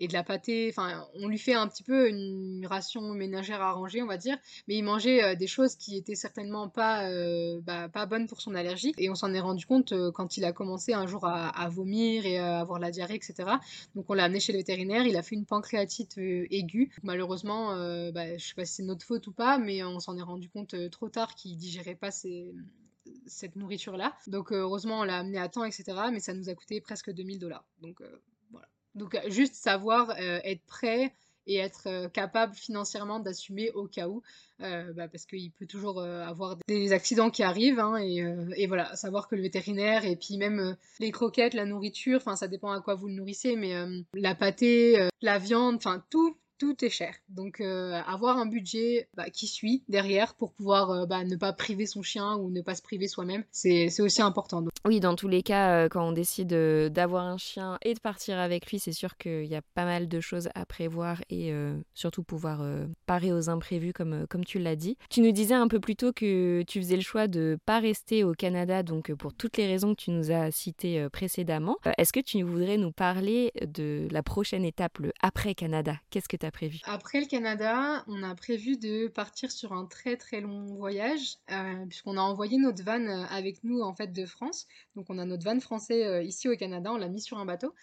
et 0.00 0.08
de 0.08 0.14
la 0.14 0.24
pâtée. 0.24 0.68
Enfin, 0.70 1.06
on 1.14 1.28
lui 1.28 1.38
fait 1.38 1.52
un 1.54 1.68
petit 1.68 1.82
peu 1.82 2.08
une 2.08 2.66
ration 2.66 3.02
ménagère 3.12 3.60
arrangée, 3.60 4.02
on 4.02 4.06
va 4.06 4.16
dire, 4.16 4.36
mais 4.66 4.76
il 4.76 4.82
mangeait 4.82 5.36
des 5.36 5.46
choses 5.46 5.76
qui 5.76 5.96
étaient 5.96 6.14
certainement 6.14 6.68
pas, 6.68 7.08
bah, 7.60 7.88
pas 7.88 8.06
bonnes 8.06 8.26
pour 8.26 8.40
son 8.40 8.54
allergie. 8.54 8.94
Et 8.98 9.10
on 9.10 9.14
s'en 9.14 9.32
est 9.34 9.40
rendu 9.40 9.66
compte 9.66 9.94
quand 10.12 10.38
il 10.38 10.44
a 10.44 10.52
commencé 10.52 10.94
un 10.94 11.06
jour 11.06 11.26
à, 11.26 11.68
vomir 11.68 12.24
et 12.26 12.38
à 12.38 12.60
avoir 12.60 12.78
la 12.80 12.90
diarrhée, 12.90 13.14
etc. 13.14 13.34
Donc 13.94 14.06
on 14.08 14.14
l'a 14.14 14.24
amené 14.24 14.40
chez 14.40 14.52
le 14.52 14.58
vétérinaire, 14.58 15.04
il 15.06 15.16
a 15.16 15.22
fait 15.22 15.36
une 15.36 15.44
pancréatite 15.44 16.18
aiguë. 16.18 16.90
Malheureusement, 17.02 17.76
bah, 18.12 18.36
je 18.38 18.44
sais 18.44 18.54
pas 18.54 18.64
si 18.64 18.76
c'est 18.76 18.82
notre 18.82 19.04
faute 19.04 19.26
ou 19.26 19.32
pas, 19.32 19.58
mais 19.58 19.84
on 19.84 20.00
s'en 20.00 20.16
est 20.16 20.22
rendu 20.22 20.48
compte 20.48 20.74
trop 20.90 21.10
tard 21.10 21.34
qu'il 21.34 21.56
digérait 21.56 21.94
pas 21.94 22.10
cette 22.10 23.56
nourriture-là. 23.56 24.16
Donc 24.28 24.52
heureusement, 24.52 25.00
on 25.00 25.04
l'a 25.04 25.18
amené 25.18 25.38
à 25.38 25.48
temps, 25.50 25.64
etc. 25.64 25.84
Mais 26.10 26.20
ça 26.20 26.32
nous 26.32 26.48
a 26.48 26.54
coûté 26.54 26.80
presque 26.80 27.10
2000 27.12 27.38
dollars. 27.38 27.66
Donc. 27.82 28.00
Donc 29.00 29.18
juste 29.28 29.54
savoir 29.54 30.14
être 30.18 30.64
prêt 30.66 31.12
et 31.46 31.56
être 31.56 32.08
capable 32.12 32.54
financièrement 32.54 33.18
d'assumer 33.18 33.70
au 33.72 33.88
cas 33.88 34.06
où, 34.08 34.22
bah, 34.60 35.08
parce 35.08 35.26
qu'il 35.26 35.50
peut 35.50 35.66
toujours 35.66 36.00
avoir 36.00 36.56
des 36.68 36.92
accidents 36.92 37.30
qui 37.30 37.42
arrivent, 37.42 37.80
hein, 37.80 37.96
et, 37.96 38.22
et, 38.56 38.66
voilà, 38.66 38.94
savoir 38.94 39.26
que 39.26 39.34
le 39.34 39.42
vétérinaire, 39.42 40.04
et 40.04 40.16
puis 40.16 40.36
même 40.36 40.76
les 41.00 41.10
croquettes, 41.10 41.54
la 41.54 41.64
nourriture, 41.64 42.18
enfin 42.18 42.36
ça 42.36 42.46
dépend 42.46 42.70
à 42.70 42.80
quoi 42.80 42.94
vous 42.94 43.08
le 43.08 43.14
nourrissez, 43.14 43.56
mais 43.56 43.74
la 44.14 44.34
pâtée, 44.34 45.08
la 45.22 45.38
viande, 45.38 45.76
enfin 45.76 46.04
tout, 46.10 46.36
tout 46.60 46.84
est 46.84 46.90
cher. 46.90 47.14
Donc 47.30 47.60
euh, 47.60 48.00
avoir 48.06 48.36
un 48.36 48.44
budget 48.44 49.08
bah, 49.14 49.30
qui 49.30 49.46
suit 49.46 49.82
derrière 49.88 50.34
pour 50.34 50.52
pouvoir 50.52 50.90
euh, 50.90 51.06
bah, 51.06 51.24
ne 51.24 51.34
pas 51.36 51.54
priver 51.54 51.86
son 51.86 52.02
chien 52.02 52.36
ou 52.36 52.50
ne 52.50 52.60
pas 52.60 52.74
se 52.74 52.82
priver 52.82 53.08
soi-même, 53.08 53.44
c'est 53.50 54.00
aussi 54.00 54.20
important. 54.20 54.64
Oui, 54.86 55.00
dans 55.00 55.16
tous 55.16 55.28
les 55.28 55.42
cas, 55.42 55.70
euh, 55.70 55.88
quand 55.88 56.06
on 56.06 56.12
décide 56.12 56.48
d'avoir 56.92 57.24
un 57.24 57.38
chien 57.38 57.78
et 57.82 57.94
de 57.94 57.98
partir 57.98 58.38
avec 58.38 58.70
lui, 58.70 58.78
c'est 58.78 58.92
sûr 58.92 59.16
qu'il 59.16 59.46
y 59.46 59.54
a 59.54 59.62
pas 59.74 59.86
mal 59.86 60.06
de 60.06 60.20
choses 60.20 60.50
à 60.54 60.66
prévoir 60.66 61.22
et 61.30 61.52
surtout 61.94 62.22
pouvoir 62.22 62.62
parer 63.06 63.32
aux 63.32 63.48
imprévus 63.48 63.92
comme, 63.92 64.26
comme 64.28 64.44
tu 64.44 64.58
l'as 64.58 64.76
dit. 64.76 64.98
Tu 65.08 65.22
nous 65.22 65.32
disais 65.32 65.54
un 65.54 65.68
peu 65.68 65.80
plus 65.80 65.96
tôt 65.96 66.12
que 66.12 66.62
tu 66.66 66.80
faisais 66.80 66.96
le 66.96 67.02
choix 67.02 67.26
de 67.26 67.58
pas 67.64 67.78
rester 67.78 68.24
au 68.24 68.32
Canada, 68.32 68.82
donc 68.82 69.12
pour 69.14 69.32
toutes 69.32 69.56
les 69.56 69.66
raisons 69.66 69.94
que 69.94 70.02
tu 70.02 70.10
nous 70.10 70.30
as 70.30 70.50
citées 70.50 71.08
précédemment. 71.10 71.78
Est-ce 71.96 72.12
que 72.12 72.20
tu 72.20 72.42
voudrais 72.42 72.76
nous 72.76 72.92
parler 72.92 73.52
de 73.62 74.08
la 74.10 74.22
prochaine 74.22 74.64
étape, 74.64 74.98
le 74.98 75.12
après-Canada 75.22 75.94
Qu'est-ce 76.10 76.28
que 76.28 76.36
tu 76.36 76.49
Après 76.84 77.20
le 77.20 77.26
Canada, 77.26 78.04
on 78.06 78.22
a 78.22 78.34
prévu 78.34 78.76
de 78.76 79.08
partir 79.08 79.50
sur 79.50 79.72
un 79.72 79.86
très 79.86 80.16
très 80.16 80.40
long 80.40 80.64
voyage, 80.64 81.36
euh, 81.50 81.86
puisqu'on 81.86 82.16
a 82.16 82.20
envoyé 82.20 82.58
notre 82.58 82.82
van 82.82 83.00
euh, 83.00 83.24
avec 83.30 83.62
nous 83.64 83.80
en 83.80 83.94
fait 83.94 84.12
de 84.12 84.26
France. 84.26 84.66
Donc 84.96 85.06
on 85.08 85.18
a 85.18 85.24
notre 85.24 85.44
van 85.44 85.60
français 85.60 86.04
euh, 86.04 86.22
ici 86.22 86.48
au 86.48 86.56
Canada, 86.56 86.92
on 86.92 86.96
l'a 86.96 87.08
mis 87.08 87.20
sur 87.20 87.38
un 87.38 87.44
bateau. 87.44 87.74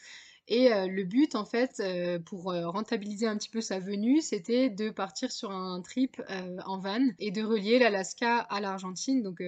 Et 0.50 0.70
le 0.70 1.04
but, 1.04 1.36
en 1.36 1.44
fait, 1.44 1.84
pour 2.26 2.44
rentabiliser 2.54 3.28
un 3.28 3.36
petit 3.36 3.50
peu 3.50 3.60
sa 3.60 3.80
venue, 3.80 4.22
c'était 4.22 4.70
de 4.70 4.90
partir 4.90 5.30
sur 5.30 5.52
un 5.52 5.82
trip 5.82 6.22
en 6.66 6.80
van 6.80 7.06
et 7.20 7.32
de 7.32 7.44
relier 7.44 7.80
l'Alaska 7.80 8.38
à 8.40 8.62
l'Argentine, 8.62 9.24
donc 9.24 9.42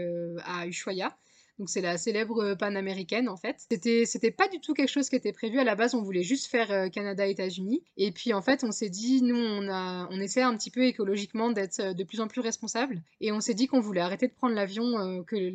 à 0.43 0.67
Ushuaia. 0.67 1.17
Donc 1.60 1.70
c'est 1.70 1.82
la 1.82 1.97
célèbre 1.97 2.41
euh, 2.41 2.55
panaméricaine 2.55 3.28
en 3.28 3.36
fait. 3.36 3.57
C'était 3.70 4.05
c'était 4.05 4.32
pas 4.32 4.47
du 4.47 4.62
tout 4.62 4.74
quelque 4.74 4.89
chose 4.89 5.10
qui 5.10 5.18
était 5.18 5.34
prévu 5.34 5.60
à 5.60 5.66
la 5.66 5.76
base. 5.76 5.93
On 5.93 6.01
voulait 6.01 6.24
juste 6.24 6.49
faire 6.49 6.72
euh, 6.72 6.88
Canada-États-Unis. 6.88 7.84
Et 7.97 8.12
puis 8.12 8.34
en 8.34 8.41
fait 8.41 8.64
on 8.64 8.72
s'est 8.72 8.89
dit 8.89 9.22
nous 9.22 9.36
on 9.36 9.70
on 9.70 10.20
essaie 10.22 10.41
un 10.41 10.55
petit 10.55 10.72
peu 10.72 10.86
écologiquement 10.86 11.51
d'être 11.51 11.80
euh, 11.82 11.93
de 11.93 12.03
plus 12.03 12.22
en 12.22 12.28
plus 12.28 12.41
responsable. 12.41 13.01
Et 13.20 13.32
on 13.34 13.41
s'est 13.41 13.53
dit 13.53 13.68
qu'on 13.68 13.82
voulait 13.82 14.01
arrêter 14.01 14.28
de 14.28 14.34
prendre 14.34 14.55
l'avion 14.55 15.24
que 15.26 15.53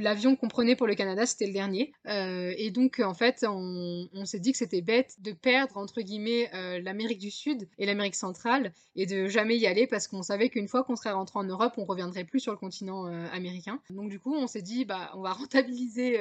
l'avion 0.00 0.36
qu'on 0.36 0.48
prenait 0.48 0.76
pour 0.76 0.86
le 0.86 0.94
Canada, 0.94 1.26
c'était 1.26 1.46
le 1.46 1.52
dernier. 1.52 1.92
Euh, 2.06 2.52
et 2.56 2.70
donc, 2.70 3.00
en 3.00 3.14
fait, 3.14 3.44
on, 3.48 4.24
s'est 4.24 4.40
dit 4.40 4.52
que 4.52 4.58
c'était 4.58 4.80
bête 4.80 5.16
de 5.20 5.32
perdre, 5.32 5.76
entre 5.76 6.00
guillemets, 6.00 6.50
euh, 6.54 6.80
l'Amérique 6.80 7.18
du 7.18 7.30
Sud 7.30 7.68
et 7.78 7.86
l'Amérique 7.86 8.14
centrale 8.14 8.72
et 8.96 9.06
de 9.06 9.28
jamais 9.28 9.56
y 9.56 9.66
aller 9.66 9.86
parce 9.86 10.08
qu'on 10.08 10.22
savait 10.22 10.48
qu'une 10.48 10.68
fois 10.68 10.82
qu'on 10.82 10.96
serait 10.96 11.12
rentré 11.12 11.38
en 11.38 11.44
Europe, 11.44 11.74
on 11.76 11.84
reviendrait 11.84 12.24
plus 12.24 12.40
sur 12.40 12.52
le 12.52 12.58
continent 12.58 13.06
euh, 13.06 13.26
américain. 13.32 13.80
Donc, 13.90 14.10
du 14.10 14.18
coup, 14.18 14.34
on 14.34 14.46
s'est 14.46 14.62
dit, 14.62 14.84
bah, 14.84 15.10
on 15.14 15.22
va 15.22 15.32
rentabiliser 15.32 16.18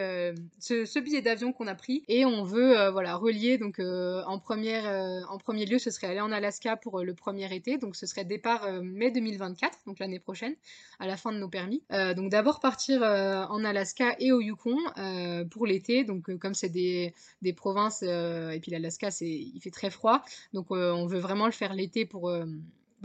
ce, 0.60 1.00
billet 1.00 1.22
d'avion 1.22 1.54
qu'on 1.54 1.68
a 1.68 1.76
pris 1.76 2.04
et 2.08 2.26
on 2.26 2.44
veut, 2.44 2.90
voilà, 2.90 3.16
relier. 3.16 3.58
Donc, 3.58 3.80
en, 3.80 4.40
première, 4.40 5.26
en 5.30 5.38
premier 5.38 5.66
lieu, 5.66 5.80
ce 5.80 5.92
serait 5.92 6.08
aller 6.08 6.22
en 6.22 6.32
Alaska 6.32 6.76
pour 6.78 7.04
le 7.04 7.14
premier 7.14 7.54
été. 7.54 7.78
Donc, 7.78 7.96
ce 7.96 8.06
serait 8.06 8.26
départ 8.26 8.68
mai 8.82 9.12
2024, 9.12 9.80
donc 9.86 10.00
l'année 10.00 10.20
prochaine, 10.20 10.56
à 11.00 11.08
la 11.08 11.18
fin 11.18 11.32
de 11.32 11.38
nos 11.38 11.50
permis. 11.50 11.84
donc, 12.16 12.30
d'abord 12.30 12.60
partir 12.60 13.02
en 13.04 13.65
Alaska 13.66 14.16
et 14.20 14.32
au 14.32 14.42
Yukon 14.42 14.78
euh, 14.98 15.46
pour 15.46 15.66
l'été. 15.66 16.04
Donc, 16.04 16.30
euh, 16.30 16.38
comme 16.38 16.54
c'est 16.54 16.70
des, 16.70 17.14
des, 17.42 17.54
provinces, 17.54 18.04
euh, 18.04 18.52
et 18.52 18.60
puis 18.60 18.72
l'Alaska, 18.72 19.10
il 19.22 19.60
fait 19.62 19.72
très 19.72 19.90
froid. 19.90 20.24
Donc, 20.54 20.72
on 20.72 21.06
veut 21.08 21.20
vraiment 21.20 21.46
le 21.46 21.52
faire 21.52 21.74
l'été 21.74 22.06
pour 22.06 22.32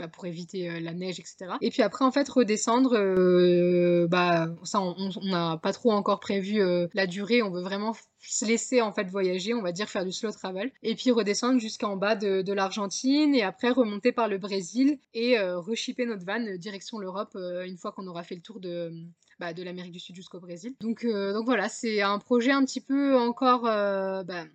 bah, 0.01 0.07
pour 0.07 0.25
éviter 0.25 0.67
euh, 0.67 0.79
la 0.79 0.95
neige, 0.95 1.19
etc. 1.19 1.51
Et 1.61 1.69
puis 1.69 1.83
après, 1.83 2.03
en 2.03 2.11
fait, 2.11 2.27
redescendre, 2.27 2.93
euh, 2.95 4.07
bah, 4.07 4.47
ça, 4.63 4.81
on 4.81 5.11
n'a 5.25 5.57
pas 5.57 5.73
trop 5.73 5.91
encore 5.91 6.19
prévu 6.19 6.59
euh, 6.59 6.87
la 6.95 7.05
durée. 7.05 7.43
On 7.43 7.51
veut 7.51 7.61
vraiment 7.61 7.95
se 8.19 8.45
laisser 8.45 8.81
en 8.81 8.91
fait 8.91 9.03
voyager, 9.03 9.53
on 9.53 9.61
va 9.61 9.71
dire 9.71 9.87
faire 9.87 10.03
du 10.03 10.11
slow 10.11 10.31
travel, 10.31 10.71
et 10.81 10.95
puis 10.95 11.11
redescendre 11.11 11.59
jusqu'en 11.59 11.97
bas 11.97 12.15
de, 12.15 12.51
l'Argentine, 12.51 13.35
et 13.35 13.43
après 13.43 13.69
remonter 13.69 14.11
par 14.11 14.27
le 14.27 14.39
Brésil 14.39 14.97
et 15.13 15.39
reshipper 15.39 16.07
notre 16.07 16.25
van 16.25 16.55
direction 16.57 16.97
l'Europe 16.99 17.35
une 17.65 17.77
fois 17.77 17.91
qu'on 17.91 18.05
aura 18.07 18.23
fait 18.23 18.35
le 18.35 18.41
tour 18.41 18.59
de, 18.59 18.91
bah, 19.39 19.53
de 19.53 19.63
l'Amérique 19.63 19.91
du 19.91 19.99
Sud 19.99 20.15
jusqu'au 20.15 20.39
Brésil. 20.39 20.75
Donc, 20.81 21.05
donc 21.05 21.45
voilà, 21.45 21.67
c'est 21.67 22.01
un 22.01 22.19
projet 22.19 22.51
un 22.51 22.63
petit 22.63 22.81
peu 22.81 23.17
encore... 23.17 23.63
Bah, 23.63 24.45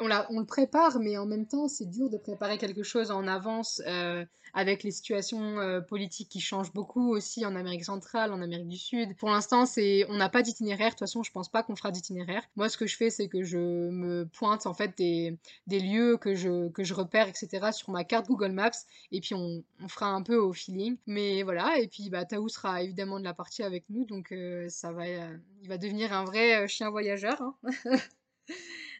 on, 0.00 0.10
on, 0.30 0.40
le 0.40 0.46
prépare, 0.46 0.98
mais 0.98 1.16
en 1.16 1.26
même 1.26 1.46
temps, 1.46 1.68
c'est 1.68 1.86
dur 1.86 2.10
de 2.10 2.18
préparer 2.18 2.58
quelque 2.58 2.82
chose 2.82 3.10
en 3.10 3.26
avance 3.26 3.80
euh, 3.86 4.24
avec 4.52 4.82
les 4.82 4.90
situations 4.90 5.58
euh, 5.58 5.80
politiques 5.80 6.28
qui 6.28 6.40
changent 6.40 6.72
beaucoup 6.72 7.10
aussi 7.14 7.46
en 7.46 7.56
Amérique 7.56 7.84
centrale, 7.84 8.32
en 8.32 8.42
Amérique 8.42 8.68
du 8.68 8.76
Sud. 8.76 9.16
Pour 9.16 9.30
l'instant, 9.30 9.64
c'est, 9.64 10.04
on 10.08 10.16
n'a 10.16 10.28
pas 10.28 10.42
d'itinéraire. 10.42 10.88
De 10.88 10.90
toute 10.92 11.00
façon, 11.00 11.22
je 11.22 11.32
pense 11.32 11.48
pas 11.48 11.62
qu'on 11.62 11.76
fera 11.76 11.90
d'itinéraire. 11.90 12.42
Moi, 12.56 12.68
ce 12.68 12.76
que 12.76 12.86
je 12.86 12.96
fais, 12.96 13.10
c'est 13.10 13.28
que 13.28 13.42
je 13.42 13.58
me 13.58 14.26
pointe 14.26 14.66
en 14.66 14.74
fait 14.74 14.96
des, 14.98 15.38
des, 15.66 15.80
lieux 15.80 16.18
que 16.18 16.34
je, 16.34 16.68
que 16.70 16.84
je 16.84 16.92
repère, 16.92 17.28
etc. 17.28 17.72
sur 17.72 17.90
ma 17.90 18.04
carte 18.04 18.26
Google 18.26 18.52
Maps, 18.52 18.70
et 19.12 19.20
puis 19.20 19.34
on, 19.34 19.62
on 19.82 19.88
fera 19.88 20.08
un 20.08 20.22
peu 20.22 20.36
au 20.36 20.52
feeling. 20.52 20.96
Mais 21.06 21.42
voilà, 21.42 21.78
et 21.78 21.88
puis 21.88 22.10
bah, 22.10 22.24
Taou 22.24 22.48
sera 22.48 22.82
évidemment 22.82 23.18
de 23.18 23.24
la 23.24 23.34
partie 23.34 23.62
avec 23.62 23.84
nous, 23.88 24.04
donc 24.04 24.32
euh, 24.32 24.68
ça 24.68 24.92
va, 24.92 25.06
il 25.06 25.68
va 25.68 25.78
devenir 25.78 26.12
un 26.12 26.24
vrai 26.24 26.68
chien 26.68 26.90
voyageur. 26.90 27.40
Hein. 27.40 27.54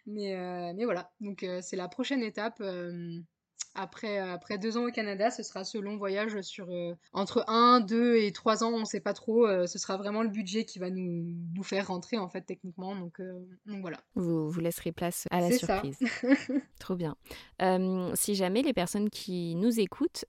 Mais, 0.06 0.34
euh, 0.34 0.72
mais 0.76 0.84
voilà, 0.84 1.10
donc 1.20 1.42
euh, 1.42 1.60
c'est 1.62 1.76
la 1.76 1.88
prochaine 1.88 2.22
étape. 2.22 2.60
Euh, 2.60 3.18
après, 3.74 4.16
après 4.16 4.56
deux 4.56 4.78
ans 4.78 4.86
au 4.86 4.90
Canada, 4.90 5.30
ce 5.30 5.42
sera 5.42 5.62
ce 5.62 5.76
long 5.76 5.98
voyage 5.98 6.40
sur 6.40 6.68
entre 7.12 7.44
un, 7.46 7.80
deux 7.80 8.16
et 8.16 8.32
trois 8.32 8.64
ans, 8.64 8.70
on 8.72 8.80
ne 8.80 8.84
sait 8.86 9.00
pas 9.00 9.12
trop. 9.12 9.46
ce 9.66 9.78
sera 9.78 9.98
vraiment 9.98 10.22
le 10.22 10.30
budget 10.30 10.64
qui 10.64 10.78
va 10.78 10.88
nous, 10.88 11.26
nous 11.54 11.62
faire 11.62 11.88
rentrer 11.88 12.16
en 12.16 12.30
fait 12.30 12.40
techniquement. 12.40 12.96
Donc, 12.96 13.20
donc 13.66 13.82
voilà. 13.82 13.98
Vous 14.14 14.48
vous 14.48 14.60
laisserez 14.60 14.92
place 14.92 15.26
à 15.30 15.42
la 15.42 15.50
surprise. 15.50 15.98
trop 16.80 16.96
bien. 16.96 17.16
si 18.14 18.34
jamais 18.34 18.62
les 18.62 18.72
personnes 18.72 19.10
qui 19.10 19.54
nous 19.56 19.78
écoutent 19.78 20.24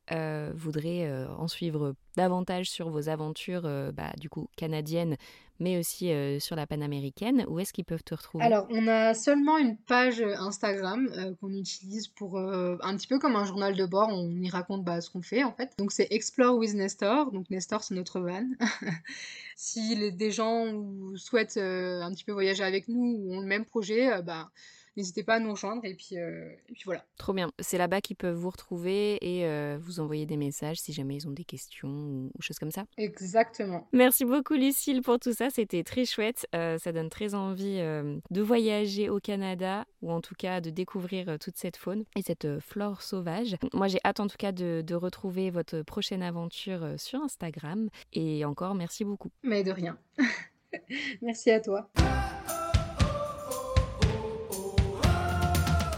voudraient 0.53 1.25
en 1.37 1.47
suivre 1.47 1.95
davantage 2.17 2.69
sur 2.69 2.89
vos 2.89 3.07
aventures, 3.07 3.63
bah, 3.93 4.11
du 4.19 4.29
coup 4.29 4.49
canadiennes, 4.57 5.15
mais 5.59 5.77
aussi 5.77 6.11
euh, 6.11 6.39
sur 6.39 6.55
la 6.55 6.67
panaméricaine. 6.67 7.45
Où 7.47 7.59
est-ce 7.59 7.73
qu'ils 7.73 7.85
peuvent 7.85 8.03
te 8.03 8.15
retrouver? 8.15 8.43
Alors, 8.43 8.67
on 8.69 8.87
a 8.87 9.13
seulement 9.13 9.57
une 9.57 9.77
page 9.77 10.21
Instagram 10.21 11.09
euh, 11.15 11.33
qu'on 11.39 11.51
utilise 11.53 12.07
pour 12.07 12.37
euh, 12.37 12.77
un 12.81 12.95
petit 12.95 13.07
peu 13.07 13.19
comme 13.19 13.35
un 13.35 13.45
journal 13.45 13.75
de 13.75 13.85
bord. 13.85 14.09
On 14.09 14.29
y 14.41 14.49
raconte 14.49 14.83
bah, 14.83 15.01
ce 15.01 15.09
qu'on 15.09 15.21
fait 15.21 15.43
en 15.43 15.53
fait. 15.53 15.73
Donc, 15.77 15.91
c'est 15.91 16.07
Explore 16.11 16.57
with 16.57 16.73
Nestor. 16.73 17.31
Donc, 17.31 17.49
Nestor, 17.49 17.83
c'est 17.83 17.95
notre 17.95 18.19
van. 18.19 18.47
si 19.55 20.11
des 20.11 20.31
gens 20.31 20.85
souhaitent 21.15 21.57
un 21.57 22.11
petit 22.13 22.23
peu 22.23 22.31
voyager 22.31 22.63
avec 22.63 22.87
nous 22.87 23.17
ou 23.17 23.35
ont 23.35 23.41
le 23.41 23.47
même 23.47 23.65
projet, 23.65 24.21
bah 24.21 24.51
n'hésitez 24.97 25.23
pas 25.23 25.35
à 25.35 25.39
nous 25.39 25.51
rejoindre 25.51 25.85
et 25.85 25.93
puis, 25.93 26.17
euh, 26.17 26.49
et 26.69 26.73
puis 26.73 26.83
voilà. 26.85 27.05
Trop 27.17 27.33
bien. 27.33 27.51
C'est 27.59 27.77
là-bas 27.77 28.01
qu'ils 28.01 28.15
peuvent 28.15 28.35
vous 28.35 28.49
retrouver 28.49 29.17
et 29.21 29.45
euh, 29.45 29.77
vous 29.79 29.99
envoyer 29.99 30.25
des 30.25 30.37
messages 30.37 30.77
si 30.77 30.91
jamais 30.91 31.15
ils 31.15 31.27
ont 31.27 31.31
des 31.31 31.45
questions 31.45 31.87
ou, 31.87 32.31
choses 32.41 32.59
comme 32.59 32.71
ça. 32.71 32.85
Exactement. 32.97 33.87
Merci 33.93 34.25
beaucoup 34.25 34.55
Lucille 34.55 35.01
pour 35.01 35.19
tout 35.19 35.33
ça. 35.33 35.49
C'était 35.49 35.83
très 35.83 36.05
chouette. 36.05 36.47
Euh, 36.55 36.77
ça 36.79 36.91
donne 36.91 37.09
très 37.09 37.35
envie 37.35 37.77
de 37.77 38.41
voyager 38.41 39.09
au 39.09 39.19
Canada 39.19 39.85
ou 40.01 40.11
en 40.11 40.21
tout 40.21 40.35
cas 40.35 40.59
de 40.61 40.69
découvrir 40.69 41.37
toute 41.39 41.57
cette 41.57 41.77
faune 41.77 42.03
et 42.15 42.21
cette 42.21 42.59
flore 42.59 43.01
sauvage. 43.01 43.55
Moi 43.73 43.87
j'ai 43.87 43.99
hâte 44.03 44.19
en 44.19 44.27
tout 44.27 44.37
cas 44.37 44.51
de, 44.51 44.83
de 44.85 44.95
retrouver 44.95 45.51
votre 45.51 45.83
prochaine 45.83 46.23
aventure 46.23 46.95
sur 46.97 47.21
Instagram 47.21 47.89
et 48.13 48.43
encore 48.45 48.73
merci 48.73 49.05
beaucoup. 49.05 49.29
Mais 49.43 49.63
de 49.63 49.71
rien. 49.71 49.97
merci 51.21 51.51
à 51.51 51.59
toi. 51.59 51.89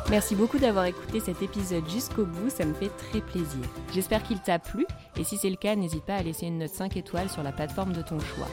Merci 0.10 0.36
beaucoup 0.36 0.57
d'avoir 0.57 0.86
écouté 0.86 1.20
cet 1.20 1.43
épisode 1.43 1.88
jusqu'au 1.88 2.26
bout, 2.26 2.49
ça 2.49 2.66
me 2.66 2.74
fait 2.74 2.89
très 2.89 3.22
plaisir. 3.22 3.62
J'espère 3.93 4.24
qu'il 4.24 4.39
t'a 4.39 4.57
plu 4.57 4.88
et 5.16 5.24
si 5.24 5.38
c'est 5.38 5.51
le 5.51 5.55
cas, 5.55 5.76
n'hésite 5.76 6.03
pas 6.03 6.16
à 6.16 6.24
laisser 6.24 6.47
une 6.47 6.57
note 6.57 6.72
5 6.72 6.97
étoiles 6.97 7.30
sur 7.30 7.43
la 7.43 7.51
plateforme 7.51 7.93
de 7.93 8.01
ton 8.01 8.20
choix. 8.20 8.47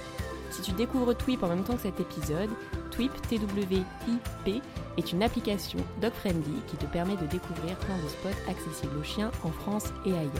Si 0.50 0.60
tu 0.60 0.72
découvres 0.72 1.16
Twip 1.16 1.42
en 1.42 1.48
même 1.48 1.64
temps 1.64 1.76
que 1.76 1.80
cet 1.80 1.98
épisode, 1.98 2.50
Twip, 2.90 3.10
T-W-I-P, 3.28 4.60
est 4.98 5.12
une 5.12 5.22
application 5.22 5.78
dog-friendly 6.02 6.60
qui 6.66 6.76
te 6.76 6.84
permet 6.84 7.16
de 7.16 7.26
découvrir 7.26 7.78
plein 7.78 7.96
de 7.96 8.08
spots 8.08 8.50
accessibles 8.50 8.98
aux 8.98 9.04
chiens 9.04 9.30
en 9.42 9.50
France 9.50 9.86
et 10.04 10.12
ailleurs. 10.12 10.32